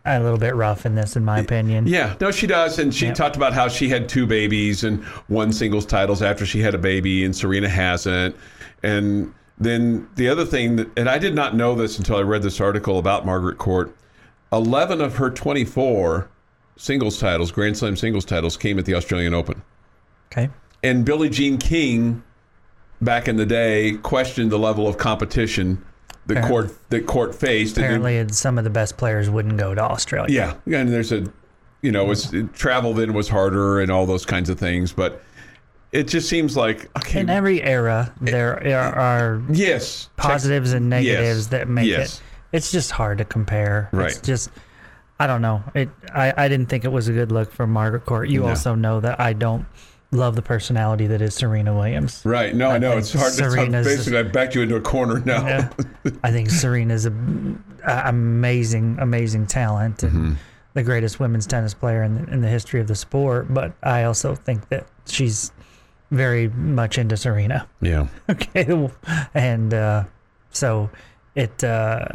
a 0.05 0.19
little 0.19 0.37
bit 0.37 0.55
rough 0.55 0.85
in 0.85 0.95
this, 0.95 1.15
in 1.15 1.23
my 1.25 1.39
opinion. 1.39 1.87
Yeah, 1.87 2.15
no, 2.19 2.31
she 2.31 2.47
does. 2.47 2.79
And 2.79 2.93
she 2.93 3.07
Yep. 3.07 3.15
talked 3.15 3.35
about 3.35 3.53
how 3.53 3.67
she 3.67 3.89
had 3.89 4.07
two 4.09 4.25
babies 4.27 4.83
and 4.83 5.03
won 5.29 5.51
singles 5.51 5.85
titles 5.85 6.21
after 6.21 6.45
she 6.45 6.59
had 6.61 6.75
a 6.75 6.77
baby, 6.77 7.23
and 7.25 7.35
Serena 7.35 7.67
hasn't. 7.69 8.35
And 8.83 9.33
then 9.57 10.07
the 10.15 10.27
other 10.27 10.45
thing, 10.45 10.75
that, 10.75 10.89
and 10.97 11.09
I 11.09 11.17
did 11.17 11.33
not 11.35 11.55
know 11.55 11.75
this 11.75 11.97
until 11.97 12.17
I 12.17 12.21
read 12.21 12.43
this 12.43 12.59
article 12.59 12.99
about 12.99 13.25
Margaret 13.25 13.57
Court 13.57 13.95
11 14.51 15.01
of 15.01 15.15
her 15.17 15.29
24 15.29 16.29
singles 16.77 17.19
titles, 17.19 17.51
Grand 17.51 17.77
Slam 17.77 17.95
singles 17.95 18.25
titles, 18.25 18.57
came 18.57 18.77
at 18.79 18.85
the 18.85 18.93
Australian 18.95 19.33
Open. 19.33 19.61
Okay. 20.31 20.49
And 20.83 21.05
Billie 21.05 21.29
Jean 21.29 21.57
King, 21.57 22.21
back 23.01 23.27
in 23.27 23.37
the 23.37 23.45
day, 23.45 23.93
questioned 24.03 24.51
the 24.51 24.59
level 24.59 24.87
of 24.87 24.97
competition 24.97 25.83
that 26.27 26.37
Apparently- 26.37 26.49
court 26.69 26.89
that 26.89 27.05
court 27.05 27.35
faced. 27.35 27.77
And 27.77 27.85
Apparently, 27.85 28.17
it's- 28.17 28.37
some 28.37 28.57
of 28.57 28.63
the 28.63 28.69
best 28.69 28.97
players 28.97 29.29
wouldn't 29.29 29.57
go 29.57 29.73
to 29.75 29.81
Australia. 29.81 30.55
yeah, 30.65 30.79
and 30.79 30.89
there's 30.91 31.11
a, 31.11 31.23
you 31.81 31.91
know, 31.91 32.11
it's 32.11 32.33
travel 32.53 32.93
then 32.93 33.13
was 33.13 33.29
harder 33.29 33.79
and 33.79 33.91
all 33.91 34.05
those 34.05 34.25
kinds 34.25 34.49
of 34.49 34.59
things, 34.59 34.91
but 34.91 35.21
it 35.95 36.07
just 36.07 36.29
seems 36.29 36.55
like 36.57 36.89
okay. 36.97 37.21
In 37.21 37.29
every 37.29 37.61
era, 37.63 38.13
there 38.21 38.57
are, 38.77 38.95
are 38.95 39.41
yes, 39.49 40.09
positives 40.17 40.73
and 40.73 40.89
negatives 40.89 41.37
Yes. 41.39 41.47
that 41.47 41.67
make 41.69 41.87
Yes. 41.87 42.17
it. 42.17 42.21
It's 42.57 42.71
just 42.71 42.91
hard 42.91 43.17
to 43.17 43.25
compare. 43.25 43.89
It's 43.93 44.19
just, 44.21 44.49
I 45.19 45.27
don't 45.27 45.41
know. 45.41 45.63
It. 45.73 45.89
I, 46.13 46.33
I 46.37 46.47
didn't 46.47 46.67
think 46.67 46.85
it 46.85 46.91
was 46.91 47.07
a 47.07 47.13
good 47.13 47.31
look 47.31 47.51
for 47.51 47.65
Margaret 47.67 48.05
Court. 48.05 48.29
You 48.29 48.41
No. 48.41 48.49
also 48.49 48.75
know 48.75 48.99
that 49.01 49.19
I 49.19 49.33
don't 49.33 49.65
love 50.11 50.35
the 50.37 50.41
personality 50.41 51.07
that 51.07 51.21
is 51.21 51.33
Serena 51.35 51.73
Williams. 51.75 52.21
Right. 52.23 52.55
No, 52.55 52.69
I, 52.69 52.75
I 52.75 52.77
know 52.77 52.97
it's 52.97 53.11
hard. 53.11 53.33
Serena's- 53.33 53.85
Basically, 53.85 54.19
I 54.19 54.23
backed 54.23 54.55
you 54.55 54.61
into 54.61 54.75
a 54.77 54.81
corner 54.81 55.19
now. 55.25 55.45
Yeah. 55.45 55.69
I 56.23 56.31
think 56.31 56.49
Serena's 56.49 57.05
a, 57.05 57.11
a 57.85 58.03
amazing, 58.05 58.97
amazing 58.99 59.47
talent 59.47 60.03
and 60.03 60.11
Mm-hmm. 60.13 60.33
the 60.75 60.83
greatest 60.83 61.19
women's 61.19 61.47
tennis 61.47 61.73
player 61.73 62.03
in 62.03 62.15
the, 62.25 62.31
in 62.31 62.39
the 62.41 62.47
history 62.47 62.79
of 62.79 62.87
the 62.87 62.95
sport. 62.95 63.53
But 63.53 63.73
I 63.83 64.03
also 64.03 64.35
think 64.35 64.69
that 64.69 64.87
she's 65.07 65.51
very 66.15 66.47
much 66.49 66.97
into 66.97 67.17
Serena. 67.17 67.67
Yeah. 67.81 68.07
okay 68.29 68.89
and 69.33 69.73
uh, 69.73 70.03
so 70.51 70.89
it 71.35 71.63
uh, 71.63 72.05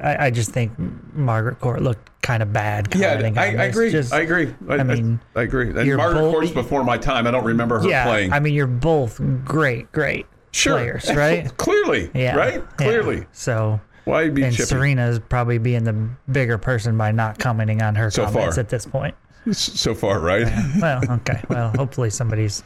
I, 0.00 0.26
I 0.26 0.30
just 0.30 0.50
think 0.50 0.72
margaret 1.12 1.58
court 1.60 1.82
looked 1.82 2.08
kind 2.22 2.42
of 2.42 2.52
bad 2.52 2.94
Yeah, 2.94 3.20
I, 3.36 3.42
I 3.56 3.64
agree. 3.64 3.90
Just- 3.90 4.12
I 4.12 4.20
agree. 4.20 4.54
I, 4.68 4.74
I 4.76 4.82
mean, 4.82 5.18
I, 5.34 5.42
agree. 5.42 5.70
And 5.70 5.96
Margaret 5.96 6.20
both- 6.20 6.32
Court's 6.34 6.50
before 6.52 6.84
my 6.84 6.98
time. 6.98 7.26
I 7.26 7.30
don't 7.30 7.44
remember 7.44 7.80
her 7.80 7.88
yeah 7.88 8.04
playing. 8.04 8.32
i 8.32 8.38
mean 8.40 8.54
you're 8.54 8.66
both 8.66 9.20
great 9.44 9.90
great 9.92 10.26
sure, 10.52 10.74
players 10.78 11.12
right 11.14 11.56
Clearly, 11.56 12.10
yeah 12.14 12.36
right? 12.36 12.54
yeah. 12.54 12.76
Clearly. 12.76 13.26
so 13.32 13.80
Why 14.04 14.28
be 14.30 14.44
and 14.44 14.54
chippy? 14.54 14.66
serena's 14.68 15.18
probably 15.18 15.58
being 15.58 15.84
the 15.84 16.08
bigger 16.30 16.58
person 16.58 16.96
by 16.96 17.10
not 17.12 17.38
commenting 17.38 17.82
on 17.82 17.94
her 17.96 18.10
So 18.10 18.24
comments 18.26 18.56
far. 18.56 18.60
at 18.60 18.68
this 18.68 18.86
point 18.86 19.14
so 19.52 19.94
far, 19.94 20.20
right? 20.20 20.46
well 20.80 21.00
okay 21.10 21.42
well 21.48 21.70
hopefully 21.76 22.10
somebody's 22.10 22.62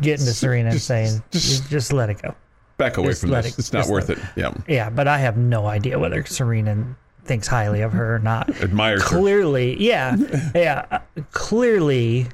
getting 0.00 0.26
to 0.26 0.32
serena 0.34 0.70
and 0.70 0.80
saying 0.80 1.22
just, 1.30 1.68
just 1.70 1.92
let 1.92 2.10
it 2.10 2.20
go 2.22 2.34
Back 2.76 2.96
away 2.96 3.08
Just 3.08 3.20
from 3.22 3.30
this. 3.30 3.46
it- 3.46 3.58
it's 3.58 3.72
not 3.72 3.86
worth 3.88 4.08
let- 4.08 4.18
it. 4.18 4.24
Yeah. 4.36 4.52
yeah 4.68 4.90
but 4.90 5.06
i 5.08 5.18
have 5.18 5.36
no 5.36 5.66
idea 5.66 5.98
whether 5.98 6.24
serena 6.24 6.96
thinks 7.24 7.46
highly 7.46 7.82
of 7.82 7.92
her 7.92 8.14
or 8.14 8.18
not 8.18 8.48
Admires 8.62 9.02
her. 9.02 9.08
clearly, 9.18 9.76
yeah, 9.82 10.16
yeah, 10.54 10.86
uh, 10.90 10.98
clearly, 11.32 12.26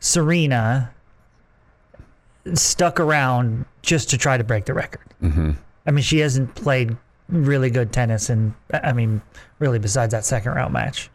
Serena 0.00 0.90
stuck 2.54 3.00
around 3.00 3.64
just 3.82 4.10
to 4.10 4.18
try 4.18 4.36
to 4.36 4.44
break 4.44 4.64
the 4.66 4.74
record. 4.74 5.06
Mm-hmm. 5.22 5.52
I 5.86 5.90
mean, 5.90 6.02
she 6.02 6.18
hasn't 6.18 6.54
played 6.54 6.96
really 7.28 7.70
good 7.70 7.92
tennis, 7.92 8.28
and 8.30 8.54
I 8.72 8.92
mean, 8.92 9.22
really, 9.60 9.78
besides 9.78 10.12
that 10.12 10.24
second 10.24 10.52
round 10.52 10.72
match, 10.72 11.10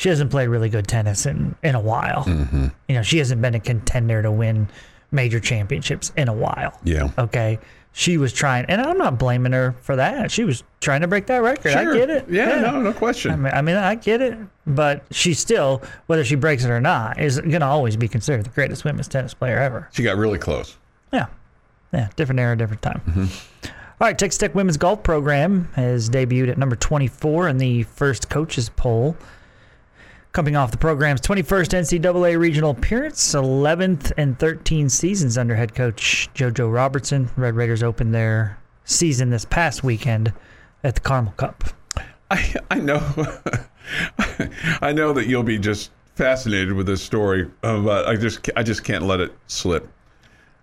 she 0.00 0.08
hasn't 0.08 0.30
played 0.30 0.48
really 0.48 0.70
good 0.70 0.88
tennis 0.88 1.26
in 1.26 1.54
in 1.62 1.74
a 1.74 1.80
while. 1.80 2.24
Mm-hmm. 2.24 2.68
You 2.88 2.94
know, 2.94 3.02
she 3.02 3.18
hasn't 3.18 3.42
been 3.42 3.54
a 3.54 3.60
contender 3.60 4.22
to 4.22 4.32
win 4.32 4.66
major 5.10 5.38
championships 5.38 6.10
in 6.16 6.26
a 6.26 6.32
while. 6.32 6.72
Yeah. 6.84 7.10
Okay. 7.18 7.58
She 7.92 8.16
was 8.16 8.32
trying, 8.32 8.64
and 8.66 8.80
I'm 8.80 8.96
not 8.96 9.18
blaming 9.18 9.52
her 9.52 9.74
for 9.82 9.96
that. 9.96 10.30
She 10.30 10.44
was 10.44 10.62
trying 10.80 11.02
to 11.02 11.08
break 11.08 11.26
that 11.26 11.42
record. 11.42 11.74
I 11.74 11.84
get 11.92 12.08
it. 12.08 12.24
Yeah, 12.30 12.60
no, 12.60 12.80
no 12.80 12.94
question. 12.94 13.32
I 13.32 13.36
mean, 13.36 13.52
I 13.52 13.60
mean, 13.60 13.76
I 13.76 13.94
get 13.96 14.22
it, 14.22 14.38
but 14.66 15.02
she 15.10 15.34
still, 15.34 15.82
whether 16.06 16.24
she 16.24 16.36
breaks 16.36 16.64
it 16.64 16.70
or 16.70 16.80
not, 16.80 17.20
is 17.20 17.38
going 17.38 17.60
to 17.60 17.66
always 17.66 17.96
be 17.96 18.08
considered 18.08 18.46
the 18.46 18.50
greatest 18.50 18.84
women's 18.84 19.08
tennis 19.08 19.34
player 19.34 19.58
ever. 19.58 19.88
she 19.92 20.02
got 20.02 20.16
really 20.16 20.38
close. 20.38 20.78
Yeah, 21.12 21.26
yeah, 21.92 22.08
different 22.16 22.40
era, 22.40 22.56
different 22.56 22.80
time. 22.80 23.02
Mm-hmm. 23.06 23.66
All 24.00 24.06
right, 24.06 24.18
Texas 24.18 24.38
Tech 24.38 24.54
women's 24.54 24.78
golf 24.78 25.02
program 25.02 25.68
has 25.74 26.08
debuted 26.08 26.48
at 26.48 26.56
number 26.56 26.76
24 26.76 27.48
in 27.48 27.58
the 27.58 27.82
first 27.82 28.30
coaches 28.30 28.70
poll. 28.70 29.14
Coming 30.32 30.54
off 30.54 30.70
the 30.70 30.78
program's 30.78 31.20
21st 31.22 32.00
NCAA 32.00 32.38
regional 32.38 32.70
appearance, 32.70 33.34
11th 33.34 34.12
and 34.16 34.38
13 34.38 34.88
seasons 34.88 35.36
under 35.36 35.56
head 35.56 35.74
coach 35.74 36.28
JoJo 36.36 36.72
Robertson. 36.72 37.28
Red 37.36 37.56
Raiders 37.56 37.82
opened 37.82 38.14
their 38.14 38.56
season 38.84 39.30
this 39.30 39.44
past 39.44 39.82
weekend 39.82 40.32
at 40.84 40.94
the 40.94 41.00
Carmel 41.00 41.32
Cup. 41.32 41.64
I, 42.30 42.54
I 42.70 42.78
know, 42.78 43.00
I 44.80 44.92
know 44.92 45.12
that 45.14 45.26
you'll 45.26 45.42
be 45.42 45.58
just 45.58 45.90
fascinated 46.14 46.74
with 46.74 46.86
this 46.86 47.02
story, 47.02 47.50
uh, 47.64 47.80
but 47.80 48.06
I 48.06 48.14
just 48.14 48.48
I 48.54 48.62
just 48.62 48.84
can't 48.84 49.02
let 49.02 49.18
it 49.18 49.36
slip. 49.48 49.88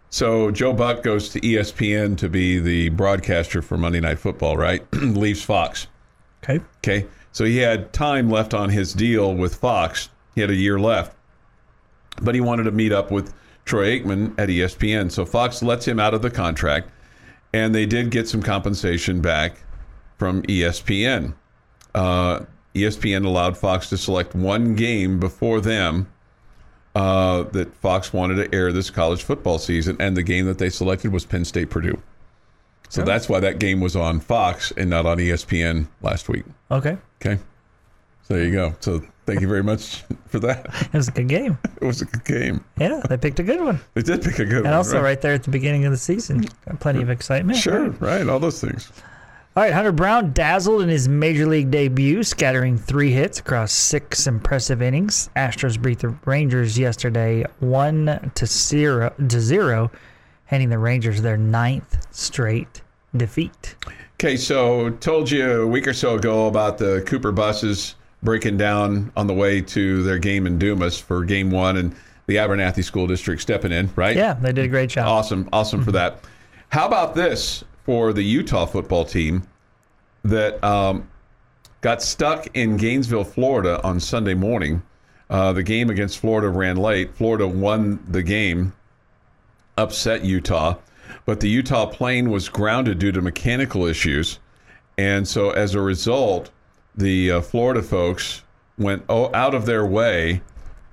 So 0.10 0.50
Joe 0.50 0.72
Buck 0.72 1.04
goes 1.04 1.28
to 1.30 1.42
ESPN 1.42 2.16
to 2.20 2.30
be 2.30 2.60
the 2.60 2.88
broadcaster 2.90 3.62
for 3.62 3.78
Monday 3.78 4.00
Night 4.00 4.20
Football, 4.20 4.56
right? 4.56 4.82
Leaves 4.94 5.44
Fox. 5.44 5.88
Okay. 6.42 6.64
Okay, 6.78 7.06
so 7.38 7.46
he 7.46 7.58
had 7.58 7.94
time 7.94 8.32
left 8.32 8.56
on 8.56 8.70
his 8.70 8.94
deal 8.94 9.32
with 9.32 9.54
Fox. 9.54 10.10
He 10.34 10.42
had 10.42 10.50
a 10.50 10.56
year 10.56 10.80
left, 10.80 11.16
but 12.20 12.34
he 12.34 12.42
wanted 12.42 12.64
to 12.64 12.72
meet 12.72 12.92
up 12.92 13.12
with 13.12 13.32
Troy 13.64 14.00
Aikman 14.00 14.34
at 14.40 14.50
ESPN. 14.50 15.12
So 15.12 15.24
Fox 15.24 15.62
lets 15.62 15.88
him 15.88 16.00
out 16.00 16.16
of 16.16 16.24
the 16.24 16.32
contract, 16.32 16.90
and 17.54 17.76
they 17.76 17.86
did 17.86 18.10
get 18.10 18.28
some 18.28 18.42
compensation 18.42 19.22
back 19.22 19.58
from 20.18 20.42
ESPN. 20.48 21.36
Uh, 21.94 22.40
ESPN 22.74 23.24
allowed 23.24 23.56
Fox 23.56 23.88
to 23.90 24.00
select 24.00 24.34
one 24.34 24.74
game 24.74 25.20
before 25.20 25.62
them 25.62 26.08
uh, 26.96 27.44
that 27.52 27.72
Fox 27.76 28.12
wanted 28.12 28.50
to 28.50 28.58
air 28.58 28.72
this 28.72 28.90
college 28.90 29.22
football 29.22 29.60
season, 29.60 29.96
and 30.00 30.18
the 30.18 30.24
game 30.24 30.48
that 30.48 30.58
they 30.58 30.72
selected 30.72 31.14
was 31.14 31.24
Penn 31.24 31.46
State 31.46 31.70
Purdue. 31.70 32.02
So 32.90 33.04
that's 33.04 33.28
why 33.28 33.40
that 33.42 33.60
game 33.60 33.82
was 33.82 33.96
on 33.96 34.20
Fox 34.20 34.72
and 34.78 34.90
not 34.90 35.06
on 35.06 35.18
ESPN 35.18 35.88
last 36.02 36.30
week. 36.30 36.46
Okay. 36.72 36.98
Okay. 37.22 37.42
So 38.24 38.34
there 38.34 38.44
you 38.44 38.52
go. 38.52 38.76
So 38.80 39.02
thank 39.26 39.42
you 39.42 39.48
very 39.48 39.64
much 39.64 40.04
for 40.28 40.40
that. 40.40 40.68
It 40.88 40.94
was 40.94 41.08
a 41.08 41.12
good 41.12 41.28
game. 41.28 41.58
It 41.82 41.86
was 41.86 42.02
a 42.02 42.06
good 42.06 42.26
game. 42.26 42.64
Yeah, 42.78 43.02
they 43.10 43.18
picked 43.18 43.40
a 43.40 43.44
good 43.44 43.62
one. 43.62 43.80
They 43.94 44.02
did 44.02 44.22
pick 44.22 44.40
a 44.40 44.46
good 44.46 44.64
one. 44.64 44.66
And 44.68 44.76
also, 44.76 44.96
right? 44.96 45.04
right 45.04 45.22
there 45.22 45.34
at 45.34 45.44
the 45.44 45.52
beginning 45.52 45.86
of 45.86 45.92
the 45.92 45.98
season, 45.98 46.46
plenty 46.80 47.02
of 47.02 47.10
excitement. 47.10 47.58
Sure, 47.58 47.90
right. 48.00 48.28
All 48.28 48.40
those 48.40 48.62
things. 48.62 48.92
All 49.58 49.64
right, 49.64 49.74
Hunter 49.74 49.92
Brown 49.92 50.34
dazzled 50.34 50.84
in 50.84 50.90
his 50.90 51.08
major 51.10 51.48
league 51.48 51.72
debut, 51.72 52.22
scattering 52.22 52.78
three 52.78 53.12
hits 53.12 53.40
across 53.40 53.72
six 53.72 54.28
impressive 54.28 54.84
innings. 54.84 55.32
Astros 55.36 55.82
beat 55.82 55.98
the 55.98 56.10
Rangers 56.26 56.78
yesterday, 56.78 57.44
one 57.60 58.32
to 58.36 58.46
zero, 58.46 59.12
to 59.18 59.42
zero, 59.42 59.90
handing 60.48 60.70
the 60.70 60.80
Rangers 60.80 61.22
their 61.22 61.38
ninth 61.38 62.08
straight 62.14 62.82
defeat. 63.16 63.76
Okay, 64.16 64.36
so 64.36 64.90
told 64.90 65.30
you 65.30 65.62
a 65.62 65.68
week 65.68 65.88
or 65.88 65.94
so 65.94 66.16
ago 66.16 66.48
about 66.48 66.78
the 66.78 67.04
Cooper 67.06 67.32
buses 67.32 67.96
breaking 68.24 68.58
down 68.58 69.12
on 69.16 69.28
the 69.28 69.34
way 69.34 69.62
to 69.62 70.02
their 70.04 70.18
game 70.18 70.48
in 70.48 70.58
Dumas 70.58 71.00
for 71.00 71.24
game 71.24 71.52
one 71.52 71.78
and 71.78 71.96
the 72.26 72.38
Abernathy 72.38 72.84
School 72.84 73.08
District 73.08 73.42
stepping 73.42 73.72
in, 73.72 73.90
right? 73.96 74.16
Yeah, 74.16 74.34
they 74.34 74.52
did 74.52 74.66
a 74.66 74.68
great 74.68 74.90
job. 74.90 75.08
Awesome, 75.08 75.48
awesome 75.54 75.84
for 75.84 75.92
that. 75.94 76.20
How 76.70 76.88
about 76.88 77.16
this 77.16 77.64
for 77.86 78.12
the 78.12 78.24
Utah 78.24 78.66
football 78.66 79.06
team 79.06 79.44
that 80.24 80.62
um, 80.64 81.08
got 81.82 82.02
stuck 82.02 82.48
in 82.56 82.76
Gainesville, 82.76 83.24
Florida 83.24 83.82
on 83.84 84.00
Sunday 84.00 84.34
morning? 84.34 84.82
Uh, 85.30 85.54
the 85.54 85.64
game 85.64 85.90
against 85.90 86.20
Florida 86.20 86.50
ran 86.50 86.76
late. 86.76 87.16
Florida 87.16 87.48
won 87.48 88.04
the 88.08 88.24
game, 88.24 88.74
upset 89.78 90.24
Utah, 90.26 90.76
but 91.26 91.40
the 91.40 91.50
Utah 91.50 91.86
plane 91.86 92.30
was 92.30 92.50
grounded 92.50 93.00
due 93.00 93.12
to 93.12 93.22
mechanical 93.22 93.86
issues. 93.86 94.40
And 94.98 95.28
so 95.28 95.52
as 95.52 95.76
a 95.76 95.82
result, 95.82 96.50
the 96.96 97.32
uh, 97.34 97.42
Florida 97.42 97.82
folks 97.84 98.44
went 98.78 99.04
o- 99.10 99.34
out 99.34 99.54
of 99.54 99.66
their 99.66 99.86
way 99.86 100.42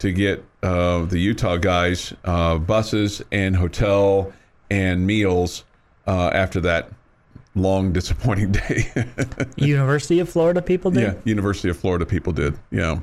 to 0.01 0.13
get 0.13 0.45
uh, 0.63 1.05
the 1.05 1.19
Utah 1.19 1.57
guys 1.57 2.13
uh, 2.25 2.59
buses 2.59 3.23
and 3.33 3.57
hotel 3.57 4.33
and 4.71 5.07
meals 5.07 5.65
uh, 6.07 6.29
after 6.33 6.61
that 6.61 6.91
long, 7.55 7.93
disappointing 7.93 8.53
day. 8.53 8.93
University 9.57 10.19
of 10.21 10.29
Florida 10.29 10.61
people 10.61 10.91
did. 10.91 11.03
yeah, 11.03 11.15
University 11.25 11.69
of 11.69 11.79
Florida 11.79 12.05
people 12.05 12.33
did. 12.33 12.59
Yeah. 12.71 13.01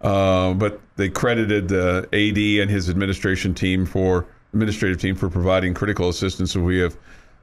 Uh, 0.00 0.52
but 0.54 0.80
they 0.96 1.08
credited 1.08 1.68
the 1.68 2.08
AD 2.12 2.62
and 2.62 2.70
his 2.70 2.90
administration 2.90 3.54
team 3.54 3.86
for 3.86 4.26
administrative 4.52 5.00
team 5.00 5.14
for 5.14 5.28
providing 5.28 5.74
critical 5.74 6.08
assistance. 6.08 6.52
So 6.52 6.60
we 6.60 6.78
have 6.78 6.96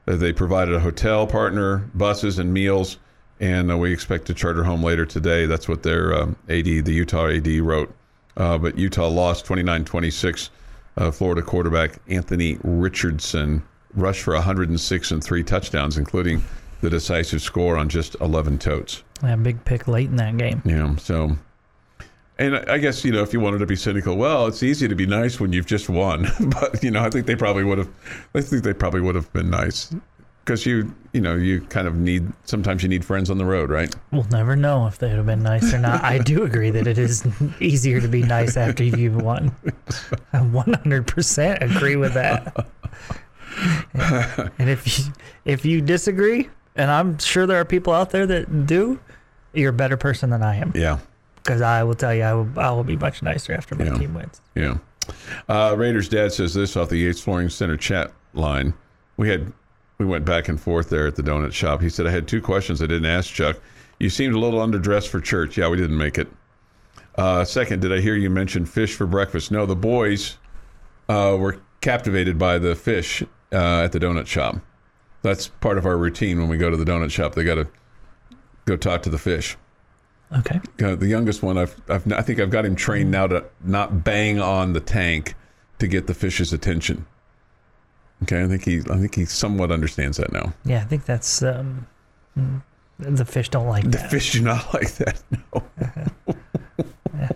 uh, 0.08 0.16
they 0.16 0.34
provided 0.34 0.74
a 0.74 0.80
hotel 0.80 1.28
partner, 1.28 1.90
buses, 1.94 2.40
and 2.40 2.54
meals, 2.54 2.98
and 3.40 3.72
uh, 3.72 3.78
we 3.78 3.94
expect 3.94 4.26
to 4.28 4.34
charter 4.34 4.64
home 4.64 4.84
later 4.84 5.06
today. 5.06 5.46
That's 5.46 5.68
what 5.68 5.84
their 5.84 6.14
um, 6.14 6.36
AD, 6.50 6.66
the 6.66 6.94
Utah 6.94 7.28
AD, 7.28 7.48
wrote. 7.60 7.94
Uh, 8.38 8.58
but 8.58 8.78
Utah 8.78 9.08
lost 9.08 9.46
29-26. 9.46 10.50
Uh, 10.98 11.12
Florida 11.12 11.42
quarterback 11.42 12.00
Anthony 12.08 12.58
Richardson 12.64 13.62
rushed 13.94 14.22
for 14.22 14.34
106 14.34 15.12
and 15.12 15.24
three 15.24 15.44
touchdowns, 15.44 15.98
including 15.98 16.44
the 16.82 16.90
decisive 16.90 17.42
score 17.42 17.78
on 17.78 17.90
just 17.90 18.16
11 18.22 18.60
totes. 18.60 19.04
Yeah, 19.24 19.36
big 19.36 19.64
pick 19.66 19.88
late 19.88 20.10
in 20.10 20.16
that 20.18 20.38
game. 20.38 20.62
Yeah. 20.66 20.96
So, 20.96 21.38
and 22.40 22.56
I 22.56 22.78
guess 22.78 23.04
you 23.04 23.12
know, 23.12 23.22
if 23.22 23.34
you 23.34 23.40
wanted 23.40 23.60
to 23.60 23.66
be 23.66 23.76
cynical, 23.76 24.16
well, 24.16 24.48
it's 24.48 24.64
easy 24.64 24.88
to 24.88 24.96
be 24.96 25.06
nice 25.06 25.40
when 25.40 25.52
you've 25.52 25.66
just 25.66 25.90
won. 25.90 26.28
but 26.40 26.82
you 26.82 26.90
know, 26.90 27.04
I 27.04 27.10
think 27.10 27.28
they 27.28 27.36
probably 27.36 27.66
would 27.66 27.78
have. 27.78 27.90
I 28.34 28.42
think 28.42 28.64
they 28.64 28.74
probably 28.74 29.02
would 29.02 29.16
have 29.16 29.32
been 29.34 29.50
nice 29.50 29.94
because 30.46 30.66
you, 30.66 30.96
you 31.12 31.20
know, 31.20 31.36
you 31.36 31.60
kind 31.62 31.86
of 31.86 31.98
need. 31.98 32.32
Sometimes 32.46 32.82
you 32.82 32.88
need 32.88 33.04
friends 33.04 33.30
on 33.30 33.38
the 33.38 33.46
road, 33.46 33.70
right? 33.70 33.94
We'll 34.12 34.24
never 34.32 34.56
know 34.56 34.88
if 34.88 34.98
they'd 34.98 35.10
have 35.10 35.26
been 35.26 35.44
nice 35.44 35.74
or 35.74 35.80
not. 35.80 36.02
I 36.02 36.18
do 36.18 36.44
agree 36.46 36.72
that 36.72 36.88
it 36.88 36.98
is 36.98 37.28
easier 37.60 38.00
to 38.00 38.08
be 38.08 38.24
nice 38.24 38.56
after 38.56 38.86
you've 38.86 39.22
won. 39.22 39.54
I 40.34 40.38
100% 40.38 41.62
agree 41.62 41.98
with 41.98 42.14
that. 42.14 42.66
And 44.58 44.70
if 44.70 44.98
you, 44.98 45.14
if 45.44 45.66
you 45.66 45.82
disagree, 45.82 46.50
and 46.76 46.90
I'm 46.90 47.20
sure 47.20 47.46
there 47.46 47.60
are 47.60 47.66
people 47.66 47.92
out 47.94 48.12
there 48.12 48.26
that 48.26 48.66
do, 48.66 49.00
you're 49.54 49.72
a 49.72 49.74
better 49.74 49.98
person 49.98 50.30
than 50.30 50.42
I 50.42 50.56
am. 50.56 50.72
Yeah. 50.74 51.00
Because 51.44 51.62
I 51.62 51.84
will 51.84 51.96
tell 51.96 52.14
you, 52.14 52.24
I 52.24 52.34
will, 52.34 52.50
I 52.58 52.72
will 52.72 52.84
be 52.84 52.98
much 52.98 53.22
nicer 53.24 53.54
after 53.54 53.76
my 53.76 53.86
Yeah. 53.86 53.98
team 53.98 54.14
wins. 54.14 54.42
Yeah. 54.56 54.78
Uh, 55.48 55.74
Raiders 55.78 56.08
dad 56.10 56.32
says 56.34 56.54
this 56.54 56.76
off 56.78 56.90
the 56.90 56.98
Yates 56.98 57.22
Flooring 57.22 57.50
Center 57.50 57.78
chat 57.78 58.12
line. 58.34 58.74
We 59.18 59.30
had 59.30 59.52
we 59.98 60.06
went 60.06 60.24
back 60.24 60.48
and 60.48 60.60
forth 60.60 60.90
there 60.90 61.08
at 61.08 61.16
the 61.16 61.24
donut 61.24 61.52
shop. 61.52 61.82
He 61.82 61.90
said 61.90 62.06
I 62.08 62.12
had 62.12 62.28
two 62.28 62.42
questions 62.42 62.82
I 62.82 62.86
didn't 62.86 63.08
ask 63.08 63.34
Chuck. 63.34 63.58
You 64.00 64.10
seemed 64.10 64.34
a 64.34 64.40
little 64.40 64.60
underdressed 64.66 65.08
for 65.10 65.20
church. 65.20 65.58
Yeah, 65.58 65.68
we 65.70 65.76
didn't 65.78 65.98
make 65.98 66.18
it. 66.18 66.28
Uh, 67.16 67.44
second, 67.44 67.82
did 67.82 67.92
I 67.92 68.00
hear 68.00 68.16
you 68.16 68.30
mention 68.30 68.66
fish 68.66 68.94
for 68.96 69.06
breakfast? 69.06 69.52
No, 69.52 69.66
the 69.66 69.76
boys 69.76 70.38
uh, 71.10 71.36
were 71.38 71.58
captivated 71.82 72.38
by 72.38 72.60
the 72.60 72.76
fish 72.76 73.22
uh, 73.52 73.82
at 73.82 73.92
the 73.92 74.00
donut 74.00 74.26
shop. 74.28 74.58
That's 75.22 75.48
part 75.48 75.78
of 75.78 75.86
our 75.86 75.98
routine 75.98 76.40
when 76.40 76.48
we 76.48 76.56
go 76.58 76.70
to 76.70 76.78
the 76.78 76.86
donut 76.86 77.12
shop. 77.12 77.36
They 77.36 77.44
got 77.44 77.56
to 77.56 77.68
go 78.66 78.78
talk 78.78 79.02
to 79.04 79.10
the 79.10 79.18
fish. 79.18 79.58
Okay. 80.38 80.60
Uh, 80.84 80.96
the 80.96 81.08
youngest 81.08 81.42
one, 81.42 81.58
I've, 81.58 81.76
I've, 81.90 82.12
I 82.14 82.22
think 82.22 82.40
I've 82.40 82.52
got 82.52 82.64
him 82.66 82.76
trained 82.76 83.10
now 83.10 83.26
to 83.28 83.46
not 83.64 84.04
bang 84.04 84.40
on 84.40 84.74
the 84.74 84.80
tank 84.80 85.34
to 85.80 85.88
get 85.88 86.06
the 86.08 86.14
fish's 86.14 86.54
attention. 86.54 87.06
Okay, 88.24 88.44
I 88.44 88.48
think 88.48 88.64
he, 88.64 88.80
I 88.92 88.98
think 88.98 89.16
he 89.16 89.26
somewhat 89.26 89.72
understands 89.72 90.18
that 90.18 90.32
now. 90.32 90.54
Yeah, 90.66 90.82
I 90.82 90.84
think 90.86 91.06
that's 91.06 91.42
um, 91.42 91.88
mm, 92.38 92.62
the 93.00 93.26
fish 93.26 93.50
don't 93.50 93.68
like 93.68 93.86
The 93.86 93.90
that. 93.92 94.04
The 94.04 94.10
fish 94.10 94.34
do 94.34 94.42
not 94.42 94.72
like 94.74 94.92
that. 94.96 95.22
No, 95.32 95.64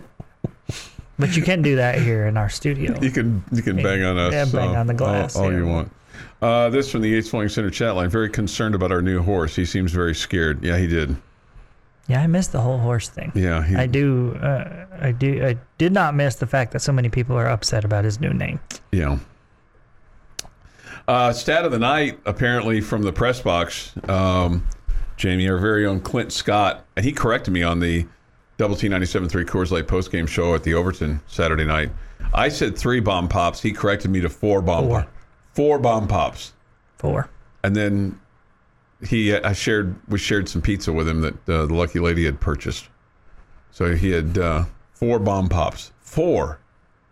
But 1.16 1.36
you 1.36 1.42
can 1.42 1.62
do 1.62 1.76
that 1.76 2.00
here 2.00 2.26
in 2.26 2.36
our 2.36 2.48
studio. 2.48 3.00
you 3.00 3.10
can, 3.10 3.42
you 3.52 3.62
can 3.62 3.76
bang 3.76 4.02
on 4.02 4.18
us. 4.18 4.32
Yeah, 4.32 4.44
bang 4.46 4.70
all- 4.70 4.76
on 4.76 4.86
the 4.88 4.94
glass, 4.94 5.36
all, 5.36 5.44
all 5.44 5.52
yeah. 5.52 5.58
you 5.58 5.66
want. 5.66 5.92
Uh, 6.42 6.68
this 6.68 6.90
from 6.90 7.00
the 7.02 7.08
Yates 7.08 7.28
Flooring 7.28 7.48
Center 7.48 7.70
chat 7.70 7.94
line. 7.94 8.10
Very 8.10 8.28
concerned 8.28 8.74
about 8.74 8.92
our 8.92 9.00
new 9.00 9.22
horse. 9.22 9.56
He 9.56 9.64
seems 9.64 9.92
very 9.92 10.14
scared. 10.14 10.62
Yeah, 10.62 10.76
he 10.76 10.86
did. 10.86 11.16
Yeah, 12.06 12.20
I 12.20 12.26
missed 12.26 12.52
the 12.52 12.60
whole 12.60 12.78
horse 12.78 13.08
thing. 13.08 13.32
Yeah, 13.34 13.64
he, 13.64 13.74
I 13.74 13.86
do. 13.86 14.34
Uh, 14.36 14.86
I 15.00 15.12
do. 15.12 15.44
I 15.44 15.56
did 15.78 15.92
not 15.92 16.14
miss 16.14 16.34
the 16.36 16.46
fact 16.46 16.72
that 16.72 16.80
so 16.80 16.92
many 16.92 17.08
people 17.08 17.36
are 17.36 17.48
upset 17.48 17.84
about 17.84 18.04
his 18.04 18.20
new 18.20 18.32
name. 18.32 18.60
Yeah. 18.92 19.18
Uh, 21.08 21.32
stat 21.32 21.64
of 21.64 21.72
the 21.72 21.78
night, 21.78 22.18
apparently 22.26 22.80
from 22.80 23.02
the 23.02 23.12
press 23.12 23.40
box, 23.40 23.92
um, 24.08 24.66
Jamie, 25.16 25.48
our 25.48 25.58
very 25.58 25.86
own 25.86 26.00
Clint 26.00 26.32
Scott, 26.32 26.84
and 26.96 27.04
he 27.04 27.12
corrected 27.12 27.52
me 27.52 27.62
on 27.62 27.80
the 27.80 28.06
Double 28.56 28.76
T 28.76 28.88
97.3 28.88 29.44
Coors 29.44 29.70
Light 29.70 29.86
postgame 29.86 30.28
show 30.28 30.54
at 30.54 30.62
the 30.62 30.74
Overton 30.74 31.20
Saturday 31.26 31.64
night. 31.64 31.90
I 32.32 32.48
said 32.48 32.76
three 32.76 33.00
bomb 33.00 33.28
pops. 33.28 33.60
He 33.60 33.72
corrected 33.72 34.10
me 34.10 34.20
to 34.20 34.28
four 34.28 34.62
bomb 34.62 34.86
Four. 34.86 35.06
Four 35.52 35.78
bomb 35.78 36.08
pops. 36.08 36.52
Four. 36.98 37.28
And 37.62 37.74
then 37.76 38.18
he, 39.06 39.34
I 39.34 39.52
shared, 39.52 39.94
we 40.08 40.18
shared 40.18 40.48
some 40.48 40.62
pizza 40.62 40.92
with 40.92 41.08
him 41.08 41.20
that 41.22 41.34
uh, 41.48 41.66
the 41.66 41.74
lucky 41.74 41.98
lady 42.00 42.24
had 42.24 42.40
purchased. 42.40 42.88
So 43.70 43.94
he 43.94 44.10
had 44.10 44.38
uh, 44.38 44.64
four 44.92 45.18
bomb 45.18 45.48
pops. 45.48 45.92
Four. 46.00 46.58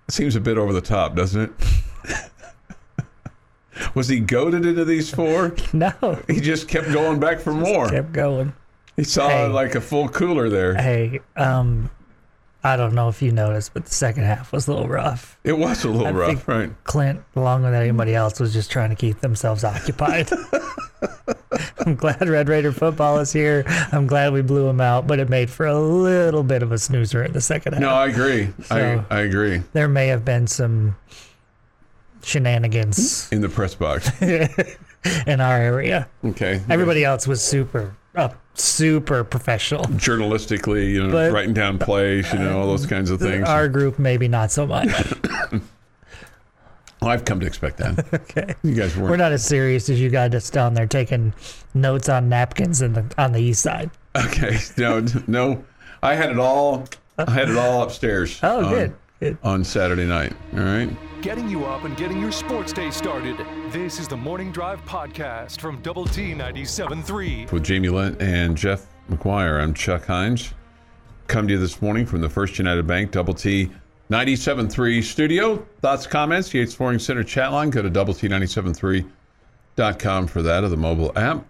Seems 0.08 0.36
a 0.36 0.40
bit 0.40 0.58
over 0.58 0.72
the 0.72 0.80
top, 0.80 1.14
doesn't 1.16 1.40
it? 1.42 2.22
Was 3.94 4.08
he 4.08 4.20
goaded 4.20 4.66
into 4.66 4.84
these 4.84 5.10
four? 5.10 5.54
No, 5.72 5.92
He 6.28 6.40
just 6.40 6.68
kept 6.68 6.92
going 6.92 7.18
back 7.18 7.40
for 7.40 7.52
more. 7.52 7.88
kept 7.88 8.12
going. 8.12 8.52
He 8.96 9.04
saw 9.04 9.28
Hey. 9.28 9.46
like 9.48 9.74
a 9.74 9.80
full 9.80 10.08
cooler 10.08 10.48
there. 10.50 10.74
Hey, 10.74 11.20
um, 11.36 11.90
I 12.62 12.76
don't 12.76 12.94
know 12.94 13.08
if 13.08 13.22
you 13.22 13.32
noticed, 13.32 13.72
but 13.72 13.86
the 13.86 13.94
second 13.94 14.24
half 14.24 14.52
was 14.52 14.68
a 14.68 14.72
little 14.72 14.88
rough. 14.88 15.38
It 15.42 15.56
was 15.58 15.84
a 15.84 15.88
little 15.88 16.06
I 16.08 16.10
rough, 16.10 16.46
right? 16.46 16.70
Clint, 16.84 17.22
along 17.34 17.62
with 17.64 17.74
anybody 17.74 18.14
else, 18.14 18.38
was 18.38 18.52
just 18.52 18.70
trying 18.70 18.90
to 18.90 18.96
keep 18.96 19.20
themselves 19.20 19.64
occupied. 19.64 20.30
I'm 21.86 21.94
glad 21.96 22.28
Red 22.28 22.48
Raider 22.48 22.72
football 22.72 23.18
is 23.18 23.32
here. 23.32 23.64
I'm 23.92 24.06
glad 24.06 24.32
we 24.32 24.42
blew 24.42 24.66
them 24.66 24.80
out, 24.80 25.06
but 25.06 25.18
it 25.18 25.28
made 25.28 25.50
for 25.50 25.66
a 25.66 25.78
little 25.78 26.42
bit 26.42 26.62
of 26.62 26.72
a 26.72 26.78
snoozer 26.78 27.22
in 27.24 27.32
the 27.32 27.40
second 27.40 27.72
half. 27.74 27.80
No, 27.82 27.90
I 27.90 28.06
agree. 28.08 28.48
So- 28.64 29.04
I 29.10 29.16
I 29.16 29.20
agree. 29.22 29.62
there 29.72 29.88
may 29.88 30.08
have 30.08 30.24
been 30.24 30.46
some 30.46 30.96
shenanigans 32.22 33.28
In 33.32 33.40
the 33.40 33.48
press 33.48 33.74
box. 33.74 34.10
in 34.22 35.40
our 35.40 35.56
area. 35.56 36.08
Okay. 36.24 36.60
Everybody 36.70 37.04
else 37.04 37.26
was 37.26 37.42
super 37.42 37.94
up, 38.14 38.36
super 38.54 39.24
professional. 39.24 39.84
journalistically, 39.86 40.90
you 40.90 41.02
know, 41.06 41.12
But- 41.12 41.32
writing 41.32 41.54
down 41.54 41.78
plays, 41.78 42.32
you 42.32 42.38
know, 42.38 42.60
all 42.60 42.66
those 42.66 42.86
kinds 42.86 43.10
of 43.10 43.18
things. 43.20 43.48
Our 43.48 43.68
group 43.68 43.98
maybe 43.98 44.28
not 44.28 44.52
so 44.52 44.66
much. 44.66 44.88
Well, 47.02 47.10
I've 47.10 47.24
come 47.24 47.40
to 47.40 47.46
expect 47.46 47.78
that. 47.78 48.14
okay. 48.14 48.54
You 48.62 48.74
guys 48.74 48.96
weren't. 48.96 49.10
We're 49.10 49.16
not 49.16 49.32
as 49.32 49.44
serious 49.44 49.88
as 49.88 50.00
you 50.00 50.08
guys 50.08 50.30
just 50.30 50.52
down 50.52 50.74
there 50.74 50.86
taking 50.86 51.34
notes 51.74 52.08
on 52.08 52.28
napkins 52.28 52.80
in 52.80 52.92
the 52.92 53.12
on 53.18 53.32
the 53.32 53.40
east 53.40 53.62
side. 53.62 53.90
Okay. 54.16 54.58
No, 54.78 55.04
no. 55.26 55.64
I 56.02 56.14
had 56.14 56.30
it 56.30 56.38
all. 56.38 56.86
I 57.18 57.30
had 57.30 57.48
it 57.48 57.56
all 57.56 57.82
upstairs. 57.82 58.38
Oh, 58.42 58.64
on, 58.64 58.70
good. 58.70 58.94
Good. 59.20 59.38
On 59.42 59.64
Saturday 59.64 60.06
night. 60.06 60.32
All 60.54 60.60
right. 60.60 60.88
Getting 61.22 61.48
you 61.48 61.64
up 61.64 61.84
and 61.84 61.96
getting 61.96 62.20
your 62.20 62.32
sports 62.32 62.72
day 62.72 62.90
started. 62.90 63.36
This 63.70 64.00
is 64.00 64.08
the 64.08 64.16
Morning 64.16 64.50
Drive 64.50 64.84
Podcast 64.84 65.60
from 65.60 65.80
Double 65.82 66.04
T 66.04 66.34
97.3. 66.34 67.50
With 67.52 67.64
Jamie 67.64 67.88
Lent 67.88 68.20
and 68.22 68.56
Jeff 68.56 68.86
McGuire, 69.10 69.60
I'm 69.60 69.74
Chuck 69.74 70.06
Heinz. 70.06 70.54
Come 71.28 71.46
to 71.48 71.54
you 71.54 71.60
this 71.60 71.80
morning 71.82 72.06
from 72.06 72.20
the 72.20 72.28
First 72.28 72.58
United 72.58 72.86
Bank 72.86 73.10
Double 73.12 73.34
T 73.34 73.70
97.3 74.10 75.02
studio. 75.02 75.56
Thoughts, 75.80 76.06
comments, 76.06 76.52
Yates 76.52 76.74
Flooring 76.74 76.98
Center 76.98 77.24
chat 77.24 77.52
line. 77.52 77.70
Go 77.70 77.82
to 77.82 77.90
double 77.90 78.14
T973.com 78.14 80.26
for 80.26 80.42
that 80.42 80.64
or 80.64 80.68
the 80.68 80.76
mobile 80.76 81.12
app. 81.16 81.46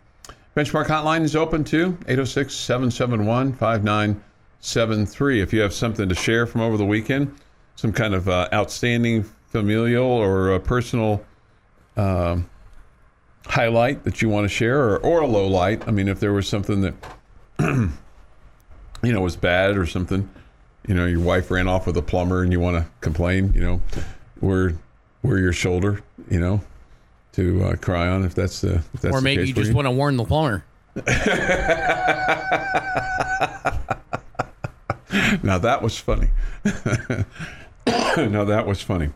Benchmark 0.57 0.87
hotline 0.87 1.23
is 1.23 1.35
open 1.35 1.65
too, 1.65 1.97
806 2.07 2.55
771 2.55 3.55
5973. 3.55 5.41
If 5.41 5.53
you 5.53 5.61
have 5.61 5.73
something 5.73 6.09
to 6.09 6.15
share 6.15 6.47
from 6.47 6.61
over 6.61 6.77
the 6.77 6.85
weekend, 6.85 7.35
some 7.77 7.91
kind 7.91 8.15
of 8.15 8.29
uh, 8.29 8.49
outstanding 8.53 9.25
familial 9.47 10.05
or 10.05 10.53
uh, 10.53 10.59
personal 10.59 11.25
um, 11.97 12.49
highlight 13.47 14.05
that 14.05 14.21
you 14.21 14.29
want 14.29 14.45
to 14.45 14.49
share 14.49 14.79
or, 14.79 14.99
or 14.99 15.23
a 15.23 15.27
low 15.27 15.47
light, 15.47 15.89
I 15.89 15.91
mean, 15.91 16.07
if 16.07 16.21
there 16.21 16.35
was 16.35 16.47
something 16.47 16.83
that, 16.83 16.95
you 17.61 17.91
know, 19.03 19.23
was 19.23 19.37
bad 19.37 19.79
or 19.79 19.87
something, 19.87 20.29
you 20.87 20.95
know, 20.95 21.07
your 21.07 21.21
wife 21.21 21.51
ran 21.51 21.69
off 21.69 21.87
with 21.87 21.97
a 21.97 22.03
plumber 22.03 22.43
and 22.43 22.53
you 22.53 22.61
want 22.61 22.77
to 22.77 22.91
complain, 23.01 23.53
you 23.55 23.61
know, 23.61 23.81
we're, 24.41 24.75
we're 25.23 25.39
your 25.39 25.53
shoulder, 25.53 26.03
you 26.31 26.41
know, 26.41 26.61
to 27.33 27.65
uh, 27.65 27.77
cry 27.77 28.09
on 28.09 28.25
if 28.25 28.35
that's 28.35 28.61
the, 28.61 28.75
if 28.95 29.01
that's 29.01 29.15
or 29.15 29.21
the 29.21 29.25
maybe 29.25 29.43
case 29.43 29.49
you 29.49 29.55
for 29.55 29.61
just 29.63 29.73
want 29.75 29.87
to 29.87 29.91
warn 29.93 30.17
the 30.17 30.25
plumber. 30.25 30.65
Now 35.43 35.59
that 35.59 35.83
was 35.83 35.99
funny. 35.99 36.29
now 36.65 38.45
that 38.45 38.65
was 38.67 38.81
funny. 38.81 39.11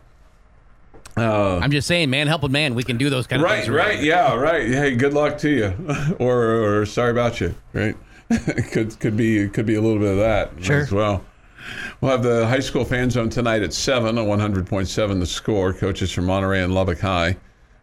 I'm 1.17 1.71
just 1.71 1.89
saying, 1.89 2.11
man, 2.11 2.27
helping 2.27 2.53
man, 2.53 2.75
we 2.75 2.83
can 2.83 2.99
do 2.99 3.09
those 3.09 3.27
kind 3.27 3.41
of 3.41 3.49
Right, 3.49 3.57
things. 3.59 3.69
around 3.69 3.87
right, 3.89 4.03
yeah, 4.03 4.35
right. 4.35 4.67
Hey, 4.69 4.95
good 4.97 5.15
luck 5.15 5.39
to 5.39 5.49
you, 5.49 6.17
or 6.19 6.81
or 6.81 6.87
sorry 6.87 7.11
about 7.13 7.41
you. 7.41 7.55
Right, 7.73 7.97
could 8.73 8.99
could 9.01 9.17
be 9.17 9.49
could 9.49 9.65
be 9.65 9.77
a 9.77 9.81
little 9.81 9.99
bit 9.99 10.11
of 10.13 10.19
that 10.19 10.53
Sure. 10.63 10.81
as 10.81 10.93
well. 10.93 11.25
We'll 12.01 12.11
have 12.11 12.23
the 12.23 12.47
high 12.47 12.61
school 12.61 12.85
fan 12.85 13.11
zone 13.11 13.31
tonight 13.31 13.63
at 13.63 13.73
seven 13.73 14.19
on 14.19 14.27
one 14.27 14.39
hundred 14.39 14.67
point 14.67 14.89
seven. 14.89 15.21
The 15.21 15.27
score 15.27 15.73
coaches 15.73 16.13
from 16.13 16.27
Monterey 16.27 16.63
and 16.63 16.75
Lubbock 16.75 17.01
High. 17.01 17.37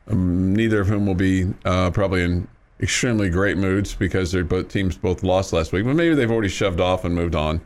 Um, 0.07 0.53
neither 0.53 0.81
of 0.81 0.87
whom 0.87 1.05
will 1.05 1.15
be 1.15 1.47
uh, 1.65 1.91
probably 1.91 2.23
in 2.23 2.47
extremely 2.81 3.29
great 3.29 3.57
moods 3.57 3.95
because 3.95 4.31
their 4.31 4.43
both 4.43 4.67
teams 4.67 4.97
both 4.97 5.23
lost 5.23 5.53
last 5.53 5.71
week, 5.71 5.85
but 5.85 5.95
maybe 5.95 6.15
they've 6.15 6.31
already 6.31 6.49
shoved 6.49 6.81
off 6.81 7.05
and 7.05 7.15
moved 7.15 7.35
on 7.35 7.61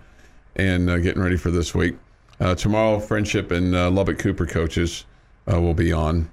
and 0.56 0.90
uh, 0.90 0.98
getting 0.98 1.22
ready 1.22 1.38
for 1.38 1.52
this 1.52 1.74
week. 1.74 1.96
Uh, 2.40 2.54
tomorrow, 2.54 3.00
Frenship 3.00 3.52
and 3.52 3.76
uh, 3.76 3.90
Lubbock 3.90 4.20
Cooper 4.20 4.46
coaches 4.46 5.06
uh, 5.52 5.60
will 5.60 5.74
be 5.74 5.92
on 5.92 6.30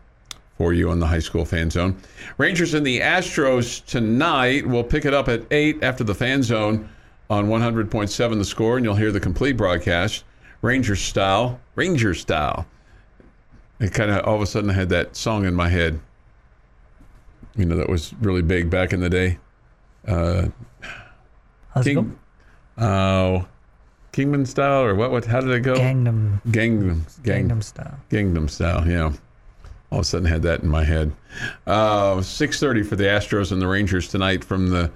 for 0.58 0.72
you 0.72 0.90
on 0.90 1.00
the 1.00 1.06
high 1.06 1.18
school 1.18 1.44
fan 1.44 1.70
zone. 1.70 1.96
Rangers 2.38 2.74
and 2.74 2.86
the 2.86 3.00
Astros 3.00 3.84
tonight. 3.86 4.66
We'll 4.66 4.84
pick 4.84 5.04
it 5.04 5.14
up 5.14 5.28
at 5.28 5.42
8 5.50 5.82
after 5.82 6.04
the 6.04 6.14
fan 6.14 6.42
zone 6.42 6.88
on 7.30 7.46
100.7 7.48 8.38
the 8.38 8.44
score, 8.44 8.76
and 8.76 8.84
you'll 8.84 8.94
hear 8.94 9.12
the 9.12 9.20
complete 9.20 9.56
broadcast, 9.56 10.24
Ranger 10.62 10.96
style. 10.96 11.60
Ranger 11.74 12.14
style. 12.14 12.66
It 13.80 13.92
kind 13.92 14.10
of 14.10 14.24
all 14.24 14.36
of 14.36 14.42
a 14.42 14.46
sudden 14.46 14.70
I 14.70 14.72
had 14.74 14.88
that 14.90 15.16
song 15.16 15.44
in 15.44 15.54
my 15.54 15.68
head. 15.68 16.00
You 17.56 17.66
know, 17.66 17.76
that 17.76 17.88
was 17.88 18.14
really 18.20 18.42
big 18.42 18.70
back 18.70 18.92
in 18.92 19.00
the 19.00 19.10
day. 19.10 19.38
How's 20.06 21.86
it 21.86 21.94
King, 21.94 22.18
oh, 22.78 23.46
Kingman 24.12 24.46
style, 24.46 24.82
or 24.82 24.94
what? 24.94 25.10
What? 25.10 25.24
How 25.24 25.40
did 25.40 25.50
it 25.50 25.60
go? 25.60 25.74
Gangnam, 25.74 26.40
Gangnam, 26.46 27.22
gang, 27.22 27.48
Gangnam 27.48 27.62
style. 27.62 27.98
Gangnam 28.10 28.48
style, 28.48 28.88
yeah. 28.88 29.12
All 29.90 29.98
of 29.98 30.02
a 30.02 30.04
sudden, 30.04 30.26
had 30.26 30.42
that 30.42 30.62
in 30.62 30.68
my 30.68 30.84
head. 30.84 31.12
Uh, 31.66 32.22
Six 32.22 32.60
thirty 32.60 32.82
for 32.82 32.96
the 32.96 33.04
Astros 33.04 33.52
and 33.52 33.60
the 33.60 33.66
Rangers 33.66 34.08
tonight 34.08 34.44
from 34.44 34.70
the 34.70 34.90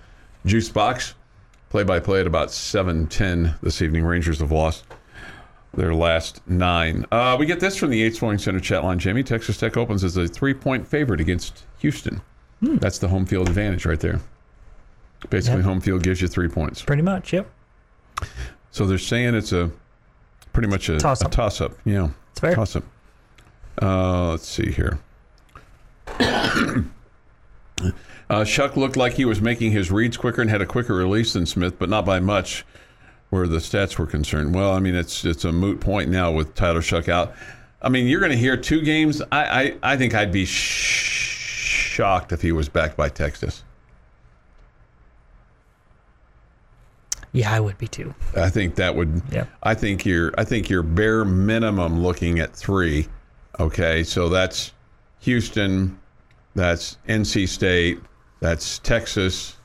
Juice 0.46 0.68
Box. 0.68 1.14
Play 1.70 1.82
by 1.84 2.00
play 2.00 2.20
at 2.20 2.26
about 2.26 2.50
seven 2.50 3.06
ten 3.06 3.54
this 3.62 3.82
evening. 3.82 4.04
Rangers 4.04 4.38
have 4.40 4.50
lost 4.52 4.84
their 5.74 5.94
last 5.94 6.40
nine. 6.48 7.04
Uh, 7.12 7.36
we 7.38 7.44
get 7.44 7.60
this 7.60 7.76
from 7.76 7.90
the 7.90 7.98
Yates 7.98 8.18
Flooring 8.18 8.38
Center 8.38 8.58
chat 8.60 8.82
line. 8.84 8.98
Jamie, 8.98 9.22
Texas 9.22 9.58
Tech 9.58 9.76
opens 9.76 10.02
as 10.02 10.16
a 10.16 10.26
three 10.26 10.54
point 10.54 10.86
favorite 10.88 11.20
against 11.20 11.64
Houston. 11.80 12.22
That's 12.62 12.98
the 12.98 13.08
home 13.08 13.26
field 13.26 13.48
advantage 13.48 13.84
right 13.86 14.00
there. 14.00 14.20
Basically, 15.30 15.58
Yep. 15.58 15.64
home 15.66 15.80
field 15.80 16.02
gives 16.02 16.22
you 16.22 16.28
three 16.28 16.48
points. 16.48 16.82
Pretty 16.82 17.02
much, 17.02 17.32
yep. 17.32 17.46
So 18.70 18.86
they're 18.86 18.98
saying 18.98 19.34
it's 19.34 19.52
a 19.52 19.70
pretty 20.52 20.68
much 20.68 20.88
a 20.88 20.98
Toss-up. 20.98 21.28
A 21.32 21.34
toss 21.34 21.60
up. 21.60 21.72
Yeah. 21.84 22.08
It's 22.30 22.40
fair. 22.40 22.54
Toss 22.54 22.76
up. 22.76 22.84
Uh, 23.80 24.30
let's 24.30 24.46
see 24.48 24.72
here. 24.72 24.98
Uh, 28.30 28.40
Shough 28.42 28.76
looked 28.76 28.96
like 28.96 29.14
he 29.14 29.24
was 29.24 29.40
making 29.40 29.72
his 29.72 29.90
reads 29.90 30.16
quicker 30.16 30.42
and 30.42 30.50
had 30.50 30.60
a 30.60 30.66
quicker 30.66 30.94
release 30.94 31.32
than 31.32 31.46
Smith, 31.46 31.78
but 31.78 31.88
not 31.88 32.04
by 32.04 32.20
much 32.20 32.64
where 33.30 33.46
the 33.46 33.58
stats 33.58 33.98
were 33.98 34.06
concerned. 34.06 34.54
Well, 34.54 34.72
I 34.72 34.80
mean, 34.80 34.94
it's 34.94 35.24
it's 35.24 35.44
a 35.44 35.52
moot 35.52 35.80
point 35.80 36.10
now 36.10 36.30
with 36.30 36.54
Tyler 36.54 36.80
Shough 36.80 37.08
out. 37.08 37.34
I 37.80 37.88
mean, 37.88 38.06
you're 38.06 38.20
going 38.20 38.32
to 38.32 38.38
hear 38.38 38.56
two 38.56 38.82
games. 38.82 39.22
I, 39.30 39.76
I, 39.82 39.92
I 39.92 39.96
think 39.96 40.14
I'd 40.14 40.32
be 40.32 40.44
sh- 40.44 41.94
shocked 41.94 42.32
if 42.32 42.42
he 42.42 42.52
was 42.52 42.68
backed 42.68 42.96
by 42.96 43.08
Texas. 43.08 43.62
Yeah, 47.32 47.52
I 47.52 47.60
would 47.60 47.78
be 47.78 47.86
too. 47.86 48.14
I 48.36 48.48
think 48.48 48.74
that 48.76 48.94
would. 48.96 49.22
Yeah. 49.30 49.44
I 49.62 49.74
think 49.74 50.04
you're. 50.04 50.32
I 50.38 50.44
think 50.44 50.68
you're 50.68 50.82
bare 50.82 51.24
minimum 51.24 52.02
looking 52.02 52.40
at 52.40 52.54
three. 52.54 53.06
Okay, 53.60 54.02
so 54.02 54.28
that's 54.28 54.72
Houston, 55.20 55.98
that's 56.54 56.96
NC 57.08 57.48
State, 57.48 57.98
that's 58.40 58.78
Texas. 58.80 59.56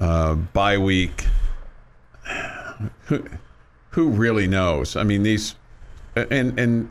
Uh, 0.00 0.34
bye 0.34 0.78
week. 0.78 1.24
Who, 3.06 3.24
who 3.90 4.08
really 4.08 4.46
knows? 4.46 4.96
I 4.96 5.04
mean, 5.04 5.22
these, 5.22 5.54
and 6.16 6.58
and 6.58 6.90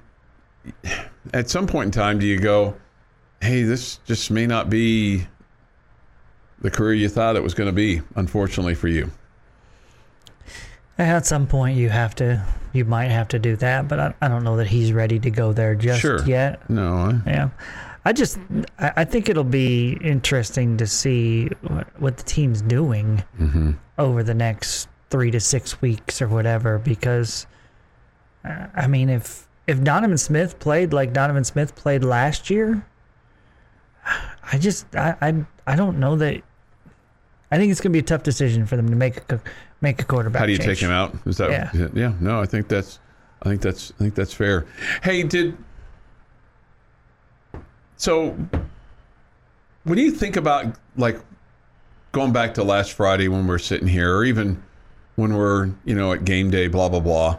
at 1.34 1.50
some 1.50 1.68
point 1.68 1.88
in 1.88 1.92
time, 1.92 2.20
do 2.20 2.26
you 2.26 2.40
go, 2.40 2.76
hey, 3.42 3.64
this 3.64 3.98
just 4.06 4.32
may 4.32 4.48
not 4.48 4.70
be 4.70 5.26
the 6.62 6.72
career 6.72 6.94
you 6.94 7.10
thought 7.10 7.36
it 7.36 7.44
was 7.44 7.54
going 7.54 7.68
to 7.68 7.74
be? 7.74 8.02
Unfortunately 8.16 8.76
for 8.76 8.88
you. 8.88 9.12
At 10.98 11.26
some 11.26 11.48
point, 11.48 11.78
you 11.78 11.90
have 11.90 12.14
to, 12.16 12.46
you 12.74 12.86
might 12.86 13.10
have 13.10 13.28
to 13.30 13.40
do 13.40 13.56
that, 13.56 13.88
but 13.88 14.00
I, 14.00 14.14
I 14.22 14.28
don't 14.28 14.44
know 14.44 14.58
that 14.58 14.68
he's 14.68 14.94
ready 14.94 15.18
to 15.20 15.32
go 15.32 15.52
there 15.52 15.74
just 15.74 16.00
Sure. 16.02 16.24
yet. 16.26 16.70
No. 16.70 17.20
I, 17.26 17.30
Yeah, 17.30 17.50
I 18.04 18.14
just, 18.14 18.40
I, 18.80 18.92
I 18.98 19.06
think 19.06 19.30
it'll 19.30 19.44
be 19.44 19.98
interesting 20.02 20.78
to 20.78 20.88
see 20.88 21.48
what, 21.68 22.02
what 22.02 22.18
the 22.18 22.24
team's 22.24 22.62
doing 22.62 23.24
over 23.98 24.24
the 24.24 24.34
next 24.34 24.88
three 25.10 25.32
to 25.32 25.40
six 25.40 25.82
weeks 25.82 26.22
or 26.22 26.28
whatever. 26.28 26.80
Because, 26.80 27.46
uh, 28.44 28.68
I 28.76 28.88
mean, 28.88 29.10
if 29.10 29.48
if 29.68 29.84
Donovan 29.84 30.18
Smith 30.18 30.60
played 30.60 30.94
like 30.94 31.14
Donovan 31.14 31.44
Smith 31.44 31.76
played 31.76 32.04
last 32.04 32.50
year, 32.50 32.86
I 34.52 34.58
just, 34.58 34.96
I, 34.96 35.16
I, 35.22 35.46
I 35.68 35.76
don't 35.76 36.00
know 36.00 36.16
that. 36.18 36.42
I 37.52 37.58
think 37.58 37.72
it's 37.72 37.82
going 37.82 37.92
to 37.92 37.94
be 37.94 38.00
a 38.00 38.04
tough 38.04 38.24
decision 38.24 38.66
for 38.66 38.78
them 38.78 38.90
to 38.90 38.96
make 38.96 39.32
a 39.32 39.42
make 39.82 40.02
a 40.02 40.06
quarterback. 40.06 40.40
How 40.40 40.46
do 40.46 40.54
you 40.54 40.58
change. 40.58 40.80
take 40.80 40.80
him 40.80 40.92
out? 40.92 41.16
Is 41.26 41.38
that 41.38 41.52
Yeah. 41.52 41.90
yeah. 41.94 42.14
No, 42.22 42.40
I 42.40 42.46
think 42.46 42.68
that's 42.70 43.00
I 43.44 43.50
think 43.50 43.62
that's 43.62 43.92
I 43.92 44.04
think 44.04 44.16
that's 44.16 44.34
fair. 44.34 44.66
Hey, 45.04 45.24
did 45.24 45.58
so 48.02 48.36
when 49.84 50.00
you 50.00 50.10
think 50.10 50.36
about 50.36 50.76
like 50.98 51.20
going 52.12 52.34
back 52.34 52.56
to 52.56 52.64
last 52.64 52.94
Friday 52.94 53.28
when 53.28 53.46
we're 53.46 53.60
sitting 53.60 53.88
here, 53.88 54.18
or 54.18 54.26
even 54.26 54.64
when 55.18 55.36
we're, 55.36 55.70
you 55.86 55.94
know, 55.94 56.12
at 56.12 56.26
game 56.26 56.50
day, 56.50 56.68
blah 56.68 56.90
blah 56.90 57.00
blah. 57.00 57.38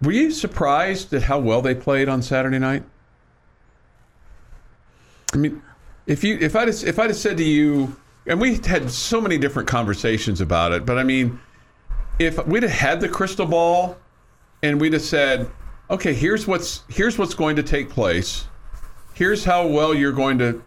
Were 0.00 0.12
you 0.12 0.30
surprised 0.30 1.12
at 1.12 1.24
how 1.24 1.40
well 1.40 1.60
they 1.60 1.74
played 1.74 2.08
on 2.08 2.22
Saturday 2.22 2.60
night? 2.60 2.84
I 5.32 5.38
mean, 5.38 5.60
if 6.06 6.22
you 6.22 6.38
if 6.40 6.54
I 6.54 6.62
if 6.62 6.96
I'd 6.96 7.10
have 7.10 7.16
said 7.16 7.36
to 7.38 7.44
you, 7.44 7.96
and 8.28 8.40
we 8.40 8.60
had 8.64 8.88
so 8.88 9.20
many 9.20 9.38
different 9.38 9.66
conversations 9.68 10.40
about 10.40 10.70
it, 10.70 10.86
but 10.86 10.98
I 10.98 11.02
mean, 11.02 11.40
if 12.20 12.46
we'd 12.46 12.62
have 12.62 12.70
had 12.70 13.00
the 13.00 13.08
crystal 13.08 13.46
ball, 13.46 13.98
and 14.62 14.80
we'd 14.80 14.92
have 14.92 15.02
said, 15.02 15.50
okay, 15.90 16.14
here's 16.14 16.46
what's 16.46 16.84
here's 16.86 17.18
what's 17.18 17.34
going 17.34 17.56
to 17.56 17.62
take 17.64 17.90
place, 17.90 18.46
here's 19.14 19.44
how 19.44 19.66
well 19.66 19.94
you're 19.94 20.12
going 20.12 20.38
to 20.38 20.62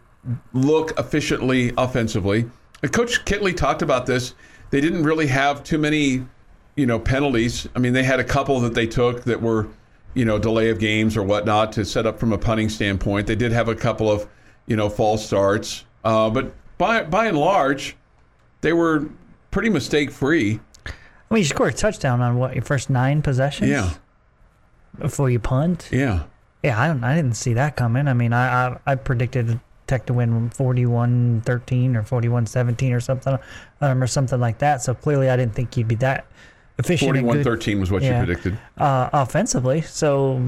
look 0.53 0.97
efficiently 0.99 1.73
offensively. 1.77 2.49
And 2.81 2.91
Coach 2.91 3.23
Kittley 3.25 3.55
talked 3.55 3.81
about 3.81 4.05
this. 4.05 4.33
They 4.69 4.81
didn't 4.81 5.03
really 5.03 5.27
have 5.27 5.63
too 5.63 5.77
many, 5.77 6.25
you 6.75 6.85
know, 6.85 6.99
penalties. 6.99 7.67
I 7.75 7.79
mean, 7.79 7.93
they 7.93 8.03
had 8.03 8.19
a 8.19 8.23
couple 8.23 8.59
that 8.61 8.73
they 8.73 8.87
took 8.87 9.23
that 9.23 9.41
were, 9.41 9.67
you 10.13 10.25
know, 10.25 10.37
delay 10.37 10.69
of 10.69 10.79
games 10.79 11.15
or 11.15 11.23
whatnot 11.23 11.71
to 11.73 11.85
set 11.85 12.05
up 12.05 12.19
from 12.19 12.33
a 12.33 12.37
punting 12.37 12.69
standpoint. 12.69 13.27
They 13.27 13.35
did 13.35 13.51
have 13.51 13.67
a 13.69 13.75
couple 13.75 14.11
of, 14.11 14.27
you 14.65 14.75
know, 14.75 14.89
false 14.89 15.25
starts, 15.25 15.85
uh, 16.03 16.29
but 16.29 16.53
by 16.77 17.03
by 17.03 17.27
and 17.27 17.37
large, 17.37 17.95
they 18.61 18.73
were 18.73 19.09
pretty 19.51 19.69
mistake 19.69 20.11
free. 20.11 20.59
I 20.85 21.33
mean, 21.33 21.39
you 21.39 21.45
scored 21.45 21.73
a 21.73 21.77
touchdown 21.77 22.21
on 22.21 22.37
what 22.37 22.53
your 22.53 22.63
first 22.63 22.89
nine 22.89 23.21
possessions. 23.21 23.69
Yeah, 23.69 23.93
Before 24.99 25.29
you 25.29 25.39
punt. 25.39 25.89
yeah. 25.91 26.23
Yeah, 26.67 26.79
I 26.81 26.87
don't. 26.87 27.03
I 27.03 27.15
didn't 27.15 27.35
see 27.35 27.53
that 27.53 27.75
coming. 27.75 28.07
I 28.07 28.13
mean, 28.13 28.33
I 28.33 28.67
I, 28.67 28.77
I 28.85 28.95
predicted 28.95 29.59
Tech 29.87 30.05
to 30.07 30.13
win 30.13 30.49
41-13 30.49 31.95
or 31.95 32.03
41-17 32.21 32.93
or 32.93 32.99
something, 32.99 33.37
um, 33.81 34.03
or 34.03 34.07
something 34.07 34.39
like 34.39 34.57
that. 34.59 34.81
So 34.81 34.93
clearly, 34.93 35.29
I 35.29 35.37
didn't 35.37 35.55
think 35.55 35.77
you'd 35.77 35.87
be 35.87 35.95
that 35.95 36.25
efficient. 36.77 37.15
and 37.17 37.25
41-13 37.25 37.79
was 37.79 37.89
what 37.91 38.01
Yeah. 38.03 38.19
you 38.19 38.25
predicted. 38.25 38.57
uh, 38.77 39.09
offensively. 39.13 39.81
So 39.81 40.43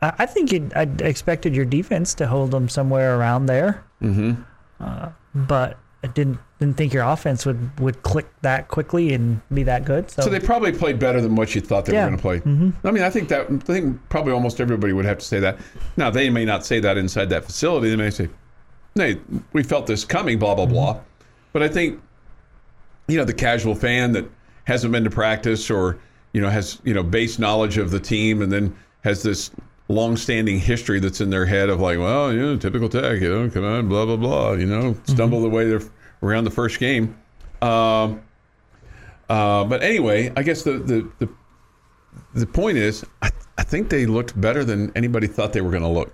I, 0.00 0.12
I 0.20 0.26
think 0.26 0.52
you'd, 0.52 0.72
I 0.74 0.82
expected 1.00 1.54
your 1.56 1.64
defense 1.64 2.14
to 2.14 2.26
hold 2.28 2.52
them 2.52 2.68
somewhere 2.68 3.18
around 3.18 3.46
there. 3.46 3.82
Mm-hmm. 4.00 4.42
Uh, 4.80 5.08
but 5.34 5.78
it 6.04 6.14
didn't 6.14 6.38
didn't 6.64 6.76
think 6.76 6.92
your 6.92 7.04
offense 7.04 7.44
would, 7.44 7.78
would 7.80 8.02
click 8.02 8.26
that 8.42 8.68
quickly 8.68 9.12
and 9.14 9.40
be 9.52 9.62
that 9.64 9.84
good. 9.84 10.10
So, 10.10 10.22
So 10.22 10.30
they 10.30 10.40
probably 10.40 10.72
played 10.72 10.98
better 10.98 11.20
than 11.20 11.36
what 11.36 11.54
you 11.54 11.60
thought 11.60 11.84
they 11.84 11.92
Yeah. 11.92 12.04
were 12.04 12.10
going 12.10 12.18
to 12.18 12.22
play. 12.22 12.38
Mm-hmm. 12.40 12.86
I 12.86 12.90
mean, 12.90 13.02
I 13.02 13.10
think 13.10 13.28
that 13.28 13.46
I 13.50 13.56
think 13.58 14.00
probably 14.08 14.32
almost 14.32 14.60
everybody 14.60 14.92
would 14.92 15.04
have 15.04 15.18
to 15.18 15.24
say 15.24 15.40
that. 15.40 15.58
Now 15.96 16.10
they 16.10 16.30
may 16.30 16.44
not 16.44 16.64
say 16.64 16.80
that 16.80 16.96
inside 16.96 17.28
that 17.30 17.44
facility. 17.44 17.90
They 17.90 17.96
may 17.96 18.10
say, 18.10 18.28
"Hey, 18.94 19.18
we 19.52 19.62
felt 19.62 19.86
this 19.86 20.04
coming." 20.04 20.38
Blah 20.38 20.54
blah 20.54 20.66
blah. 20.66 21.00
But 21.52 21.62
I 21.62 21.68
think, 21.68 22.00
you 23.08 23.16
know, 23.16 23.24
the 23.24 23.34
casual 23.34 23.74
fan 23.74 24.12
that 24.12 24.24
hasn't 24.64 24.92
been 24.92 25.04
to 25.04 25.10
practice 25.10 25.70
or 25.70 25.98
you 26.32 26.40
know 26.40 26.48
has 26.50 26.80
you 26.84 26.94
know 26.94 27.02
base 27.02 27.38
knowledge 27.38 27.78
of 27.78 27.90
the 27.90 28.00
team 28.00 28.42
and 28.42 28.50
then 28.50 28.74
has 29.02 29.22
this 29.22 29.50
long-standing 29.88 30.58
history 30.58 30.98
that's 30.98 31.20
in 31.20 31.28
their 31.28 31.44
head 31.44 31.68
of 31.68 31.78
like, 31.78 31.98
well, 31.98 32.32
you 32.32 32.40
know, 32.40 32.56
typical 32.56 32.88
tech, 32.88 33.20
you 33.20 33.28
know, 33.28 33.50
come 33.50 33.64
on, 33.64 33.86
blah 33.88 34.06
blah 34.06 34.16
blah, 34.16 34.52
you 34.52 34.64
know, 34.66 34.96
stumble 35.04 35.42
the 35.42 35.48
way 35.48 35.68
they're 35.68 35.82
around 36.24 36.44
the 36.44 36.50
first 36.50 36.78
game. 36.78 37.16
Um, 37.62 38.22
uh, 39.28 39.64
but 39.64 39.82
anyway, 39.82 40.32
I 40.36 40.42
guess 40.42 40.62
the 40.62 40.72
the 40.78 41.10
the, 41.18 41.28
the 42.34 42.46
point 42.46 42.78
is, 42.78 43.04
I, 43.22 43.30
I 43.58 43.62
think 43.62 43.88
they 43.88 44.06
looked 44.06 44.38
better 44.40 44.64
than 44.64 44.92
anybody 44.96 45.26
thought 45.26 45.52
they 45.52 45.60
were 45.60 45.70
going 45.70 45.82
to 45.82 45.88
look. 45.88 46.12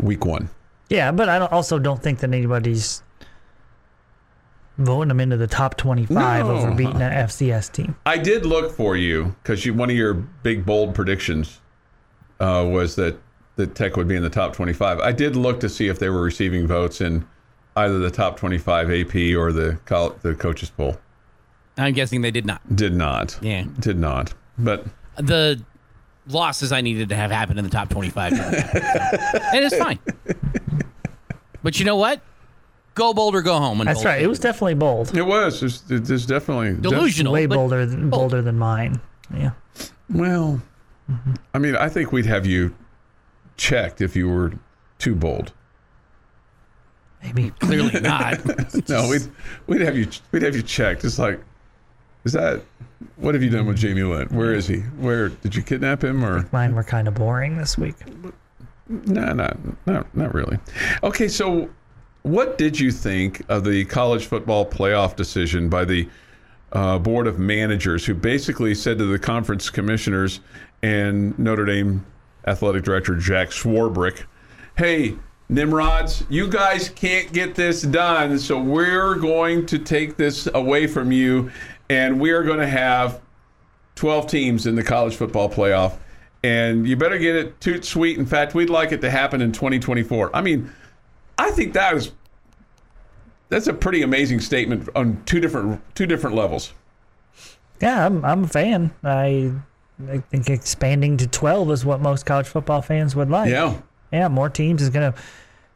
Week 0.00 0.24
one. 0.24 0.50
yeah, 0.90 1.12
but 1.12 1.28
I 1.28 1.38
don't, 1.38 1.52
also 1.52 1.78
don't 1.78 2.02
think 2.02 2.18
that 2.18 2.32
anybody's 2.32 3.02
voting 4.76 5.08
them 5.08 5.20
into 5.20 5.36
the 5.36 5.46
top 5.46 5.76
25 5.76 6.46
No. 6.46 6.50
over 6.52 6.72
beating 6.74 7.00
an 7.00 7.12
FCS 7.12 7.70
team. 7.70 7.94
I 8.04 8.18
did 8.18 8.44
look 8.44 8.72
for 8.72 8.96
you 8.96 9.36
because 9.42 9.64
you 9.64 9.72
one 9.72 9.88
of 9.88 9.96
your 9.96 10.14
big 10.14 10.66
bold 10.66 10.94
predictions 10.96 11.60
uh, 12.40 12.66
was 12.68 12.96
that 12.96 13.16
that 13.54 13.76
Tech 13.76 13.96
would 13.96 14.08
be 14.08 14.16
in 14.16 14.22
the 14.24 14.28
top 14.30 14.52
25. 14.52 14.98
I 14.98 15.12
did 15.12 15.36
look 15.36 15.60
to 15.60 15.68
see 15.68 15.86
if 15.86 16.00
they 16.00 16.08
were 16.08 16.22
receiving 16.22 16.66
votes 16.66 17.00
in 17.00 17.24
either 17.76 17.98
the 17.98 18.10
top 18.10 18.38
25 18.38 18.90
AP 18.90 19.14
or 19.36 19.52
the 19.52 19.78
col- 19.84 20.16
the 20.22 20.34
coaches 20.34 20.70
poll. 20.70 20.96
I'm 21.76 21.92
guessing 21.92 22.22
they 22.22 22.30
did 22.30 22.46
not. 22.46 22.60
Did 22.74 22.94
not. 22.94 23.38
Yeah. 23.42 23.64
Did 23.80 23.98
not. 23.98 24.32
But 24.58 24.86
The 25.16 25.60
losses 26.28 26.72
I 26.72 26.80
needed 26.80 27.08
to 27.08 27.16
have 27.16 27.30
happen 27.30 27.58
in 27.58 27.64
the 27.64 27.70
top 27.70 27.88
25. 27.88 28.32
and 28.32 29.64
it's 29.64 29.76
fine. 29.76 29.98
But 31.62 31.78
you 31.78 31.84
know 31.84 31.96
what? 31.96 32.20
Go 32.94 33.12
bold 33.12 33.34
or 33.34 33.42
go 33.42 33.58
home. 33.58 33.78
That's 33.78 33.98
bold 33.98 34.06
right. 34.06 34.22
It 34.22 34.28
was 34.28 34.38
definitely 34.38 34.74
bold. 34.74 35.16
it 35.16 35.22
was. 35.22 35.60
There's, 35.60 35.80
there's 35.82 36.26
definitely 36.26 36.80
delusional. 36.80 37.32
Way 37.32 37.46
bolder 37.46 37.86
than, 37.86 38.08
bold. 38.08 38.20
bolder 38.30 38.42
than 38.42 38.56
mine. 38.56 39.00
Yeah. 39.34 39.50
Well, 40.08 40.62
mm-hmm. 41.10 41.34
I 41.52 41.58
mean, 41.58 41.74
I 41.74 41.88
think 41.88 42.12
we'd 42.12 42.26
have 42.26 42.46
you 42.46 42.74
checked 43.56 44.00
if 44.00 44.14
you 44.14 44.28
were 44.28 44.52
too 44.98 45.16
bold. 45.16 45.52
Maybe. 47.24 47.50
Clearly 47.58 48.00
not. 48.00 48.40
No, 48.88 49.08
we'd 49.08 49.22
we'd 49.66 49.80
have 49.80 49.96
you 49.96 50.08
we'd 50.30 50.42
have 50.42 50.54
you 50.54 50.62
checked. 50.62 51.04
It's 51.04 51.18
like, 51.18 51.40
is 52.24 52.32
that 52.32 52.62
what 53.16 53.34
have 53.34 53.42
you 53.42 53.50
done 53.50 53.66
with 53.66 53.76
Jamie 53.76 54.02
Lynn? 54.02 54.28
Where 54.28 54.52
is 54.52 54.66
he? 54.66 54.78
Where 54.98 55.30
did 55.30 55.54
you 55.54 55.62
kidnap 55.62 56.04
him 56.04 56.24
or? 56.24 56.48
Mine 56.52 56.74
were 56.74 56.84
kind 56.84 57.08
of 57.08 57.14
boring 57.14 57.56
this 57.56 57.78
week. 57.78 57.94
No, 58.88 59.32
not 59.32 59.56
not 59.86 60.14
not 60.14 60.34
really. 60.34 60.58
Okay, 61.02 61.28
so 61.28 61.70
what 62.22 62.58
did 62.58 62.78
you 62.78 62.90
think 62.90 63.42
of 63.48 63.64
the 63.64 63.84
college 63.86 64.26
football 64.26 64.66
playoff 64.66 65.16
decision 65.16 65.68
by 65.68 65.84
the 65.84 66.08
uh, 66.72 66.98
board 66.98 67.26
of 67.26 67.38
managers, 67.38 68.04
who 68.04 68.14
basically 68.14 68.74
said 68.74 68.98
to 68.98 69.04
the 69.06 69.18
conference 69.18 69.70
commissioners 69.70 70.40
and 70.82 71.38
Notre 71.38 71.64
Dame 71.64 72.04
athletic 72.46 72.82
director 72.82 73.14
Jack 73.14 73.48
Swarbrick, 73.50 74.24
"Hey, 74.76 75.14
Nimrods, 75.48 76.24
you 76.30 76.48
guys 76.48 76.88
can't 76.88 77.32
get 77.32 77.54
this 77.54 77.82
done, 77.82 78.38
so 78.38 78.60
we're 78.60 79.16
going 79.16 79.66
to 79.66 79.78
take 79.78 80.16
this 80.16 80.48
away 80.54 80.86
from 80.86 81.12
you, 81.12 81.50
and 81.90 82.18
we 82.18 82.30
are 82.30 82.42
going 82.42 82.58
to 82.58 82.66
have 82.66 83.20
12 83.96 84.26
teams 84.26 84.66
in 84.66 84.74
the 84.74 84.82
college 84.82 85.16
football 85.16 85.50
playoff. 85.50 85.98
And 86.42 86.86
you 86.86 86.96
better 86.96 87.18
get 87.18 87.36
it 87.36 87.60
toot 87.60 87.84
sweet. 87.84 88.18
In 88.18 88.26
fact, 88.26 88.54
we'd 88.54 88.70
like 88.70 88.92
it 88.92 89.00
to 89.00 89.10
happen 89.10 89.40
in 89.40 89.52
2024. 89.52 90.34
I 90.34 90.42
mean, 90.42 90.70
I 91.38 91.50
think 91.50 91.72
that 91.74 91.94
is 91.94 92.12
that's 93.48 93.66
a 93.66 93.72
pretty 93.72 94.02
amazing 94.02 94.40
statement 94.40 94.88
on 94.94 95.22
two 95.24 95.40
different 95.40 95.80
two 95.94 96.06
different 96.06 96.36
levels. 96.36 96.72
Yeah, 97.80 98.06
I'm, 98.06 98.24
I'm 98.24 98.44
a 98.44 98.48
fan. 98.48 98.92
I, 99.02 99.52
I 100.08 100.18
think 100.18 100.48
expanding 100.48 101.16
to 101.18 101.26
12 101.26 101.70
is 101.70 101.84
what 101.84 102.00
most 102.00 102.26
college 102.26 102.46
football 102.46 102.82
fans 102.82 103.16
would 103.16 103.30
like. 103.30 103.50
Yeah. 103.50 103.78
Yeah, 104.14 104.28
more 104.28 104.48
teams 104.48 104.80
is 104.82 104.90
going 104.90 105.12
to 105.12 105.18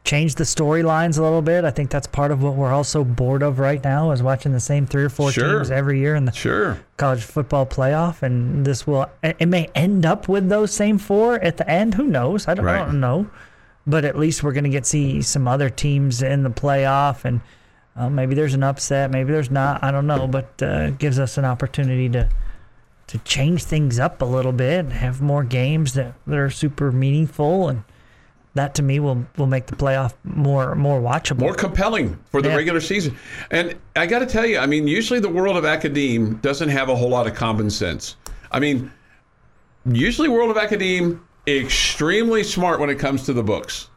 change 0.05 0.37
the 0.37 0.45
storylines 0.45 1.19
a 1.19 1.23
little 1.23 1.43
bit. 1.43 1.65
I 1.65 1.71
think 1.71 1.91
that's 1.91 2.07
part 2.07 2.31
of 2.31 2.43
what 2.43 2.55
we're 2.55 2.73
all 2.73 2.85
so 2.85 3.05
bored 3.05 3.43
of 3.43 3.59
right 3.59 3.83
now 3.83 4.13
is 4.13 4.23
watching 4.23 4.53
the 4.53 4.61
same 4.61 4.87
three 4.87 5.05
or 5.05 5.09
four 5.11 5.31
Sure. 5.33 5.59
teams 5.59 5.71
every 5.71 5.99
year 5.99 6.15
in 6.15 6.25
the 6.25 6.33
Sure. 6.33 6.79
college 6.97 7.23
football 7.25 7.67
playoff. 7.67 8.23
And 8.23 8.65
this 8.65 8.87
will, 8.87 9.11
it 9.23 9.47
may 9.49 9.69
end 9.75 10.07
up 10.07 10.29
with 10.29 10.49
those 10.49 10.71
same 10.73 10.97
four 10.99 11.35
at 11.41 11.59
the 11.59 11.69
end. 11.69 11.95
Who 11.95 12.05
knows? 12.05 12.49
I 12.49 12.55
don't, 12.55 12.67
I 12.67 12.79
don't 12.79 13.01
know. 13.01 13.29
But 13.87 14.05
at 14.05 14.19
least 14.19 14.43
we're 14.43 14.53
going 14.53 14.65
to 14.65 14.71
get 14.71 14.87
see 14.87 15.21
some 15.21 15.47
other 15.49 15.69
teams 15.69 16.23
in 16.23 16.43
the 16.43 16.51
playoff. 16.51 17.25
And 17.25 17.41
uh, 17.97 18.09
maybe 18.09 18.35
there's 18.35 18.55
an 18.55 18.63
upset. 18.63 19.11
Maybe 19.11 19.33
there's 19.33 19.51
not. 19.51 19.83
I 19.83 19.91
don't 19.91 20.07
know. 20.07 20.27
But 20.27 20.63
uh, 20.63 20.67
it 20.89 20.99
gives 20.99 21.19
us 21.19 21.37
an 21.39 21.45
opportunity 21.45 22.09
to 22.11 22.29
to 23.09 23.19
change 23.21 23.65
things 23.65 23.99
up 23.99 24.21
a 24.21 24.25
little 24.27 24.53
bit 24.53 24.81
and 24.81 24.93
have 24.93 25.23
more 25.23 25.43
games 25.43 25.95
that, 25.95 26.13
that 26.27 26.37
are 26.37 26.51
super 26.51 26.93
meaningful 26.93 27.71
and 27.71 27.83
that 28.59 28.75
to 28.75 28.83
me 28.83 28.99
will 28.99 29.25
will 29.37 29.47
make 29.47 29.67
the 29.67 29.77
playoff 29.77 30.15
more 30.25 30.75
more 30.75 31.01
watchable. 31.01 31.39
More 31.39 31.55
compelling 31.55 32.19
for 32.31 32.43
the 32.43 32.49
Yeah. 32.49 32.57
regular 32.57 32.81
season. 32.81 33.17
And 33.53 33.77
I 33.95 34.07
got 34.07 34.19
to 34.19 34.27
tell 34.27 34.45
you, 34.45 34.59
I 34.59 34.67
mean, 34.67 34.89
usually 34.89 35.21
the 35.21 35.29
world 35.29 35.57
of 35.57 35.65
academe 35.65 36.35
doesn't 36.43 36.69
have 36.69 36.89
a 36.89 36.97
whole 36.97 37.09
lot 37.09 37.29
of 37.29 37.35
common 37.35 37.71
sense. 37.71 38.17
I 38.51 38.59
mean, 38.59 38.91
usually 39.87 40.29
world 40.29 40.51
of 40.51 40.57
academe 40.57 41.21
extremely 41.47 42.43
smart 42.43 42.81
when 42.81 42.91
it 42.91 42.97
comes 42.99 43.23
to 43.25 43.33
the 43.33 43.43
books, 43.45 43.89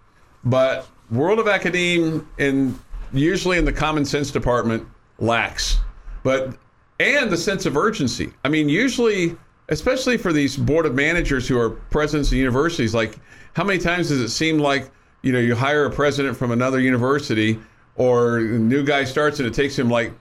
but 0.44 0.88
world 1.10 1.40
of 1.40 1.48
academe 1.48 2.28
and 2.38 2.78
usually 3.14 3.58
in 3.58 3.66
the 3.66 3.74
common 3.74 4.06
sense 4.06 4.30
department 4.32 4.86
lacks. 5.20 5.80
But 6.24 6.56
and 7.00 7.32
the 7.32 7.38
sense 7.38 7.66
of 7.66 7.76
urgency. 7.76 8.32
I 8.46 8.50
mean, 8.50 8.70
usually, 8.70 9.36
especially 9.70 10.18
for 10.18 10.32
these 10.32 10.56
board 10.56 10.86
of 10.86 10.94
managers 10.94 11.48
who 11.48 11.58
are 11.60 11.72
presidents 11.72 12.30
of 12.32 12.38
universities, 12.38 12.94
like 12.94 13.16
how 13.54 13.64
many 13.64 13.80
times 13.80 14.10
does 14.10 14.20
it 14.20 14.30
seem 14.30 14.58
like 14.58 14.90
you 15.22 15.32
know 15.32 15.40
you 15.40 15.56
hire 15.56 15.86
a 15.86 15.92
president 15.92 16.38
from 16.38 16.52
another 16.52 16.80
university 16.80 17.60
or 17.96 18.38
a 18.38 18.42
new 18.42 18.84
guy 18.84 19.04
starts 19.04 19.40
and 19.40 19.48
it 19.48 19.54
takes 19.54 19.78
him 19.78 19.90
like 19.90 20.14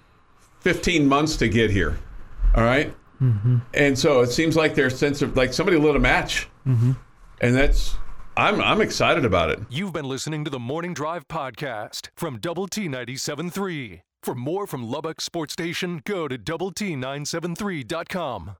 15 0.60 1.06
months 1.06 1.36
to 1.36 1.48
get 1.48 1.70
here. 1.70 1.98
All 2.54 2.64
right? 2.64 2.94
Mm-hmm. 3.20 3.58
And 3.74 3.98
so 3.98 4.20
it 4.20 4.28
seems 4.28 4.56
like 4.56 4.74
their 4.74 4.90
sense 4.90 5.22
of 5.22 5.36
like 5.36 5.52
somebody 5.52 5.76
lit 5.76 5.94
a 5.94 5.98
match, 5.98 6.48
mm-hmm. 6.66 6.92
and 7.42 7.54
that's 7.54 7.96
I'm 8.36 8.60
I'm 8.62 8.80
excited 8.80 9.26
about 9.26 9.50
it. 9.50 9.60
You've 9.68 9.92
been 9.92 10.06
listening 10.06 10.42
to 10.44 10.50
the 10.50 10.58
Morning 10.58 10.94
Drive 10.94 11.28
podcast 11.28 12.08
from 12.16 12.38
Double 12.38 12.66
T 12.66 12.88
97.3. 12.88 14.00
For 14.22 14.34
more 14.34 14.66
from 14.66 14.84
Lubbock 14.84 15.20
Sports 15.20 15.52
Station, 15.52 16.00
go 16.04 16.28
to 16.28 16.38
Double 16.38 16.72
T 16.72 16.94
973.com. 16.94 18.56